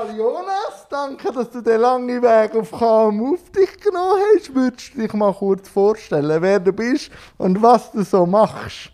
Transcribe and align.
Ja, 0.00 0.16
Jonas, 0.16 0.86
danke, 0.88 1.30
dass 1.30 1.50
du 1.50 1.60
den 1.60 1.80
langen 1.80 2.22
Weg 2.22 2.56
auf 2.56 2.70
KMU 2.70 3.34
auf 3.34 3.50
dich 3.50 3.78
genommen 3.80 4.22
hast. 4.34 4.54
Würdest 4.54 4.94
du 4.94 5.00
dich 5.02 5.12
mal 5.12 5.32
kurz 5.34 5.68
vorstellen, 5.68 6.40
wer 6.40 6.58
du 6.58 6.72
bist 6.72 7.10
und 7.36 7.60
was 7.60 7.92
du 7.92 8.02
so 8.02 8.24
machst? 8.24 8.92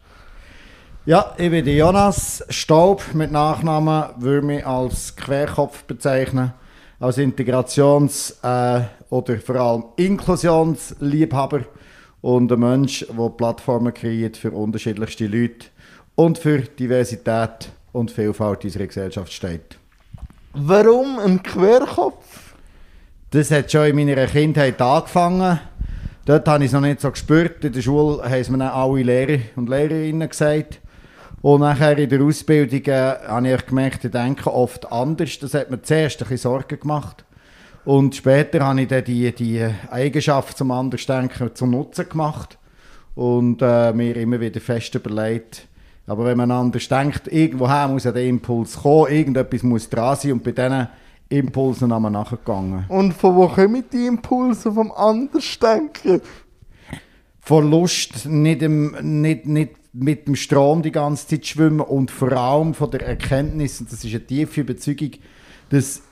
Ja, 1.04 1.32
ich 1.36 1.50
bin 1.50 1.64
Jonas 1.64 2.44
Staub 2.48 3.04
mit 3.12 3.30
Nachnamen, 3.30 4.04
würde 4.16 4.46
mich 4.46 4.66
als 4.66 5.14
Querkopf 5.14 5.84
bezeichnen, 5.84 6.52
als 6.98 7.18
Integrations- 7.18 8.34
äh, 8.42 8.86
oder 9.10 9.38
vor 9.38 9.56
allem 9.56 9.84
Inklusionsliebhaber 9.96 11.60
und 12.20 12.50
ein 12.50 12.58
Mensch, 12.58 13.06
der 13.08 13.28
Plattformen 13.28 13.94
kreiert 13.94 14.36
für 14.36 14.50
unterschiedlichste 14.50 15.28
Leute 15.28 15.66
und 16.16 16.38
für 16.38 16.58
Diversität 16.58 17.70
und 17.92 18.10
Vielfalt 18.10 18.64
unserer 18.64 18.86
Gesellschaft 18.88 19.32
steht. 19.32 19.78
Warum 20.58 21.18
ein 21.18 21.42
Querkopf? 21.42 22.54
Das 23.28 23.50
hat 23.50 23.70
schon 23.70 23.88
in 23.88 23.96
meiner 23.96 24.26
Kindheit 24.26 24.80
angefangen. 24.80 25.60
Dort 26.24 26.48
habe 26.48 26.64
ich 26.64 26.68
es 26.68 26.72
noch 26.72 26.80
nicht 26.80 27.02
so 27.02 27.10
gespürt. 27.10 27.62
In 27.62 27.74
der 27.74 27.82
Schule 27.82 28.22
haben 28.22 28.40
es 28.40 28.48
mir 28.48 28.56
dann 28.56 28.68
alle 28.68 29.02
Lehrer 29.02 29.42
und 29.56 29.68
Lehrerinnen 29.68 30.26
gesagt. 30.26 30.80
Und 31.42 31.60
nachher 31.60 31.98
in 31.98 32.08
der 32.08 32.22
Ausbildung 32.22 32.82
äh, 32.86 33.28
habe 33.28 33.50
ich 33.50 33.66
gemerkt, 33.66 34.06
ich 34.06 34.10
denke 34.10 34.50
oft 34.50 34.90
anders. 34.90 35.38
Das 35.40 35.52
hat 35.52 35.70
mir 35.70 35.82
zuerst 35.82 36.22
ein 36.22 36.28
bisschen 36.28 36.50
Sorgen 36.50 36.80
gemacht. 36.80 37.26
Und 37.84 38.16
später 38.16 38.64
habe 38.64 38.80
ich 38.80 38.88
dann 38.88 39.04
die, 39.04 39.30
die 39.32 39.62
Eigenschaft 39.90 40.56
zum 40.56 40.70
Andersdenken 40.70 41.54
zum 41.54 41.72
Nutzen 41.72 42.08
gemacht. 42.08 42.56
Und 43.14 43.60
äh, 43.60 43.92
mir 43.92 44.16
immer 44.16 44.40
wieder 44.40 44.62
fest 44.62 44.94
überlegt, 44.94 45.68
aber 46.06 46.24
wenn 46.24 46.38
man 46.38 46.50
anders 46.50 46.88
denkt, 46.88 47.26
irgendwoher 47.28 47.88
muss 47.88 48.04
ja 48.04 48.12
der 48.12 48.24
Impuls 48.24 48.76
kommen, 48.76 49.12
irgendetwas 49.12 49.62
muss 49.62 49.88
dran 49.88 50.16
sein 50.16 50.32
und 50.32 50.44
bei 50.44 50.52
diesen 50.52 50.88
Impulsen 51.28 51.92
haben 51.92 52.02
wir 52.02 52.10
nachgegangen. 52.10 52.84
Und 52.88 53.12
von 53.12 53.34
wo 53.34 53.48
kommen 53.48 53.84
die 53.92 54.06
Impulse 54.06 54.70
vom 54.70 54.92
Andersdenken? 54.92 56.20
Von 57.40 57.70
Lust, 57.70 58.26
nicht, 58.26 58.62
im, 58.62 59.22
nicht, 59.22 59.46
nicht 59.46 59.74
mit 59.92 60.28
dem 60.28 60.36
Strom 60.36 60.82
die 60.82 60.92
ganze 60.92 61.26
Zeit 61.26 61.46
schwimmen 61.46 61.80
und 61.80 62.10
vor 62.10 62.32
allem 62.32 62.74
von 62.74 62.90
der 62.90 63.02
Erkenntnis, 63.02 63.80
und 63.80 63.90
das 63.90 64.04
ist 64.04 64.14
eine 64.14 64.26
tiefe 64.26 64.60
Überzeugung, 64.60 65.12
dass 65.70 66.02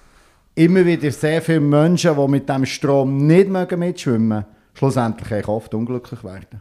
immer 0.55 0.85
wieder 0.85 1.11
sehr 1.11 1.43
viele 1.43 1.61
Menschen, 1.61 2.17
die 2.17 2.29
mit 2.29 2.49
dem 2.49 2.67
Strom 2.67 3.27
nicht 3.27 3.49
mitschwimmen 3.49 4.29
mögen, 4.29 4.47
schlussendlich 4.75 5.47
oft 5.47 5.75
unglücklich 5.75 6.25
werden. 6.25 6.61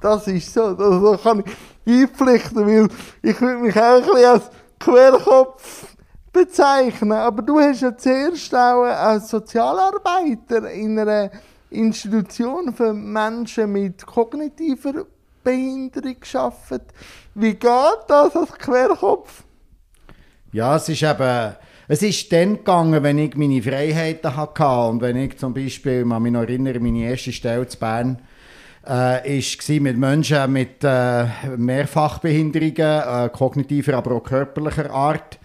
Das 0.00 0.26
ist 0.26 0.54
so, 0.54 0.72
das 0.74 1.22
kann 1.22 1.44
ich 1.44 2.08
beipflichten, 2.08 2.66
weil 2.66 2.88
ich 3.22 3.40
würde 3.40 3.58
mich 3.58 3.76
auch 3.76 4.16
ein 4.16 4.24
als 4.24 4.50
Querkopf 4.78 5.86
bezeichnen. 6.32 7.12
Aber 7.12 7.42
du 7.42 7.58
hast 7.60 7.82
ja 7.82 7.96
zuerst 7.96 8.54
auch 8.54 8.84
als 8.84 9.28
Sozialarbeiter 9.28 10.70
in 10.70 10.98
einer 10.98 11.30
Institution 11.70 12.72
für 12.72 12.92
Menschen 12.92 13.72
mit 13.72 14.04
kognitiver 14.06 15.04
Behinderung 15.42 16.20
geschafft. 16.20 16.82
Wie 17.34 17.54
geht 17.54 18.04
das 18.08 18.36
als 18.36 18.52
Querkopf? 18.52 19.44
Ja, 20.52 20.76
es 20.76 20.88
ist 20.88 21.02
eben, 21.02 21.54
es 21.86 22.02
ist 22.02 22.32
dann 22.32 22.56
gegangen, 22.56 23.02
wenn 23.02 23.18
ich 23.18 23.36
meine 23.36 23.62
Freiheiten 23.62 24.36
hatte 24.36 24.88
und 24.88 25.00
wenn 25.00 25.16
ich 25.16 25.38
zum 25.38 25.54
Beispiel, 25.54 26.00
ich 26.00 26.06
mich 26.06 26.32
noch 26.32 26.40
erinnere, 26.40 26.80
meine 26.80 27.04
erste 27.04 27.32
Stelle 27.32 27.68
zu 27.68 27.78
Bern 27.78 28.20
äh, 28.88 29.38
ist 29.38 29.68
mit 29.68 29.98
Menschen 29.98 30.52
mit 30.52 30.82
äh, 30.82 31.26
Mehrfachbehinderungen, 31.56 32.74
äh, 32.76 33.30
kognitiver, 33.32 33.94
aber 33.94 34.12
auch 34.12 34.22
körperlicher 34.22 34.90
Art. 34.90 35.38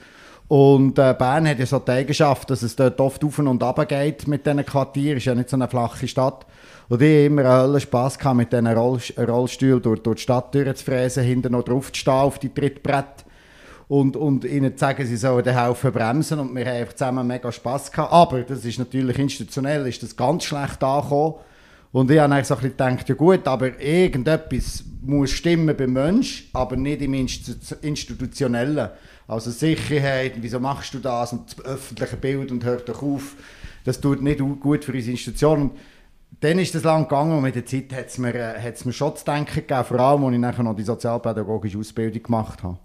Und 0.47 0.99
äh, 0.99 1.15
Bern 1.17 1.47
hat 1.47 1.59
ja 1.59 1.65
so 1.65 1.79
die 1.79 1.91
Eigenschaft, 1.91 2.49
dass 2.49 2.61
es 2.61 2.75
dort 2.75 2.99
oft 3.01 3.23
auf 3.23 3.39
und 3.39 3.63
ab 3.63 3.87
geht 3.87 4.27
mit 4.27 4.45
diesen 4.45 4.65
Quartieren. 4.65 5.17
Es 5.17 5.23
ist 5.23 5.25
ja 5.25 5.35
nicht 5.35 5.49
so 5.49 5.57
eine 5.57 5.67
flache 5.67 6.07
Stadt. 6.07 6.45
Und 6.87 7.01
ich 7.01 7.07
hatte 7.07 7.25
immer 7.25 7.63
einen 7.63 7.79
Spass 7.79 8.19
gehabt, 8.19 8.37
mit 8.37 8.53
diesen 8.53 8.67
Roll 8.67 8.99
Rollstühlen 9.17 9.81
durch, 9.81 10.03
durch 10.03 10.17
die 10.17 10.21
Stadt 10.21 10.53
durchzufräsen, 10.53 11.23
hinten 11.23 11.53
noch 11.53 11.63
drauf 11.63 11.91
zu 11.91 11.99
stehen 11.99 12.13
auf 12.13 12.37
die 12.37 12.53
Trittbrett. 12.53 13.25
Und, 13.87 14.17
und 14.17 14.45
ihnen 14.45 14.73
zu 14.73 14.79
sagen, 14.79 15.05
sie 15.05 15.17
sollen 15.17 15.43
den 15.43 15.59
Haufen 15.59 15.91
bremsen. 15.91 16.39
Und 16.39 16.55
wir 16.55 16.65
haben 16.65 16.77
einfach 16.77 16.93
zusammen 16.93 17.25
mega 17.25 17.51
Spass 17.51 17.91
gehabt. 17.91 18.13
Aber 18.13 18.41
das 18.41 18.65
ist 18.65 18.77
natürlich 18.77 19.17
institutionell, 19.17 19.87
ist 19.87 20.03
das 20.03 20.15
ganz 20.15 20.43
schlecht 20.43 20.83
angekommen. 20.83 21.35
Und 21.95 22.11
ich 22.11 22.19
habe 22.19 22.29
dann 22.29 22.43
so 22.43 22.55
ein 22.55 22.59
bisschen 22.59 22.71
gedacht, 22.71 23.07
ja 23.07 23.15
gut, 23.15 23.47
aber 23.47 23.79
irgendetwas 23.79 24.83
muss 25.01 25.31
stimmen 25.31 25.77
beim 25.77 25.93
Mensch, 25.93 26.49
aber 26.51 26.75
nicht 26.75 27.01
im 27.01 27.13
Institutionellen. 27.13 28.89
Also 29.29 29.49
Sicherheit, 29.49 30.33
wieso 30.41 30.59
machst 30.59 30.93
du 30.93 30.99
das 30.99 31.31
und 31.31 31.57
das 31.57 31.65
öffentliche 31.65 32.17
Bild 32.17 32.51
und 32.51 32.65
hört 32.65 32.89
doch 32.89 33.01
auf. 33.01 33.37
Das 33.85 34.01
tut 34.01 34.21
nicht 34.21 34.41
gut 34.59 34.83
für 34.83 34.91
unsere 34.91 35.11
Institution. 35.11 35.61
Und 35.61 35.71
dann 36.41 36.59
ist 36.59 36.75
das 36.75 36.83
lang 36.83 37.03
gegangen 37.03 37.37
und 37.37 37.43
mit 37.43 37.55
der 37.55 37.65
Zeit 37.65 37.93
hat 37.93 38.07
es 38.07 38.17
mir, 38.17 38.35
äh, 38.35 38.73
mir 38.83 38.91
schon 38.91 39.15
zu 39.15 39.23
denken 39.23 39.55
gegeben, 39.55 39.85
vor 39.85 39.97
allem, 39.97 40.25
als 40.25 40.33
ich 40.33 40.39
nachher 40.39 40.63
noch 40.63 40.75
die 40.75 40.83
sozialpädagogische 40.83 41.77
Ausbildung 41.77 42.23
gemacht 42.23 42.61
habe. 42.61 42.77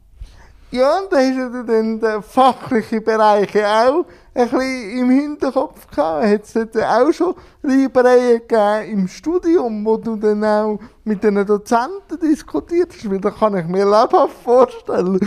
Ja, 0.72 1.00
da 1.10 1.16
hast 1.16 1.36
du 1.36 1.64
dann 1.64 1.98
den 1.98 2.22
fachlichen 2.22 3.02
Bereich 3.02 3.48
auch 3.56 4.04
ein 4.32 4.48
bisschen 4.48 4.98
im 5.00 5.10
Hinterkopf 5.10 5.88
gehabt. 5.90 6.26
Hat 6.26 6.42
es 6.44 6.82
auch 6.82 7.12
schon 7.12 7.34
Reibereien 7.64 8.40
gegeben 8.46 9.00
im 9.00 9.08
Studium, 9.08 9.84
wo 9.84 9.96
du 9.96 10.14
dann 10.14 10.44
auch 10.44 10.78
mit 11.02 11.24
den 11.24 11.44
Dozenten 11.44 12.20
diskutiert 12.22 12.92
hast? 12.94 13.10
Weil 13.10 13.20
das 13.20 13.36
kann 13.36 13.56
ich 13.56 13.66
mir 13.66 13.84
lebhaft 13.84 14.36
vorstellen. 14.44 15.18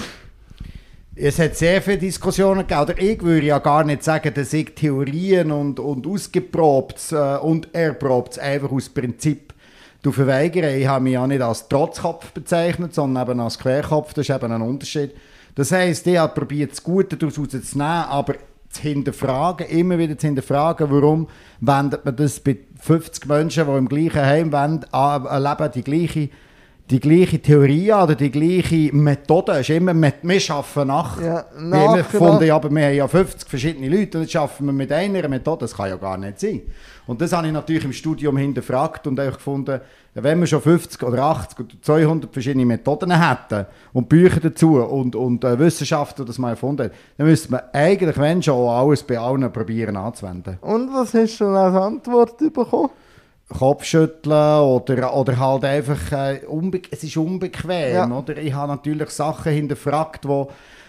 Es 1.14 1.38
hat 1.38 1.58
sehr 1.58 1.82
viele 1.82 1.98
Diskussionen 1.98 2.66
gegeben. 2.66 2.82
Oder 2.82 3.02
ich 3.02 3.22
würde 3.22 3.48
ja 3.48 3.60
gar 3.60 3.84
nicht 3.84 4.04
sagen, 4.06 4.34
dass 4.34 4.54
ich 4.54 4.74
Theorien 4.74 5.52
und, 5.52 5.78
und 5.78 6.08
ausgeprobt 6.08 7.12
äh, 7.12 7.36
und 7.38 7.76
erprobt 7.76 8.40
einfach 8.40 8.72
aus 8.72 8.88
Prinzip 8.88 9.54
verweigere. 10.02 10.76
Ich 10.76 10.88
habe 10.88 11.04
mich 11.04 11.14
ja 11.14 11.28
nicht 11.28 11.42
als 11.42 11.68
Trotzkopf 11.68 12.32
bezeichnet, 12.32 12.94
sondern 12.94 13.30
eben 13.30 13.40
als 13.42 13.60
Querkopf. 13.60 14.14
Das 14.14 14.28
ist 14.28 14.36
eben 14.36 14.52
ein 14.52 14.62
Unterschied. 14.62 15.12
Das 15.56 15.72
heisst, 15.72 16.08
ich 16.08 16.18
habe 16.18 16.34
probiert, 16.34 16.72
das 16.72 16.84
Gute 16.84 17.16
daraus 17.16 17.36
zu 17.36 17.42
nehmen, 17.42 17.82
aber 17.82 18.36
zu 18.70 18.82
hinterfragen, 18.82 19.68
immer 19.68 19.98
wieder 19.98 20.18
zu 20.18 20.28
hinterfragen, 20.28 20.90
warum 20.90 21.28
wendet 21.60 22.04
man 22.04 22.16
das 22.16 22.40
bei 22.40 22.58
50 22.80 23.28
Menschen, 23.28 23.68
die 23.68 23.72
im 23.72 23.88
gleichen 23.88 24.26
Heim 24.26 24.52
leben, 24.52 25.72
die 25.76 25.84
gleiche, 25.84 26.30
die 26.90 27.00
gleiche 27.00 27.40
Theorie 27.40 27.94
oder 27.94 28.16
die 28.16 28.30
gleiche 28.30 28.94
Methode. 28.94 29.54
Es 29.54 29.70
ist 29.70 29.70
immer, 29.70 29.94
wir, 29.94 30.14
wir 30.22 30.42
arbeiten 30.50 30.88
nach. 30.88 31.22
Ja, 31.22 31.46
nach 31.58 31.96
wir 31.96 32.04
gefunden, 32.04 32.52
aber 32.52 32.70
wir 32.70 32.86
haben 32.86 32.96
ja 32.96 33.08
50 33.08 33.50
verschiedene 33.50 33.88
Leute 33.88 34.18
und 34.18 34.26
jetzt 34.26 34.36
arbeiten 34.36 34.66
wir 34.66 34.74
mit 34.74 34.92
einer 34.92 35.28
Methode. 35.30 35.62
Das 35.62 35.76
kann 35.76 35.90
ja 35.90 35.96
gar 35.96 36.18
nicht 36.18 36.40
sein. 36.40 36.62
Und 37.06 37.22
das 37.22 37.34
habe 37.34 37.48
ich 37.48 37.54
natürlich 37.54 37.84
im 37.84 37.94
Studium 37.94 38.38
hinterfragt 38.38 39.08
und 39.08 39.20
auch 39.20 39.34
gefunden, 39.34 39.82
wenn 40.14 40.40
wir 40.40 40.48
schon 40.48 40.62
50 40.62 41.04
oder 41.04 41.24
80 41.24 41.60
oder 41.60 41.70
200 41.82 42.32
verschiedene 42.32 42.66
Methoden 42.66 43.12
hätten 43.12 43.66
und 43.94 44.08
Bücher 44.08 44.40
dazu 44.40 44.76
und, 44.76 45.16
und 45.16 45.44
äh, 45.44 45.58
Wissenschaftler 45.58 46.24
das 46.24 46.38
mal 46.38 46.52
erfunden 46.52 46.84
haben, 46.84 46.94
dann 47.18 47.28
müsste 47.28 47.52
man 47.52 47.62
eigentlich, 47.74 48.18
wenn 48.18 48.44
schon, 48.44 48.70
alles 48.70 49.04
bei 49.04 49.18
allen 49.18 49.52
probieren 49.52 49.98
anzuwenden. 49.98 50.60
Und 50.62 50.94
was 50.94 51.14
hast 51.14 51.40
du 51.40 51.46
als 51.46 51.76
Antwort 51.76 52.38
bekommen? 52.38 52.90
Kopfschütteln 53.54 54.62
oder, 54.62 55.16
oder 55.16 55.40
halt 55.40 55.66
einfach, 55.66 56.12
äh, 56.12 56.42
es 56.92 57.04
ist 57.04 57.18
unbequem, 57.18 57.94
ja. 57.94 58.10
oder? 58.10 58.38
Ich 58.38 58.54
habe 58.54 58.74
natürlich 58.74 59.10
Sachen 59.10 59.52
hinterfragt, 59.52 60.26
die 60.26 60.46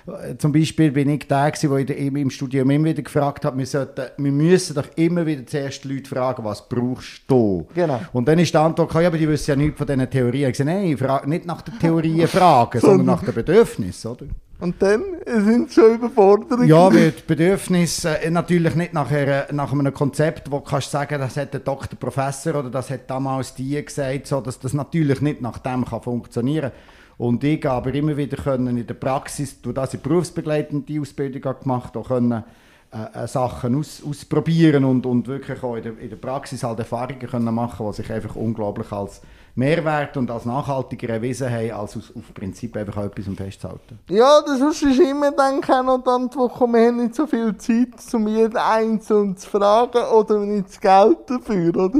äh, 0.07 0.37
zum 0.37 0.53
Beispiel 0.53 0.91
bin 0.91 1.09
ich 1.09 1.27
der, 1.27 1.51
der 1.51 1.99
im 1.99 2.31
Studium 2.31 2.71
immer 2.71 2.87
wieder 2.87 3.03
gefragt 3.03 3.45
hat, 3.45 3.57
wir, 3.57 3.67
sollten, 3.67 4.07
wir 4.17 4.33
müssen 4.33 4.75
doch 4.75 4.87
immer 4.97 5.25
wieder 5.25 5.47
zuerst 5.47 5.85
Leute 5.85 6.09
fragen, 6.09 6.45
was 6.45 6.69
brauchst 6.69 7.23
du? 7.27 7.67
Genau. 7.75 8.01
Und 8.13 8.29
dann 8.29 8.39
ist 8.39 8.53
die 8.53 8.59
Antwort, 8.59 8.93
ja, 8.95 9.07
aber 9.07 9.19
die 9.19 9.29
wissen 9.29 9.51
ja 9.51 9.57
nichts 9.57 9.79
von 9.79 9.87
diesen 9.87 10.11
Theorien. 10.11 10.51
Ich 10.51 10.57
sage, 10.57 10.71
nein, 10.71 10.97
frage 10.99 11.29
nicht 11.29 11.47
nach 11.47 11.63
den 11.63 11.79
Theorien 11.79 12.29
fragen, 12.29 12.81
sondern 12.83 13.07
nach 13.07 13.23
den 13.23 13.35
Bedürfnissen, 13.35 14.11
oder? 14.11 14.27
Und 14.61 14.81
dann 14.81 15.03
sind 15.27 15.71
sie 15.71 15.81
schon 15.81 15.95
überfordert. 15.97 16.65
Ja, 16.65 16.93
weil 16.93 17.11
die 17.11 17.23
Bedürfnisse 17.27 18.21
äh, 18.23 18.31
natürlich 18.31 18.75
nicht 18.75 18.95
nach, 18.95 19.11
einer, 19.11 19.47
nach 19.53 19.73
einem 19.73 19.93
Konzept, 19.93 20.51
wo 20.51 20.59
du 20.59 20.65
kannst 20.65 20.91
sagen, 20.91 21.19
das 21.19 21.37
hat 21.37 21.53
der 21.53 21.61
Doktor, 21.61 21.97
Professor 21.97 22.55
oder 22.56 22.71
das 22.71 22.89
hat 22.91 23.11
damals 23.11 23.55
die 23.55 23.85
gesagt, 23.85 24.27
so, 24.27 24.41
dass 24.41 24.59
das 24.59 24.73
natürlich 24.73 25.21
nicht 25.21 25.41
nach 25.41 25.59
dem 25.59 25.85
kann 25.85 26.03
funktionieren. 26.03 26.71
Und 27.17 27.45
ich 27.45 27.69
aber 27.69 27.95
immer 27.95 28.17
wieder 28.17 28.37
können 28.37 28.77
in 28.77 28.87
der 28.87 28.95
Praxis, 28.95 29.61
durch 29.61 29.75
das 29.75 29.95
ich 29.95 30.01
berufsbegleitende 30.01 31.00
Ausbildung 31.00 31.55
gemacht 31.61 31.95
habe, 31.95 32.07
können 32.07 32.45
äh, 32.94 33.25
äh, 33.25 33.26
Sachen 33.26 33.76
aus, 33.76 34.02
ausprobieren 34.08 34.85
und, 34.85 35.05
und 35.05 35.26
wirklich 35.26 35.61
auch 35.64 35.75
in 35.75 35.82
der, 35.82 35.99
in 35.99 36.11
der 36.11 36.17
Praxis 36.17 36.62
halt 36.62 36.79
Erfahrungen 36.79 37.19
können 37.19 37.52
machen, 37.52 37.85
die 37.88 37.93
sich 37.93 38.12
einfach 38.12 38.37
unglaublich 38.37 38.93
als 38.93 39.20
Mehrwert 39.56 40.17
und 40.17 40.31
als 40.31 40.44
nachhaltiger 40.44 41.08
erwiesen 41.08 41.50
haben, 41.50 41.73
als 41.73 41.96
aus, 41.96 42.12
auf 42.14 42.32
Prinzip 42.32 42.76
einfach 42.76 42.99
auch 42.99 43.06
etwas 43.06 43.25
festzuhalten. 43.37 43.99
Ja, 44.08 44.41
das 44.43 44.61
ist 44.61 45.00
immer 45.00 45.32
dann 45.32 45.64
auch 45.64 45.82
noch 45.82 46.05
die 46.05 46.11
Antwort, 46.11 46.61
wir 46.61 46.87
haben 46.87 47.02
nicht 47.02 47.17
so 47.17 47.26
viel 47.26 47.56
Zeit, 47.56 48.14
um 48.14 48.29
jeden 48.29 48.56
Einzelnen 48.56 49.37
zu 49.37 49.50
fragen 49.50 50.05
oder 50.12 50.38
nicht 50.38 50.69
das 50.69 50.81
Geld 50.81 51.19
dafür, 51.26 51.76
oder? 51.76 51.99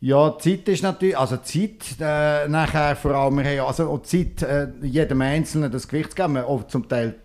Ja, 0.00 0.38
Zeit 0.38 0.68
ist 0.68 0.84
natürlich, 0.84 1.18
also 1.18 1.38
Zeit 1.38 1.96
äh, 2.00 2.46
nachher 2.46 2.94
vor 2.94 3.10
allem, 3.10 3.38
wir 3.38 3.44
haben 3.44 3.66
also 3.66 3.90
auch 3.90 4.02
Zeit, 4.02 4.42
äh, 4.42 4.68
jedem 4.82 5.20
Einzelnen 5.20 5.72
das 5.72 5.88
Gewicht 5.88 6.10
zu 6.10 6.16
geben, 6.16 6.36
auch 6.36 6.64
zum 6.68 6.88
Teil 6.88 7.16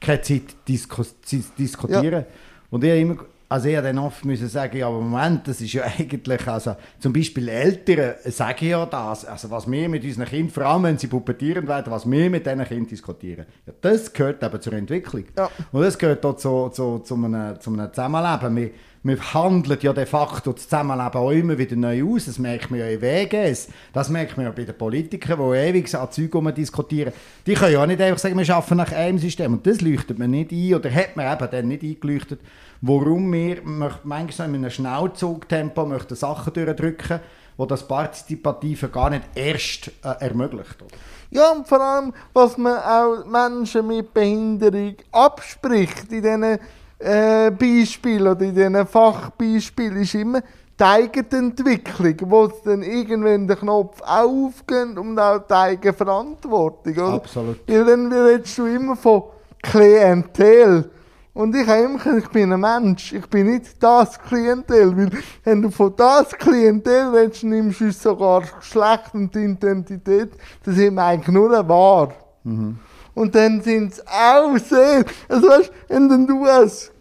keine 0.00 0.20
Zeit 0.22 0.56
disku 0.68 1.02
zu 1.02 1.42
diskutieren. 1.58 2.24
Und 2.70 2.84
ich 2.84 3.00
immer 3.00 3.16
also 3.48 3.68
ich 3.68 3.76
dann 3.76 3.98
oft 3.98 4.24
müssen 4.24 4.48
sagen, 4.48 4.76
ja, 4.76 4.88
aber 4.88 5.00
Moment, 5.00 5.46
das 5.46 5.60
ist 5.60 5.72
ja 5.72 5.84
eigentlich, 5.84 6.46
also 6.48 6.74
zum 6.98 7.12
Beispiel 7.12 7.48
Eltern 7.48 8.14
sagen 8.24 8.66
ja 8.66 8.84
das, 8.86 9.24
also 9.24 9.50
was 9.50 9.70
wir 9.70 9.88
mit 9.88 10.02
unseren 10.04 10.26
Kindern, 10.26 10.50
vor 10.50 10.64
allem 10.64 10.82
wenn 10.82 10.98
sie 10.98 11.06
pubertieren 11.06 11.66
werden, 11.68 11.92
was 11.92 12.10
wir 12.10 12.28
mit 12.28 12.44
diesen 12.44 12.64
Kindern 12.64 12.86
diskutieren, 12.88 13.46
ja, 13.66 13.72
das 13.80 14.12
gehört 14.12 14.42
eben 14.42 14.60
zur 14.60 14.72
Entwicklung. 14.72 15.24
Ja. 15.36 15.48
Und 15.70 15.82
das 15.82 15.96
gehört 15.96 16.24
auch 16.26 16.36
zu, 16.36 16.70
zu, 16.70 16.98
zu, 16.98 17.14
einem, 17.14 17.60
zu 17.60 17.72
einem 17.72 17.92
Zusammenleben. 17.92 18.56
Wir, 18.56 18.70
wir 19.06 19.34
handeln 19.34 19.78
ja 19.80 19.92
de 19.92 20.06
facto 20.06 20.52
das 20.52 20.64
Zusammenleben 20.64 21.20
auch 21.20 21.30
immer 21.30 21.58
wieder 21.58 21.76
neu 21.76 22.04
aus. 22.04 22.26
Das 22.26 22.38
merkt 22.38 22.70
man 22.70 22.80
ja 22.80 22.86
in 22.88 23.00
WGs. 23.00 23.68
Das 23.92 24.08
merkt 24.08 24.36
man 24.36 24.46
ja 24.46 24.52
bei 24.52 24.64
den 24.64 24.76
Politikern, 24.76 25.38
die 25.38 25.56
ewig 25.56 25.94
an 25.94 26.10
Zeug 26.10 26.54
diskutieren. 26.54 27.12
Die 27.46 27.54
können 27.54 27.72
ja 27.72 27.82
auch 27.82 27.86
nicht 27.86 28.00
einfach 28.00 28.18
sagen, 28.18 28.38
wir 28.38 28.54
arbeiten 28.54 28.76
nach 28.76 28.92
einem 28.92 29.18
System. 29.18 29.52
Und 29.54 29.66
das 29.66 29.80
leuchtet 29.80 30.18
man 30.18 30.30
nicht 30.30 30.52
ein, 30.52 30.74
oder 30.74 30.92
hat 30.92 31.16
man 31.16 31.32
eben 31.32 31.50
dann 31.50 31.68
nicht 31.68 31.82
eingeleuchtet, 31.82 32.40
warum 32.80 33.32
wir 33.32 33.58
manchmal 33.64 34.48
in 34.48 34.54
einem 34.56 34.70
Schnellzugtempo 34.70 35.86
möchten 35.86 36.16
Sachen 36.16 36.52
durchdrücken 36.52 37.20
wo 37.56 37.64
das 37.64 37.86
Partizipative 37.88 38.88
gar 38.88 39.10
nicht 39.10 39.22
erst 39.34 39.88
äh, 40.02 40.08
ermöglicht. 40.20 40.76
Oder? 40.82 40.94
Ja, 41.30 41.52
und 41.52 41.66
vor 41.66 41.80
allem, 41.80 42.12
was 42.32 42.56
man 42.56 42.76
auch 42.76 43.24
Menschen 43.24 43.86
mit 43.86 44.12
Behinderung 44.12 44.96
abspricht 45.10 46.12
in 46.12 46.22
diesen 46.22 46.58
äh, 46.98 47.48
oder 47.48 48.40
in 48.40 48.54
diesen 48.54 48.86
Fachbeispielen, 48.86 49.96
ist 50.02 50.14
immer 50.14 50.42
die 50.78 50.84
Eigenentwicklung, 50.84 52.16
wo 52.30 52.44
es 52.44 52.62
dann 52.62 52.82
irgendwann 52.82 53.48
den 53.48 53.58
Knopf 53.58 54.00
aufgeht 54.02 54.98
und 54.98 55.18
auch 55.18 55.38
die 55.38 55.54
Eigenverantwortung. 55.54 56.92
Oder? 56.92 57.12
Absolut. 57.14 57.60
Weil 57.66 57.84
dann 57.84 58.12
redest 58.12 58.58
du 58.58 58.66
immer 58.66 58.96
von 58.96 59.24
Klientel. 59.62 60.90
Und 61.32 61.54
ich 61.54 61.66
habe 61.66 61.82
immer 61.82 61.98
gesagt, 61.98 62.18
ich 62.18 62.28
bin 62.30 62.52
ein 62.52 62.60
Mensch, 62.60 63.12
ich 63.12 63.26
bin 63.26 63.52
nicht 63.52 63.82
das 63.82 64.18
Klientel. 64.18 64.96
Weil 64.96 65.10
wenn 65.44 65.62
du 65.62 65.70
von 65.70 65.94
das 65.96 66.30
Klientel 66.30 67.14
redest, 67.14 67.44
nimmst 67.44 67.80
du 67.80 67.90
sogar 67.92 68.42
Geschlecht 68.42 69.14
und 69.14 69.34
die 69.34 69.44
Identität, 69.44 70.32
das 70.64 70.76
ist 70.76 70.98
eigentlich 70.98 71.28
nur 71.28 71.50
Wahr. 71.68 72.12
Mhm. 72.44 72.78
Und 73.16 73.34
dann 73.34 73.62
sind 73.62 73.94
es 73.94 74.06
auch 74.06 74.58
sehr, 74.58 75.02
also 75.26 75.48
weißt, 75.48 75.72
wenn 75.88 76.26
du 76.26 76.44
als, 76.44 76.92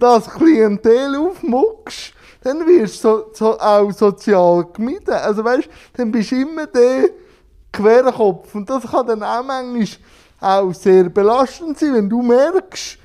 das 0.00 0.28
Klientel 0.28 1.14
aufmuckst, 1.14 2.12
dann 2.42 2.66
wirst 2.66 3.04
du 3.04 3.08
so, 3.08 3.30
so 3.32 3.60
auch 3.60 3.92
sozial 3.92 4.66
gemieden. 4.72 5.14
Also 5.14 5.44
weißt, 5.44 5.68
dann 5.96 6.10
bist 6.10 6.32
du 6.32 6.40
immer 6.40 6.66
der 6.66 7.10
Querkopf. 7.72 8.52
Und 8.52 8.68
das 8.68 8.82
kann 8.90 9.06
dann 9.06 9.22
auch 9.22 9.44
manchmal 9.44 9.86
auch 10.40 10.74
sehr 10.74 11.04
belastend 11.08 11.78
sein, 11.78 11.94
wenn 11.94 12.10
du 12.10 12.20
merkst, 12.20 12.98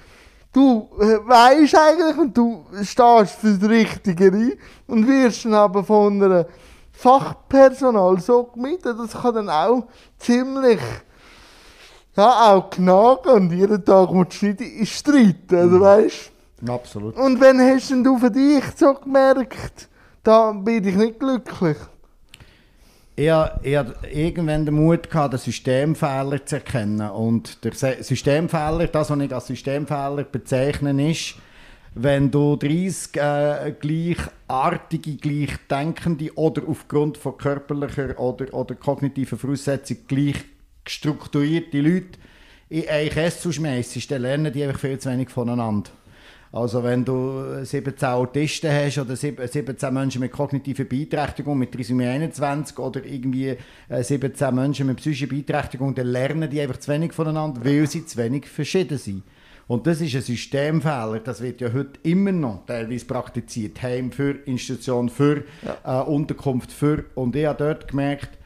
du 0.51 0.89
äh, 0.99 1.19
weißt 1.23 1.75
eigentlich 1.75 2.17
und 2.17 2.35
du 2.35 2.65
stehst 2.81 3.35
für 3.35 3.59
das 3.59 3.69
Richtige 3.69 4.25
ein 4.25 4.53
und 4.87 5.07
wirst 5.07 5.45
dann 5.45 5.53
aber 5.53 5.83
von 5.83 6.19
einer 6.23 6.47
Fachpersonal 6.93 8.19
so 8.19 8.45
gemieden, 8.45 8.97
das 8.97 9.21
kann 9.21 9.35
dann 9.35 9.49
auch 9.51 9.85
ziemlich 10.17 10.79
ja, 12.15 12.53
auch 12.53 12.69
knagen 12.69 13.29
und 13.29 13.51
jeden 13.51 13.83
Tag 13.83 14.11
musst 14.11 14.41
du 14.41 14.47
nicht 14.47 14.93
streiten, 14.93 15.55
also 15.55 15.75
mhm. 15.77 15.81
weißt 15.81 16.31
Absolut. 16.67 17.15
Und 17.17 17.39
wenn 17.41 17.59
hast 17.59 17.91
denn 17.91 18.03
du 18.03 18.17
für 18.17 18.31
dich 18.31 18.63
so 18.75 18.93
gemerkt, 18.93 19.89
da 20.23 20.51
bin 20.51 20.87
ich 20.87 20.95
nicht 20.95 21.19
glücklich? 21.19 21.77
ich, 23.15 23.31
ich 23.61 23.77
hatte 23.77 23.95
irgendwann 24.11 24.65
den 24.65 24.75
Mut, 24.75 25.09
gehabt, 25.09 25.33
den 25.33 25.39
Systemfehler 25.39 26.45
zu 26.45 26.55
erkennen. 26.55 27.09
Und 27.09 27.63
der 27.63 27.73
Systemfehler, 27.73 28.87
das, 28.87 29.09
was 29.09 29.19
ich 29.19 29.33
als 29.33 29.47
Systemfehler 29.47 30.23
bezeichne, 30.23 31.11
ist, 31.11 31.35
wenn 31.93 32.29
du 32.29 32.57
30 32.57 33.15
äh, 33.15 33.73
gleichartige, 33.79 35.15
gleichdenkende 35.15 36.33
oder 36.35 36.63
aufgrund 36.67 37.17
von 37.17 37.37
körperlicher 37.37 38.19
oder, 38.19 38.53
oder 38.53 38.75
kognitiver 38.75 39.37
Voraussetzung 39.37 39.97
gleich 40.05 40.43
strukturierte 40.87 41.81
Leute 41.81 42.19
in 42.69 42.87
ein 42.89 43.09
Kessel 43.09 43.53
schmeißt, 43.53 44.11
dann 44.11 44.21
lernen 44.21 44.51
die 44.51 44.63
einfach 44.63 44.79
viel 44.79 44.97
zu 44.99 45.09
wenig 45.09 45.29
voneinander. 45.29 45.91
Also 46.51 46.81
wenn 46.83 47.03
du 47.03 47.65
17 47.65 48.07
Autisten 48.07 48.71
hast 48.71 48.97
oder 48.97 49.17
17 49.17 49.93
Menschen 49.93 50.21
mit 50.21 50.31
kognitiver 50.31 50.85
Beeinträchtigung, 50.85 51.59
mit 51.59 51.73
Trisomie 51.73 52.05
21 52.05 52.79
oder 52.79 53.03
irgendwie 53.03 53.57
17 53.89 54.47
äh, 54.47 54.51
Menschen 54.53 54.87
mit 54.87 54.97
psychischer 54.97 55.27
Beeinträchtigung, 55.27 55.93
dann 55.93 56.07
lernen 56.07 56.49
die 56.49 56.61
einfach 56.61 56.77
zu 56.77 56.89
wenig 56.93 57.11
voneinander, 57.11 57.59
weil 57.65 57.87
sie 57.87 58.05
zu 58.05 58.17
wenig 58.17 58.47
verschieden 58.47 58.97
sind. 58.97 59.23
Und 59.67 59.85
das 59.85 59.99
ist 59.99 60.15
ein 60.15 60.21
Systemfehler, 60.21 61.19
das 61.19 61.41
wird 61.41 61.59
ja 61.59 61.73
heute 61.73 61.99
immer 62.03 62.31
noch 62.31 62.65
teilweise 62.67 63.05
praktiziert. 63.05 63.81
Heim 63.81 64.13
für 64.13 64.31
Institution, 64.45 65.09
für 65.09 65.43
ja. 65.61 66.03
äh, 66.03 66.05
Unterkunft, 66.05 66.71
für. 66.71 67.03
Und 67.15 67.35
ich 67.35 67.45
habe 67.45 67.63
dort 67.65 67.89
gemerkt, 67.89 68.37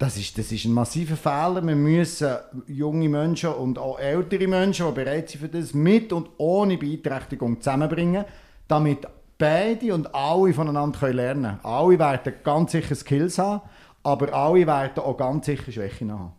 das 0.00 0.16
ist, 0.16 0.38
das 0.38 0.50
ist 0.50 0.64
ein 0.64 0.72
massiver 0.72 1.14
Fehler. 1.14 1.62
Wir 1.62 1.76
müssen 1.76 2.34
junge 2.66 3.06
Menschen 3.10 3.50
und 3.50 3.78
auch 3.78 3.98
ältere 3.98 4.48
Menschen, 4.48 4.86
die 4.86 4.92
bereit 4.92 5.28
sind 5.28 5.42
für 5.42 5.48
das, 5.50 5.74
mit 5.74 6.10
und 6.14 6.30
ohne 6.38 6.78
Beeinträchtigung 6.78 7.60
zusammenbringen, 7.60 8.24
damit 8.66 9.06
beide 9.36 9.92
und 9.92 10.14
alle 10.14 10.54
voneinander 10.54 11.12
lernen 11.12 11.42
können. 11.42 11.60
Alle 11.62 11.98
werden 11.98 12.32
ganz 12.42 12.72
sicher 12.72 12.94
Skills 12.94 13.38
haben, 13.38 13.60
aber 14.02 14.32
alle 14.32 14.66
werden 14.66 15.04
auch 15.04 15.18
ganz 15.18 15.44
sicher 15.44 15.70
Schwächen 15.70 16.10
haben. 16.10 16.32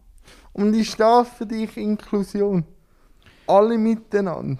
Und 0.53 0.73
ist 0.73 0.99
das 0.99 1.29
für 1.29 1.45
dich 1.45 1.77
Inklusion? 1.77 2.65
Alle 3.45 3.77
miteinander? 3.77 4.57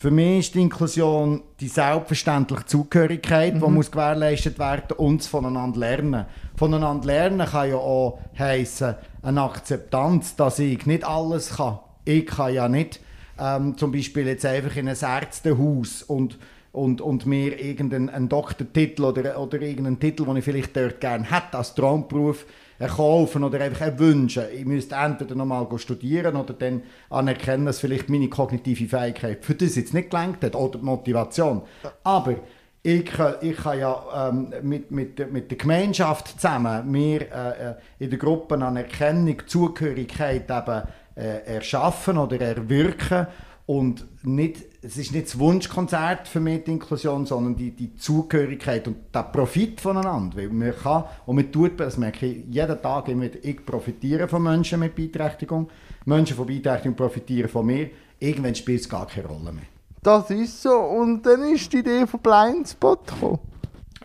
Für 0.00 0.12
mich 0.12 0.38
ist 0.38 0.54
die 0.54 0.60
Inklusion 0.60 1.42
die 1.58 1.66
selbstverständliche 1.66 2.66
Zugehörigkeit, 2.66 3.56
mhm. 3.56 3.60
die 3.60 3.66
muss 3.66 3.90
gewährleistet 3.90 4.56
werden 4.56 4.96
und 4.96 5.18
das 5.18 5.26
voneinander 5.26 5.80
lernen. 5.80 6.24
Voneinander 6.54 7.04
lernen 7.04 7.44
kann 7.44 7.70
ja 7.70 7.78
auch 7.78 8.20
heissen, 8.38 8.94
eine 9.22 9.42
Akzeptanz, 9.42 10.36
dass 10.36 10.60
ich 10.60 10.86
nicht 10.86 11.04
alles 11.04 11.56
kann. 11.56 11.80
Ich 12.04 12.26
kann 12.26 12.54
ja 12.54 12.68
nicht 12.68 13.00
ähm, 13.40 13.76
zum 13.76 13.90
Beispiel 13.90 14.28
jetzt 14.28 14.46
einfach 14.46 14.76
in 14.76 14.88
ein 14.88 14.96
Ärztehaus 14.96 16.04
und, 16.04 16.38
und, 16.70 17.00
und 17.00 17.26
mir 17.26 17.58
irgendeinen 17.58 18.28
Doktortitel 18.28 19.02
oder, 19.02 19.40
oder 19.40 19.60
irgendeinen 19.60 19.98
Titel, 19.98 20.26
den 20.26 20.36
ich 20.36 20.44
vielleicht 20.44 20.76
dort 20.76 21.00
gerne 21.00 21.28
hätte 21.28 21.58
als 21.58 21.74
Traumberuf, 21.74 22.46
kaufen 22.86 23.42
oder 23.42 23.60
einfach 23.60 23.98
wünschen. 23.98 24.44
Ich 24.54 24.64
müsste 24.64 24.94
entweder 24.94 25.34
nochmal 25.34 25.66
studieren 25.76 26.36
oder 26.36 26.54
dann 26.54 26.82
anerkennen, 27.10 27.66
dass 27.66 27.80
vielleicht 27.80 28.08
meine 28.08 28.28
kognitive 28.28 28.86
Fähigkeit 28.88 29.44
für 29.44 29.54
das 29.54 29.74
jetzt 29.76 29.94
nicht 29.94 30.10
gelangt 30.10 30.44
hat 30.44 30.54
oder 30.54 30.78
die 30.78 30.84
Motivation. 30.84 31.62
Aber 32.04 32.36
ich, 32.82 33.10
ich 33.40 33.56
kann 33.56 33.78
ja 33.78 34.28
ähm, 34.28 34.52
mit, 34.62 34.90
mit, 34.90 35.32
mit 35.32 35.50
der 35.50 35.58
Gemeinschaft 35.58 36.28
zusammen 36.40 36.88
mir 36.90 37.22
äh, 37.22 37.70
äh 37.70 37.74
in 37.98 38.10
der 38.10 38.18
Gruppe 38.18 38.54
Anerkennung, 38.54 39.42
Zugehörigkeit 39.46 40.48
eben 40.48 40.82
äh, 41.16 41.54
erschaffen 41.56 42.16
oder 42.16 42.40
erwirken 42.40 43.26
und 43.68 44.06
nicht, 44.24 44.64
es 44.80 44.96
ist 44.96 45.12
nicht 45.12 45.26
das 45.26 45.38
Wunschkonzert 45.38 46.26
für 46.26 46.40
mehr 46.40 46.66
Inklusion, 46.66 47.26
sondern 47.26 47.54
die, 47.54 47.72
die 47.72 47.94
Zugehörigkeit 47.94 48.88
und 48.88 49.14
der 49.14 49.24
Profit 49.24 49.78
voneinander. 49.78 50.38
Weil 50.38 50.48
man 50.48 50.74
kann, 50.74 51.04
und 51.26 51.36
man 51.36 51.52
tut, 51.52 51.78
das 51.78 51.98
merke 51.98 52.24
ich 52.24 52.44
jeden 52.48 52.80
Tag 52.80 53.08
immer, 53.08 53.26
ich 53.42 53.66
profitiere 53.66 54.26
von 54.26 54.42
Menschen 54.42 54.80
mit 54.80 54.94
Beeinträchtigung, 54.94 55.68
Menschen 56.06 56.34
von 56.34 56.46
Beeinträchtigung 56.46 56.96
profitieren 56.96 57.50
von 57.50 57.66
mir, 57.66 57.90
irgendwann 58.18 58.54
spielt 58.54 58.80
es 58.80 58.88
gar 58.88 59.06
keine 59.06 59.26
Rolle 59.26 59.52
mehr. 59.52 59.66
Das 60.02 60.30
ist 60.30 60.62
so. 60.62 60.70
Und 60.70 61.26
dann 61.26 61.42
ist 61.52 61.70
die 61.70 61.80
Idee 61.80 62.06
von 62.06 62.20
Blindspot 62.20 63.06
gekommen. 63.06 63.38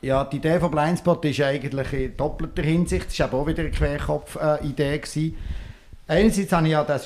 Ja, 0.02 0.26
die 0.26 0.38
Idee 0.38 0.60
von 0.60 0.72
Blindspot 0.72 1.24
ist 1.24 1.40
eigentlich 1.40 1.94
in 1.94 2.18
doppelter 2.18 2.64
Hinsicht, 2.64 3.18
das 3.18 3.32
war 3.32 3.40
auch 3.40 3.48
wieder 3.48 3.62
eine 3.62 3.72
Querkopf-Idee. 3.72 4.96
Äh, 4.96 5.34
Einerseits 6.08 6.52
habe 6.52 6.66
ich 6.68 6.74
ja 6.74 6.84
den 6.84 7.00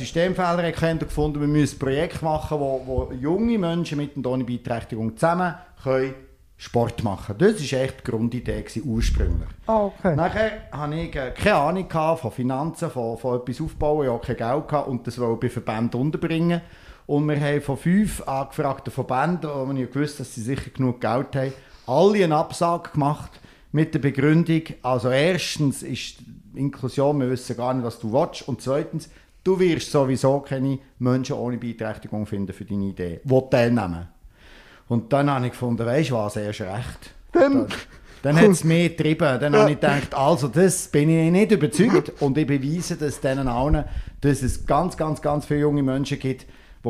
und 0.74 1.06
gefunden, 1.06 1.40
wir 1.40 1.48
müssen 1.48 1.76
ein 1.76 1.80
Projekt 1.80 2.22
machen, 2.24 2.60
wo, 2.60 2.82
wo 2.86 3.14
junge 3.14 3.58
Menschen 3.60 3.98
mit 3.98 4.16
und 4.16 4.26
ohne 4.26 4.44
Beeinträchtigung 4.44 5.16
zusammen 5.16 5.54
können 5.84 6.16
Sport 6.60 7.04
machen 7.04 7.36
Das 7.38 7.72
war 7.72 7.80
echt 7.82 8.00
die 8.00 8.12
Grundidee 8.12 8.66
ursprünglich. 8.84 9.48
Oh, 9.68 9.92
okay. 9.96 10.16
Nachher 10.16 10.52
hatte 10.72 10.96
ich 10.96 11.16
äh, 11.16 11.32
keine 11.32 11.56
Ahnung 11.56 11.88
von 12.18 12.32
Finanzen, 12.32 12.90
von, 12.90 13.18
von 13.20 13.40
etwas 13.40 13.62
aufbauen, 13.62 14.08
ich 14.08 14.12
hatte 14.12 14.34
kein 14.34 14.50
Geld 14.50 14.68
gehabt 14.68 14.88
und 14.88 15.06
das 15.06 15.20
wollte 15.20 15.42
bei 15.42 15.50
Verbänden 15.52 16.02
unterbringen. 16.02 16.62
Und 17.06 17.30
wir 17.30 17.40
haben 17.40 17.62
von 17.62 17.78
fünf 17.78 18.28
angefragten 18.28 18.92
Verbänden, 18.92 19.50
wo 19.54 19.74
wir 19.74 19.86
gewusst 19.86 20.20
dass 20.20 20.34
sie 20.34 20.42
sicher 20.42 20.72
genug 20.72 21.00
Geld 21.00 21.36
haben, 21.36 21.54
alle 21.86 22.24
einen 22.24 22.34
Absage 22.34 22.90
gemacht 22.92 23.40
mit 23.72 23.94
der 23.94 24.00
Begründung, 24.00 24.64
also 24.82 25.10
erstens 25.10 25.84
ist 25.84 26.18
Inklusion, 26.58 27.20
wir 27.20 27.30
wissen 27.30 27.56
gar 27.56 27.74
nicht, 27.74 27.86
was 27.86 28.00
du 28.00 28.12
willst. 28.12 28.48
Und 28.48 28.62
zweitens, 28.62 29.10
du 29.44 29.60
wirst 29.60 29.92
sowieso 29.92 30.40
keine 30.40 30.80
Menschen 31.00 31.36
ohne 31.36 31.58
Beeinträchtigung 31.58 32.26
finden 32.26 32.54
für 32.54 32.66
deine 32.66 32.86
Idee, 32.86 33.22
die 33.24 33.42
teilnehmen. 33.50 34.08
Und 34.88 35.12
dann 35.12 35.30
habe 35.30 35.46
ich 35.46 35.52
gefunden, 35.52 35.86
weißt 35.86 36.12
du 36.12 36.16
was, 36.16 36.36
erst 36.36 36.62
recht. 36.62 37.14
Dann, 37.32 37.68
dann 38.22 38.36
hat 38.36 38.50
es 38.50 38.64
mich 38.64 38.96
getrieben. 38.96 39.40
Dann 39.40 39.54
ja. 39.54 39.60
habe 39.60 39.72
ich 39.72 39.80
gedacht, 39.80 40.14
also 40.16 40.48
das 40.48 40.88
bin 40.88 41.10
ich 41.10 41.32
nicht 41.32 41.52
überzeugt 41.52 42.14
und 42.22 42.38
ich 42.38 42.48
beweise 42.48 42.96
das 42.96 43.20
denen 43.20 43.48
allen, 43.48 43.84
dass 44.22 44.42
es 44.42 44.66
ganz, 44.66 44.98
ganz, 44.98 45.22
ganz 45.22 45.46
viele 45.46 45.62
junge 45.62 45.84
Menschen 45.84 46.20
gibt, 46.20 46.46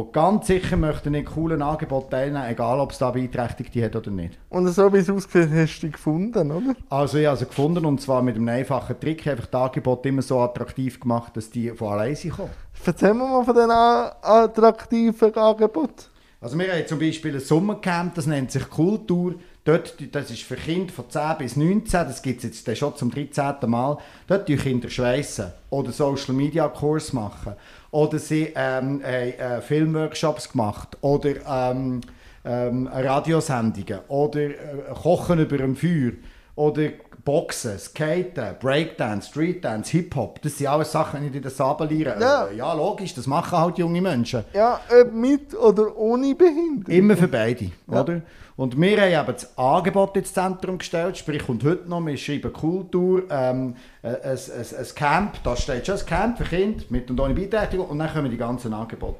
die 0.05 0.11
ganz 0.11 0.47
sicher 0.47 0.77
möchten 0.77 1.13
in 1.13 1.25
coolen 1.25 1.61
Angeboten 1.61 2.09
teilnehmen, 2.09 2.45
egal 2.49 2.79
ob 2.79 2.91
es 2.91 2.97
da 2.97 3.11
Beeinträchtigte 3.11 3.83
hat 3.83 3.95
oder 3.95 4.11
nicht. 4.11 4.37
Und 4.49 4.67
so 4.67 4.91
wie 4.93 4.97
es 4.97 5.09
aussieht, 5.09 5.49
hast 5.51 5.79
du 5.79 5.87
die 5.87 5.91
gefunden, 5.93 6.51
oder? 6.51 6.75
Also 6.89 7.17
ich 7.17 7.27
habe 7.27 7.37
sie 7.37 7.45
gefunden 7.45 7.85
und 7.85 8.01
zwar 8.01 8.21
mit 8.21 8.35
einem 8.35 8.47
einfachen 8.49 8.99
Trick, 8.99 9.27
einfach 9.27 9.47
das 9.47 9.61
Angebot 9.61 10.05
immer 10.05 10.21
so 10.21 10.39
attraktiv 10.39 10.99
gemacht, 10.99 11.35
dass 11.35 11.49
die 11.49 11.71
von 11.71 11.93
alleine 11.93 12.15
kommen. 12.15 12.49
Erzähl 12.85 13.13
mir 13.13 13.27
mal 13.27 13.43
von 13.43 13.53
diesen 13.53 13.71
attraktiven 13.71 15.35
Angeboten. 15.35 16.05
Also 16.39 16.57
wir 16.59 16.71
haben 16.71 16.85
zum 16.85 16.99
Beispiel 16.99 17.33
ein 17.33 17.39
Sommercamp, 17.39 18.13
das 18.13 18.27
nennt 18.27 18.51
sich 18.51 18.69
Kultur. 18.69 19.35
Dort, 19.67 19.95
das 20.13 20.31
ist 20.31 20.43
für 20.43 20.55
Kinder 20.55 20.93
von 20.93 21.09
10 21.09 21.39
bis 21.39 21.57
19, 21.57 21.91
das 21.91 22.21
gibt 22.21 22.41
es 22.41 22.65
jetzt 22.65 22.77
schon 22.77 22.95
zum 22.95 23.11
13. 23.11 23.69
Mal. 23.69 23.97
Dort 24.25 24.47
die 24.47 24.55
Kinder 24.55 24.89
schweissen 24.89 25.51
oder 25.69 25.91
Social 25.91 26.33
Media 26.33 26.69
Kurs 26.69 27.11
machen. 27.11 27.51
Oder 27.91 28.17
sie 28.17 28.53
ähm, 28.55 29.01
äh, 29.01 29.59
Filmworkshops 29.59 30.53
gemacht 30.53 30.97
oder 31.01 31.33
ähm, 31.45 31.99
ähm, 32.45 32.87
Radiosendungen 32.87 33.99
oder 34.07 34.39
äh, 34.39 34.55
Kochen 35.03 35.39
über 35.39 35.57
dem 35.57 35.75
Feuer 35.75 36.13
oder 36.57 36.89
Boxen, 37.23 37.77
Skaten, 37.77 38.55
Breakdance, 38.59 39.27
Streetdance, 39.27 39.91
Hip-Hop. 39.91 40.41
Das 40.41 40.57
sind 40.57 40.67
alles 40.67 40.93
Sachen, 40.93 41.29
die 41.29 41.35
in 41.35 41.41
der 41.41 41.51
Sabel 41.51 41.87
lernen. 41.89 42.21
Ja. 42.21 42.47
Äh, 42.47 42.55
ja, 42.55 42.73
logisch, 42.73 43.13
das 43.13 43.27
machen 43.27 43.57
halt 43.57 43.77
junge 43.77 44.01
Menschen. 44.01 44.45
Ja, 44.53 44.79
ob 45.01 45.13
mit 45.13 45.53
oder 45.53 45.95
ohne 45.97 46.33
Behinderung. 46.35 46.85
Immer 46.87 47.17
für 47.17 47.27
beide, 47.27 47.71
Ja. 47.91 48.01
oder? 48.01 48.21
Und 48.55 48.79
wir 48.79 48.97
haben 49.01 49.27
eben 49.27 49.33
das 49.35 49.55
Angebot 49.57 50.17
ins 50.17 50.33
Zentrum 50.33 50.79
gestellt, 50.79 51.17
sprich, 51.17 51.47
und 51.47 51.63
heute 51.63 51.87
noch, 51.87 52.03
wir 52.03 52.17
schreiben 52.17 52.51
Kultur, 52.51 53.23
ähm, 53.29 53.75
ein, 54.01 54.15
ein, 54.15 54.37
ein, 54.37 54.95
Camp, 54.95 55.43
da 55.43 55.55
steht 55.55 55.85
schon 55.85 55.99
ein 55.99 56.05
Camp 56.05 56.37
für 56.37 56.45
Kinder 56.45 56.83
mit 56.89 57.09
und 57.11 57.19
ohne 57.19 57.33
Beeinträchtigung 57.35 57.87
und 57.87 57.99
dann 57.99 58.11
kommen 58.11 58.31
die 58.31 58.37
ganzen 58.37 58.73
Angebote. 58.73 59.19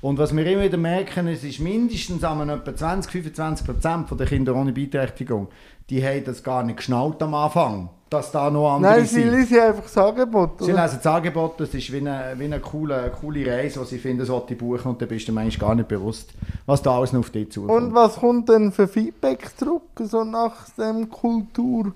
Und 0.00 0.16
was 0.18 0.34
wir 0.34 0.46
immer 0.46 0.62
wieder 0.62 0.78
merken, 0.78 1.28
es 1.28 1.44
ist 1.44 1.60
mindestens 1.60 2.24
einmal 2.24 2.48
etwa 2.48 2.74
20, 2.74 3.12
25 3.12 3.66
Prozent 3.66 4.18
der 4.18 4.26
Kinder 4.26 4.54
ohne 4.54 4.72
Beeinträchtigung, 4.72 5.48
die 5.90 6.04
haben 6.04 6.24
das 6.24 6.42
gar 6.42 6.62
nicht 6.62 6.76
geschnallt 6.78 7.20
am 7.22 7.34
Anfang, 7.34 7.90
dass 8.08 8.30
da 8.30 8.48
noch 8.48 8.74
andere 8.74 8.92
Nein, 8.92 9.06
sie 9.06 9.22
sind. 9.22 9.32
lesen 9.32 9.58
einfach 9.58 9.82
das 9.82 9.98
Angebot. 9.98 10.50
Sie 10.60 10.70
lesen 10.70 10.98
das 11.02 11.06
Angebot, 11.06 11.60
das 11.60 11.74
ist 11.74 11.92
wie 11.92 11.98
eine, 11.98 12.34
wie 12.38 12.44
eine 12.44 12.60
coole, 12.60 13.12
coole 13.20 13.46
Reise, 13.46 13.80
die 13.80 13.86
sie 13.86 13.98
finden, 13.98 14.24
so 14.24 14.44
die 14.48 14.54
buchen 14.54 14.92
und 14.92 15.02
dann 15.02 15.08
bist 15.08 15.28
du 15.28 15.32
manchmal 15.32 15.68
gar 15.68 15.74
nicht 15.74 15.88
bewusst, 15.88 16.30
was 16.64 16.80
da 16.80 16.96
alles 16.96 17.12
noch 17.12 17.20
auf 17.20 17.30
dich 17.30 17.50
zukommt. 17.50 17.82
Und 17.82 17.94
was 17.94 18.16
kommt 18.16 18.48
denn 18.48 18.70
für 18.72 18.86
Feedback 18.86 19.50
zurück, 19.56 19.82
so 19.98 20.22
nach 20.22 20.68
dem 20.78 21.10
Kultur? 21.10 21.92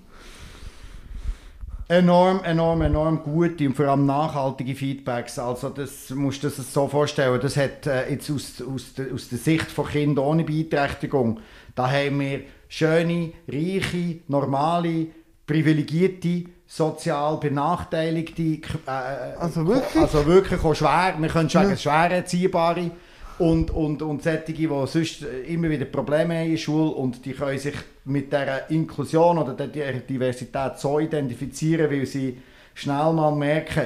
Enorm, 1.86 2.42
enorm, 2.44 2.80
enorm 2.80 3.22
gute 3.22 3.66
und 3.66 3.74
vor 3.74 3.86
allem 3.86 4.06
nachhaltige 4.06 4.74
Feedbacks. 4.74 5.38
Also 5.38 5.68
das 5.68 6.08
musst 6.10 6.42
du 6.42 6.48
dir 6.48 6.54
so 6.54 6.88
vorstellen. 6.88 7.38
Das 7.42 7.58
hat 7.58 7.86
äh, 7.86 8.10
jetzt 8.10 8.30
aus, 8.30 8.62
aus, 8.62 8.94
der, 8.94 9.12
aus 9.12 9.28
der 9.28 9.38
Sicht 9.38 9.70
von 9.70 9.86
Kindern 9.86 10.24
ohne 10.24 10.44
Beeinträchtigung, 10.44 11.40
da 11.74 11.90
haben 11.90 12.20
wir 12.20 12.40
schöne, 12.74 13.32
reiche, 13.46 14.18
normale, 14.26 15.06
privilegierte, 15.46 16.44
sozial 16.66 17.36
benachteiligte, 17.36 18.42
äh, 18.42 19.36
Also 19.38 19.66
wirklich? 19.66 20.02
also 20.02 20.26
wirklich 20.26 20.64
auch 20.64 20.74
schwer, 20.74 21.14
wir 21.18 21.28
können 21.28 21.48
sagen, 21.48 21.76
schwer 21.76 22.10
erziehbare. 22.10 22.90
Und, 23.38 23.70
und, 23.70 24.00
und 24.00 24.22
solche, 24.22 24.52
die 24.52 24.66
sonst 24.86 25.24
immer 25.46 25.68
wieder 25.68 25.86
Probleme 25.86 26.34
haben 26.34 26.44
in 26.46 26.50
der 26.52 26.56
Schule 26.56 26.90
und 26.90 27.24
die 27.24 27.32
können 27.32 27.58
sich 27.58 27.74
mit 28.04 28.32
dieser 28.32 28.70
Inklusion 28.70 29.38
oder 29.38 29.66
dieser 29.66 29.92
Diversität 29.92 30.78
so 30.78 31.00
identifizieren, 31.00 31.90
weil 31.90 32.06
sie 32.06 32.38
schnell 32.74 33.12
mal 33.12 33.34
merken, 33.34 33.84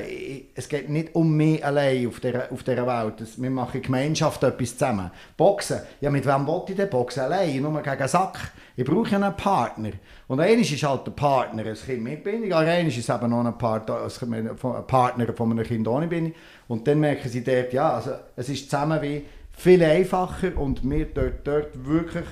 es 0.54 0.68
geht 0.68 0.88
nicht 0.88 1.14
um 1.14 1.36
mich 1.36 1.64
allein 1.64 2.06
auf 2.08 2.20
dieser, 2.20 2.50
auf 2.50 2.62
dieser 2.62 2.86
Welt. 2.86 3.22
Wir 3.36 3.50
machen 3.50 3.76
in 3.76 3.82
Gemeinschaft 3.82 4.42
etwas 4.42 4.72
zusammen. 4.72 5.10
Boxen, 5.36 5.80
ja 6.00 6.10
mit 6.10 6.26
wem 6.26 6.46
will 6.46 6.62
ich 6.68 6.74
denn 6.74 6.88
boxen? 6.88 7.24
Allein, 7.24 7.60
nur 7.60 7.82
gegen 7.82 7.90
einen 7.90 8.08
Sack. 8.08 8.52
Ich 8.76 8.84
brauche 8.84 9.14
einen 9.14 9.36
Partner. 9.36 9.90
Und 10.26 10.40
einer 10.40 10.60
ist 10.60 10.82
halt 10.82 11.06
der 11.06 11.10
Partner, 11.12 11.66
ein 11.66 11.74
Kind 11.74 12.02
mit 12.02 12.24
Bindung, 12.24 12.52
aber 12.52 12.66
einer 12.66 12.88
ist 12.88 13.08
eben 13.08 13.30
noch 13.30 13.44
ein 13.44 13.58
Partner, 13.58 14.08
ein 14.22 14.86
Partner 14.86 15.32
von 15.34 15.52
einem 15.52 15.64
Kind 15.64 15.86
ohne 15.86 16.06
Bindung. 16.06 16.34
Und 16.66 16.88
dann 16.88 16.98
merken 16.98 17.28
sie 17.28 17.44
dort, 17.44 17.72
ja, 17.72 17.92
also 17.92 18.12
es 18.36 18.48
ist 18.48 18.70
zusammen 18.70 19.02
wie 19.02 19.24
viel 19.52 19.82
einfacher 19.82 20.56
und 20.56 20.88
wir 20.88 21.06
dort, 21.06 21.46
dort 21.46 21.84
wirklich, 21.84 22.24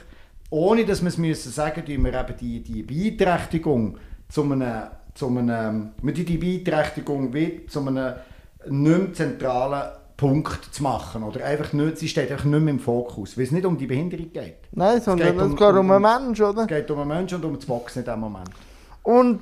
ohne 0.48 0.84
dass 0.86 1.02
wir 1.02 1.08
es 1.08 1.18
müssen 1.18 1.52
sagen, 1.52 1.84
tun 1.84 2.04
wir 2.04 2.14
eben 2.14 2.36
die, 2.40 2.62
die 2.62 2.82
Beeinträchtigung 2.82 3.98
zu 4.28 4.44
einem, 4.44 4.62
zu 5.16 5.28
einem, 5.28 5.90
tun 6.02 6.24
die 6.24 6.36
Beeinträchtigung 6.38 7.32
wie 7.34 7.66
zu 7.66 7.80
einem 7.80 8.14
nicht 8.68 8.98
mehr 8.98 9.12
zentralen 9.14 9.90
Punkt 10.16 10.68
zu 10.72 10.82
machen. 10.82 11.22
Oder 11.22 11.44
einfach 11.44 11.72
nicht, 11.72 11.98
sie 11.98 12.08
steht 12.08 12.30
einfach 12.30 12.44
nicht 12.46 12.60
mehr 12.62 12.72
im 12.74 12.80
Fokus, 12.80 13.36
weil 13.36 13.44
es 13.44 13.50
nicht 13.52 13.66
um 13.66 13.76
die 13.76 13.86
Behinderung 13.86 14.32
geht. 14.32 14.56
Nein, 14.72 15.00
sondern 15.00 15.28
geht 15.28 15.36
es 15.36 15.42
um- 15.42 15.56
geht 15.56 15.68
um, 15.68 15.78
um- 15.78 15.90
einen 15.90 16.26
Mensch, 16.26 16.40
oder? 16.40 16.62
Es 16.62 16.68
geht 16.68 16.90
um 16.90 17.00
einen 17.00 17.08
Menschen 17.08 17.36
und 17.36 17.44
um 17.44 17.54
das 17.56 17.66
Boxen 17.66 17.98
in 18.00 18.04
diesem 18.04 18.20
Moment. 18.20 18.50
Und 19.02 19.40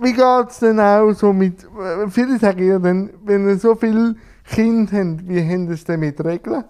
wie 0.00 0.12
geht 0.12 0.48
es 0.50 0.58
denn 0.60 0.80
auch 0.80 1.12
so 1.12 1.32
mit. 1.32 1.64
äh, 1.64 2.08
Viele 2.08 2.38
sagen 2.38 2.66
ja 2.66 2.78
dann, 2.78 3.10
wenn 3.24 3.48
ihr 3.48 3.58
so 3.58 3.74
viele 3.74 4.14
Kinder 4.44 4.92
habt, 4.92 5.28
wie 5.28 5.40
habt 5.42 5.68
ihr 5.68 5.70
es 5.70 5.84
denn 5.84 6.00
mit 6.00 6.22
Regeln? 6.24 6.64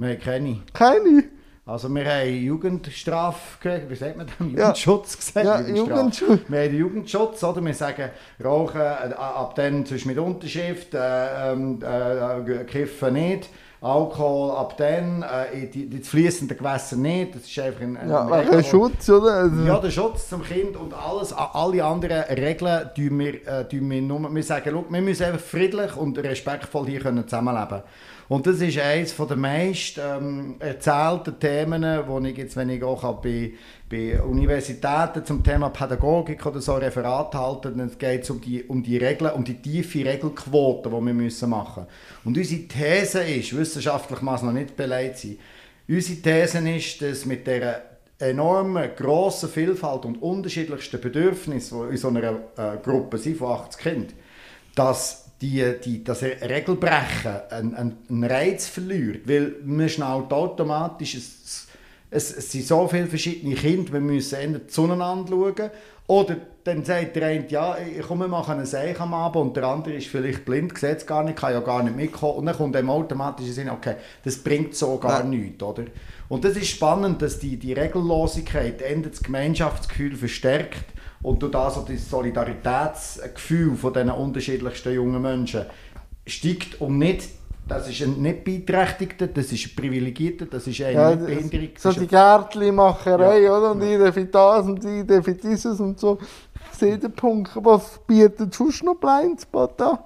Haben 0.00 0.18
keine. 0.20 0.58
Keine. 0.72 1.24
Also 1.66 1.88
wir 1.88 2.04
haben 2.04 2.28
Jugendstraf, 2.44 3.58
wie 3.62 3.94
sagt 3.94 4.18
man 4.18 4.26
das? 4.26 4.34
Ja. 4.38 4.44
Jugendschutz 4.66 5.16
gesagt? 5.16 5.46
Ja. 5.46 5.60
Jugendschutz. 5.62 6.40
Wir 6.46 6.58
haben 6.60 6.70
den 6.70 6.78
Jugendschutz, 6.78 7.42
oder? 7.42 7.64
Wir 7.64 7.72
sagen, 7.72 8.10
Rauchen 8.44 8.80
äh, 8.82 9.14
ab 9.14 9.54
dann 9.54 9.86
zwischen 9.86 10.08
mit 10.08 10.18
Unterschrift, 10.18 10.92
äh, 10.92 11.52
ähm, 11.52 11.78
äh, 11.82 12.64
Kiffen 12.64 13.14
nicht, 13.14 13.48
Alkohol 13.80 14.50
ab 14.50 14.76
dann, 14.76 15.22
äh, 15.22 15.66
die, 15.68 15.88
die 15.88 16.00
fließenden 16.00 16.58
Gewässer 16.58 16.96
nicht, 16.96 17.34
das 17.34 17.44
ist 17.44 17.58
einfach 17.58 17.80
ein, 17.80 17.96
ein 17.96 18.10
Ja, 18.10 18.26
Regel, 18.26 18.58
wo- 18.58 18.62
Schutz, 18.62 19.08
oder? 19.08 19.32
Also, 19.32 19.62
Ja, 19.64 19.78
der 19.78 19.90
Schutz 19.90 20.28
zum 20.28 20.42
Kind 20.44 20.76
und 20.76 20.92
alles, 20.92 21.32
alle 21.32 21.82
anderen 21.82 22.24
Regeln 22.24 22.90
tun 22.94 23.18
wir, 23.18 23.34
äh, 23.48 23.66
tun 23.66 23.90
wir 23.90 24.02
nur, 24.02 24.34
wir 24.34 24.42
sagen, 24.42 24.68
schau, 24.70 24.84
wir 24.86 25.00
müssen 25.00 25.24
einfach 25.24 25.40
friedlich 25.40 25.96
und 25.96 26.18
respektvoll 26.18 26.86
hier 26.88 27.00
können 27.00 27.26
zusammenleben 27.26 27.80
Und 28.28 28.46
das 28.46 28.60
ist 28.60 28.78
eines 28.78 29.14
der 29.16 29.36
meist 29.36 29.98
ähm, 29.98 30.56
erzählten 30.58 31.38
Themen, 31.38 31.84
wo 32.06 32.18
ich 32.20 32.36
jetzt, 32.36 32.56
wenn 32.56 32.70
ich 32.70 32.82
auch 32.82 33.20
bei, 33.20 33.52
bei 33.90 34.20
Universitäten 34.22 35.24
zum 35.24 35.42
Thema 35.44 35.68
Pädagogik 35.68 36.44
oder 36.46 36.60
so 36.60 36.74
Referat 36.74 37.34
halte, 37.34 37.72
dann 37.72 37.90
geht 37.98 38.22
es 38.22 38.30
um 38.30 38.40
die, 38.40 38.62
um 38.64 38.82
die 38.82 38.96
Regeln, 38.96 39.32
um 39.32 39.44
die 39.44 39.60
tiefe 39.60 40.04
Regelquote, 40.04 40.88
die 40.88 40.94
wir 40.94 41.14
müssen 41.14 41.50
machen. 41.50 41.86
Und 42.24 42.38
unsere 42.38 42.62
These 42.62 43.22
ist, 43.24 43.54
wissenschaftlich 43.54 44.22
muss 44.22 44.42
noch 44.42 44.52
nicht 44.52 44.74
beleidigt 44.74 45.18
sein, 45.18 45.38
unsere 45.86 46.20
These 46.20 46.70
ist, 46.70 47.02
dass 47.02 47.26
mit 47.26 47.46
der 47.46 47.82
enormen, 48.18 48.90
grossen 48.96 49.50
Vielfalt 49.50 50.04
und 50.06 50.22
unterschiedlichsten 50.22 51.00
Bedürfnisse, 51.00 51.74
die 51.74 51.90
in 51.90 51.96
so 51.98 52.08
einer 52.08 52.38
äh, 52.56 52.78
Gruppe 52.82 53.18
sind 53.18 53.36
von 53.36 53.52
80 53.52 53.82
Kindern, 53.82 54.12
dass 54.74 55.23
die, 55.44 55.74
die, 55.84 56.04
das 56.04 56.22
Regelbrechen 56.22 57.32
einen, 57.50 57.74
einen, 58.08 58.24
Reiz 58.24 58.66
verliert. 58.66 59.28
Weil 59.28 59.56
man 59.64 59.88
schnallt 59.88 60.32
automatisch, 60.32 61.14
es, 61.16 61.66
es, 62.10 62.36
es 62.36 62.50
sind 62.50 62.66
so 62.66 62.88
viele 62.88 63.06
verschiedene 63.06 63.54
Kinder, 63.54 63.92
wir 63.92 64.00
müssen 64.00 64.38
eher 64.38 64.68
zueinander 64.68 65.30
schauen. 65.30 65.70
Oder 66.06 66.36
dann 66.64 66.84
sagt 66.84 67.16
der 67.16 67.28
eine, 67.28 67.48
ja, 67.48 67.76
ich 67.78 68.06
komme, 68.06 68.24
wir 68.24 68.28
machen 68.28 68.56
einen 68.56 68.66
Seich 68.66 68.98
am 69.00 69.14
Abend 69.14 69.36
und 69.36 69.56
der 69.56 69.64
andere 69.64 69.94
ist 69.94 70.06
vielleicht 70.06 70.44
blind, 70.44 70.76
sieht 70.78 70.98
es 70.98 71.06
gar 71.06 71.24
nicht, 71.24 71.38
kann 71.38 71.52
ja 71.52 71.60
gar 71.60 71.82
nicht 71.82 71.96
mitkommen. 71.96 72.38
Und 72.38 72.46
dann 72.46 72.56
kommt 72.56 72.74
dem 72.74 72.90
automatisch 72.90 73.46
Sinn, 73.46 73.70
okay, 73.70 73.96
das 74.22 74.36
bringt 74.38 74.74
so 74.74 74.98
gar 74.98 75.20
Ja. 75.20 75.24
nichts, 75.24 75.62
oder? 75.62 75.84
Und 76.28 76.44
das 76.44 76.56
ist 76.56 76.68
spannend, 76.68 77.20
dass 77.22 77.38
die, 77.38 77.58
die 77.58 77.72
Regellosigkeit 77.72 78.82
Ende 78.82 79.10
das 79.10 79.22
Gemeinschaftsgefühl 79.22 80.16
verstärkt 80.16 80.84
und 81.24 81.42
durch 81.42 81.52
das 81.52 81.84
das 81.84 82.08
Solidaritätsgefühl 82.10 83.74
von 83.76 83.92
diesen 83.92 84.10
unterschiedlichsten 84.10 84.92
jungen 84.92 85.20
Menschen 85.22 85.62
steigt 86.26 86.80
und 86.80 86.98
nicht, 86.98 87.28
das 87.66 87.88
ist 87.88 88.02
ein 88.02 88.20
nicht 88.20 88.44
Beeinträchtigter, 88.44 89.26
das 89.26 89.50
ist 89.50 89.66
ein 89.66 89.74
Privilegierter, 89.74 90.44
das 90.46 90.66
ist 90.66 90.82
einer 90.82 91.10
ja, 91.10 91.14
Behinderung. 91.16 91.68
so 91.78 91.92
die 91.92 92.06
Gärtli-Macherei, 92.06 93.40
Ja. 93.42 93.56
oder? 93.56 93.70
Und 93.72 93.82
jeder 93.82 94.12
für 94.12 94.26
das 94.26 94.66
und 94.66 94.84
jeder 94.84 95.22
für 95.22 95.34
dieses 95.34 95.80
und 95.80 95.98
so. 95.98 96.18
Ich 96.72 96.78
sehe 96.78 96.98
den 96.98 97.12
Punkt. 97.12 97.52
Was 97.56 98.00
bietet 98.06 98.52
sonst 98.52 98.84
noch 98.84 98.96
Blindspot 98.96 99.80
an? 99.80 99.98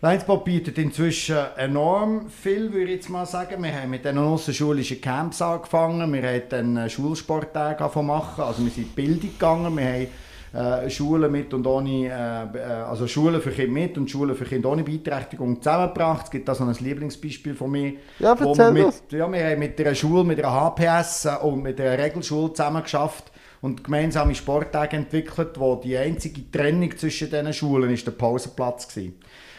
Leinsport 0.00 0.44
bietet 0.44 0.78
inzwischen 0.78 1.36
enorm 1.56 2.30
viel, 2.30 2.72
würde 2.72 2.84
ich 2.84 2.98
jetzt 2.98 3.10
mal 3.10 3.26
sagen. 3.26 3.64
Wir 3.64 3.74
haben 3.74 3.90
mit 3.90 4.04
den 4.04 4.16
ausserschulischen 4.16 5.00
Camps 5.00 5.42
angefangen, 5.42 6.12
wir 6.12 6.22
haben 6.22 6.42
dann 6.48 6.76
äh, 6.76 6.88
Schulsporttage 6.88 7.82
machen, 8.02 8.44
also 8.44 8.62
wir 8.62 8.70
sind 8.70 8.84
in 8.84 8.90
die 8.94 8.94
Bildung 8.94 9.32
gegangen, 9.32 9.76
wir 9.76 10.08
haben 10.54 10.84
äh, 10.84 10.88
Schulen 10.88 11.32
mit 11.32 11.52
und 11.52 11.66
ohne, 11.66 12.06
äh, 12.06 12.58
äh, 12.58 12.62
also 12.88 13.08
Schulen 13.08 13.42
für 13.42 13.50
Kinder 13.50 13.72
mit 13.72 13.98
und 13.98 14.08
Schulen 14.08 14.36
für 14.36 14.44
Kinder 14.44 14.70
ohne 14.70 14.84
Beeinträchtigung 14.84 15.60
zusammengebracht. 15.60 16.26
Es 16.26 16.30
gibt 16.30 16.48
da 16.48 16.54
so 16.54 16.62
ein 16.62 16.76
Lieblingsbeispiel 16.78 17.56
von 17.56 17.68
mir. 17.68 17.94
Ja, 18.20 18.38
wo 18.38 18.56
wir 18.56 18.70
mit, 18.70 18.94
ja, 19.10 19.32
wir 19.32 19.50
haben 19.50 19.58
mit 19.58 19.80
einer 19.80 19.96
Schule, 19.96 20.22
mit 20.22 20.38
einer 20.38 20.76
HPS 20.76 21.28
und 21.42 21.64
mit 21.64 21.80
einer 21.80 21.98
Regelschule 21.98 22.52
zusammen 22.52 22.84
geschafft 22.84 23.32
und 23.62 23.82
gemeinsame 23.82 24.36
Sporttage 24.36 24.96
entwickelt, 24.96 25.58
wo 25.58 25.74
die 25.74 25.96
einzige 25.96 26.48
Trennung 26.52 26.96
zwischen 26.96 27.30
diesen 27.30 27.52
Schulen 27.52 27.90
ist 27.90 28.06
der 28.06 28.12
Pausenplatz 28.12 28.96
war. 28.96 29.02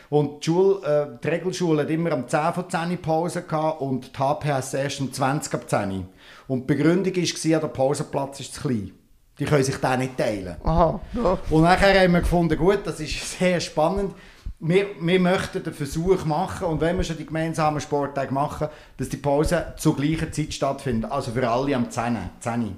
Und 0.09 0.43
die, 0.43 0.45
Schule, 0.45 0.85
äh, 0.85 1.19
die 1.23 1.27
Regelschule 1.27 1.83
hat 1.83 1.89
immer 1.89 2.11
am 2.11 2.27
10 2.27 2.53
von 2.53 2.69
10 2.69 2.97
Pause 3.01 3.43
gehabt 3.43 3.81
und 3.81 4.11
die 4.15 4.19
HPS 4.19 4.73
erst 4.73 5.01
um 5.01 5.13
20 5.13 5.53
ab 5.53 5.69
10. 5.69 6.07
Und 6.47 6.61
die 6.61 6.75
Begründung 6.75 7.15
war, 7.15 7.59
der 7.59 7.67
Pausenplatz 7.67 8.39
ist 8.39 8.55
zu 8.55 8.61
klein. 8.61 8.91
Die 9.37 9.45
können 9.45 9.63
sich 9.63 9.77
den 9.77 9.99
nicht 9.99 10.17
teilen. 10.17 10.57
Aha, 10.63 10.99
ja. 11.13 11.37
Und 11.49 11.61
nachher 11.61 12.01
haben 12.01 12.13
wir 12.13 12.19
gefunden, 12.19 12.57
gut, 12.57 12.79
das 12.83 12.99
ist 12.99 13.39
sehr 13.39 13.59
spannend. 13.59 14.13
Wir, 14.59 14.87
wir 14.99 15.19
möchten 15.19 15.63
den 15.63 15.73
Versuch 15.73 16.25
machen, 16.25 16.67
und 16.67 16.81
wenn 16.81 16.97
wir 16.97 17.03
schon 17.05 17.15
die 17.15 17.25
gemeinsamen 17.25 17.79
Sporttage 17.79 18.33
machen, 18.33 18.67
dass 18.97 19.07
die 19.07 19.15
Pause 19.15 19.73
zur 19.77 19.95
gleichen 19.95 20.33
Zeit 20.33 20.53
stattfindet. 20.53 21.09
Also 21.09 21.31
für 21.31 21.49
alle 21.49 21.73
am 21.73 21.89
10. 21.89 22.17
10. 22.41 22.75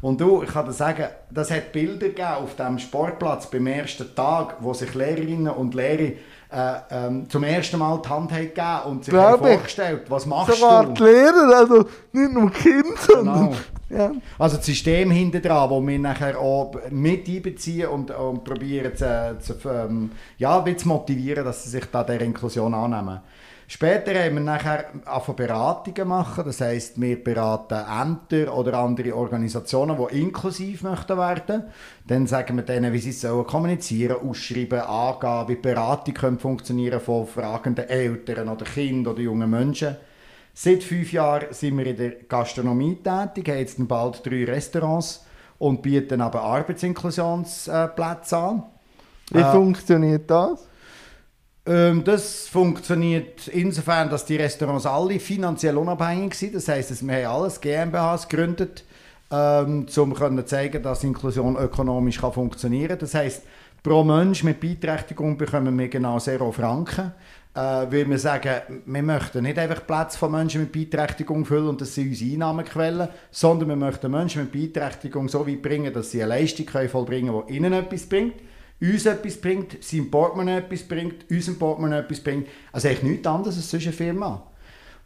Und 0.00 0.20
du, 0.20 0.42
ich 0.42 0.50
kann 0.50 0.66
dir 0.66 0.72
sagen, 0.72 1.06
das 1.30 1.50
hat 1.50 1.72
Bilder 1.72 2.08
gegeben 2.08 2.28
auf 2.28 2.54
dem 2.54 2.78
Sportplatz 2.78 3.50
beim 3.50 3.66
ersten 3.66 4.14
Tag, 4.14 4.58
wo 4.60 4.74
sich 4.74 4.94
Lehrerinnen 4.94 5.52
und 5.52 5.74
Lehrer 5.74 6.12
äh, 6.50 6.74
ähm, 6.90 7.28
zum 7.28 7.42
ersten 7.44 7.78
Mal 7.78 8.00
die 8.04 8.08
Hand 8.08 8.30
haben 8.30 8.46
gegeben 8.48 8.80
und 8.86 9.04
sich 9.04 9.14
ich. 9.14 9.38
vorgestellt, 9.38 10.02
was 10.08 10.26
machst 10.26 10.58
Sogar 10.58 10.86
du? 10.86 10.92
die 10.92 11.02
Lehrer, 11.02 11.56
also 11.56 11.86
nicht 12.12 12.32
nur 12.32 12.50
Kinder, 12.50 12.96
sondern... 12.98 13.50
Genau. 13.50 13.56
Ja. 13.88 14.10
Also 14.36 14.56
das 14.56 14.66
System 14.66 15.12
hinten 15.12 15.40
dran, 15.40 15.70
wo 15.70 15.80
wir 15.80 15.98
nachher 15.98 16.38
auch 16.40 16.72
mit 16.90 17.28
einbeziehen 17.28 17.88
und, 17.88 18.10
und 18.10 18.42
probieren 18.42 18.96
zu, 18.96 19.36
zu, 19.38 19.68
ähm, 19.68 20.10
ja, 20.38 20.64
zu 20.76 20.88
motivieren, 20.88 21.44
dass 21.44 21.62
sie 21.64 21.70
sich 21.70 21.84
da 21.92 22.02
der 22.02 22.20
Inklusion 22.20 22.74
annehmen. 22.74 23.20
Später 23.68 24.14
haben 24.14 24.36
wir 24.36 24.42
nachher 24.42 24.84
angefangen 25.04 25.36
Beratungen 25.36 26.08
machen, 26.08 26.44
das 26.44 26.60
heisst, 26.60 27.00
wir 27.00 27.22
beraten 27.22 27.74
Ämter 27.74 28.56
oder 28.56 28.78
andere 28.78 29.16
Organisationen, 29.16 29.98
die 29.98 30.20
inklusiv 30.20 30.82
möchten 30.82 31.18
werden. 31.18 31.64
Dann 32.06 32.28
sagen 32.28 32.56
wir 32.56 32.62
denen, 32.64 32.92
wie 32.92 33.00
sie 33.00 33.10
sollen 33.10 33.44
kommunizieren, 33.44 34.18
ausschreiben, 34.22 34.78
angehen, 34.80 35.48
wie 35.48 35.56
Beratung 35.56 36.14
können 36.14 36.38
funktionieren 36.38 37.00
von 37.00 37.26
fragenden 37.26 37.88
Eltern 37.88 38.48
oder 38.48 38.64
Kindern 38.64 39.14
oder 39.14 39.22
jungen 39.22 39.50
Menschen. 39.50 39.96
Seit 40.54 40.84
fünf 40.84 41.12
Jahren 41.12 41.52
sind 41.52 41.76
wir 41.76 41.86
in 41.86 41.96
der 41.96 42.10
Gastronomie 42.28 42.96
tätig, 43.02 43.48
haben 43.48 43.58
jetzt 43.58 43.88
bald 43.88 44.24
drei 44.24 44.44
Restaurants 44.44 45.26
und 45.58 45.82
bieten 45.82 46.20
aber 46.20 46.40
Arbetsinklusionsplätze 46.42 48.36
an. 48.36 48.62
Wie 49.32 49.40
Äh, 49.40 49.52
funktioniert 49.52 50.30
das? 50.30 50.68
Ähm, 51.66 52.04
das 52.04 52.48
funktioniert 52.48 53.48
insofern, 53.48 54.08
dass 54.08 54.24
die 54.24 54.36
Restaurants 54.36 54.86
alle 54.86 55.18
finanziell 55.18 55.76
unabhängig 55.76 56.34
sind. 56.34 56.54
Das 56.54 56.68
heisst, 56.68 56.90
dass 56.90 57.06
wir 57.06 57.28
haben 57.28 57.42
alles 57.42 57.60
GmbHs 57.60 58.28
gegründet, 58.28 58.84
ähm, 59.30 59.86
um 59.96 60.14
zu 60.16 60.44
zeigen, 60.44 60.82
dass 60.82 61.04
Inklusion 61.04 61.56
ökonomisch 61.56 62.20
funktionieren 62.20 62.90
kann. 62.90 62.98
Das 62.98 63.14
heisst, 63.14 63.42
pro 63.82 64.04
Mensch 64.04 64.44
mit 64.44 64.60
Beeinträchtigung 64.60 65.36
bekommen 65.36 65.76
wir 65.78 65.88
genau 65.88 66.18
0 66.24 66.52
Franken. 66.52 67.12
Äh, 67.56 67.90
weil 67.90 68.06
wir 68.10 68.18
sagen, 68.18 68.82
wir 68.84 69.02
möchten 69.02 69.42
nicht 69.42 69.58
einfach 69.58 69.86
Plätze 69.86 70.18
von 70.18 70.30
Menschen 70.30 70.60
mit 70.60 70.72
Beeinträchtigung 70.72 71.46
füllen 71.46 71.68
und 71.68 71.80
das 71.80 71.94
sind 71.94 72.08
unsere 72.08 72.32
Einnahmequellen, 72.32 73.08
sondern 73.30 73.70
wir 73.70 73.76
möchten 73.76 74.10
Menschen 74.10 74.42
mit 74.42 74.52
Beeinträchtigung 74.52 75.30
so 75.30 75.46
weit 75.48 75.62
bringen, 75.62 75.90
dass 75.90 76.10
sie 76.10 76.22
eine 76.22 76.34
Leistung 76.34 76.66
können 76.66 76.90
vollbringen 76.90 77.32
können, 77.32 77.46
die 77.48 77.56
ihnen 77.56 77.72
etwas 77.72 78.04
bringt, 78.04 78.34
uns 78.80 79.06
etwas 79.06 79.36
bringt, 79.40 79.82
seinem 79.82 80.10
Portemonnaie 80.10 80.58
etwas 80.58 80.82
bringt, 80.82 81.30
unserem 81.30 81.58
Portemonnaie 81.58 82.00
etwas 82.00 82.20
bringt. 82.20 82.48
Also 82.72 82.88
eigentlich 82.88 83.02
nichts 83.02 83.26
anderes 83.26 83.56
als 83.56 83.70
sonst 83.70 83.84
eine 83.84 83.92
Firma. 83.92 84.42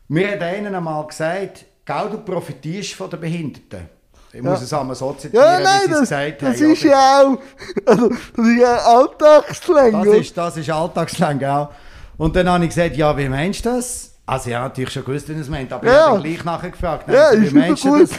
Mir 0.09 0.33
hat 0.33 0.43
einer 0.43 0.77
einmal 0.77 1.07
gesagt, 1.07 1.65
«Gell, 1.85 2.09
du 2.11 2.19
profitierst 2.19 2.95
von 2.95 3.09
den 3.11 3.21
Behinderten.» 3.21 3.89
Ich 4.33 4.43
muss 4.43 4.59
Ja. 4.61 4.65
es 4.65 4.73
einmal 4.73 4.95
so 4.95 5.13
zitieren, 5.13 5.45
Ja, 5.45 5.59
nein, 5.61 5.81
wie 5.83 5.87
sie 5.87 5.93
es 5.93 5.99
das, 5.99 6.09
gesagt 6.09 6.43
das 6.43 6.61
haben. 6.61 6.73
ist 6.73 6.83
oder? 6.85 6.91
ja 6.93 7.23
auch... 7.23 7.39
Also, 7.87 8.09
das 8.09 8.47
ist 8.47 8.61
ja 8.61 8.77
Alltagsslang. 8.77 9.93
Das 10.05 10.07
ist, 10.15 10.37
das 10.37 10.57
ist 10.57 10.71
Alltagslang, 10.71 11.39
genau. 11.39 11.71
Und 12.17 12.37
dann 12.37 12.49
habe 12.49 12.65
ich 12.65 12.71
gesagt, 12.75 12.97
ja, 12.97 13.17
wie 13.17 13.29
meinst 13.29 13.65
du 13.65 13.71
das? 13.71 14.15
Also 14.27 14.51
ja, 14.51 14.61
natürlich 14.63 14.91
schon 14.91 15.05
gewusst, 15.05 15.29
wie 15.29 15.33
es 15.33 15.49
meint, 15.49 15.73
aber 15.73 15.85
ich 15.87 15.93
Ja. 15.93 16.07
habe 16.07 16.15
dann 16.15 16.23
gleich 16.23 16.45
nachher 16.45 16.71
gefragt. 16.71 17.09
Dann 17.09 17.15
Ja, 17.17 17.27
habe 17.27 17.37
ich 17.39 17.47
ist 17.47 17.53
meinst 17.55 17.85
du 17.85 17.99
das? 17.99 18.11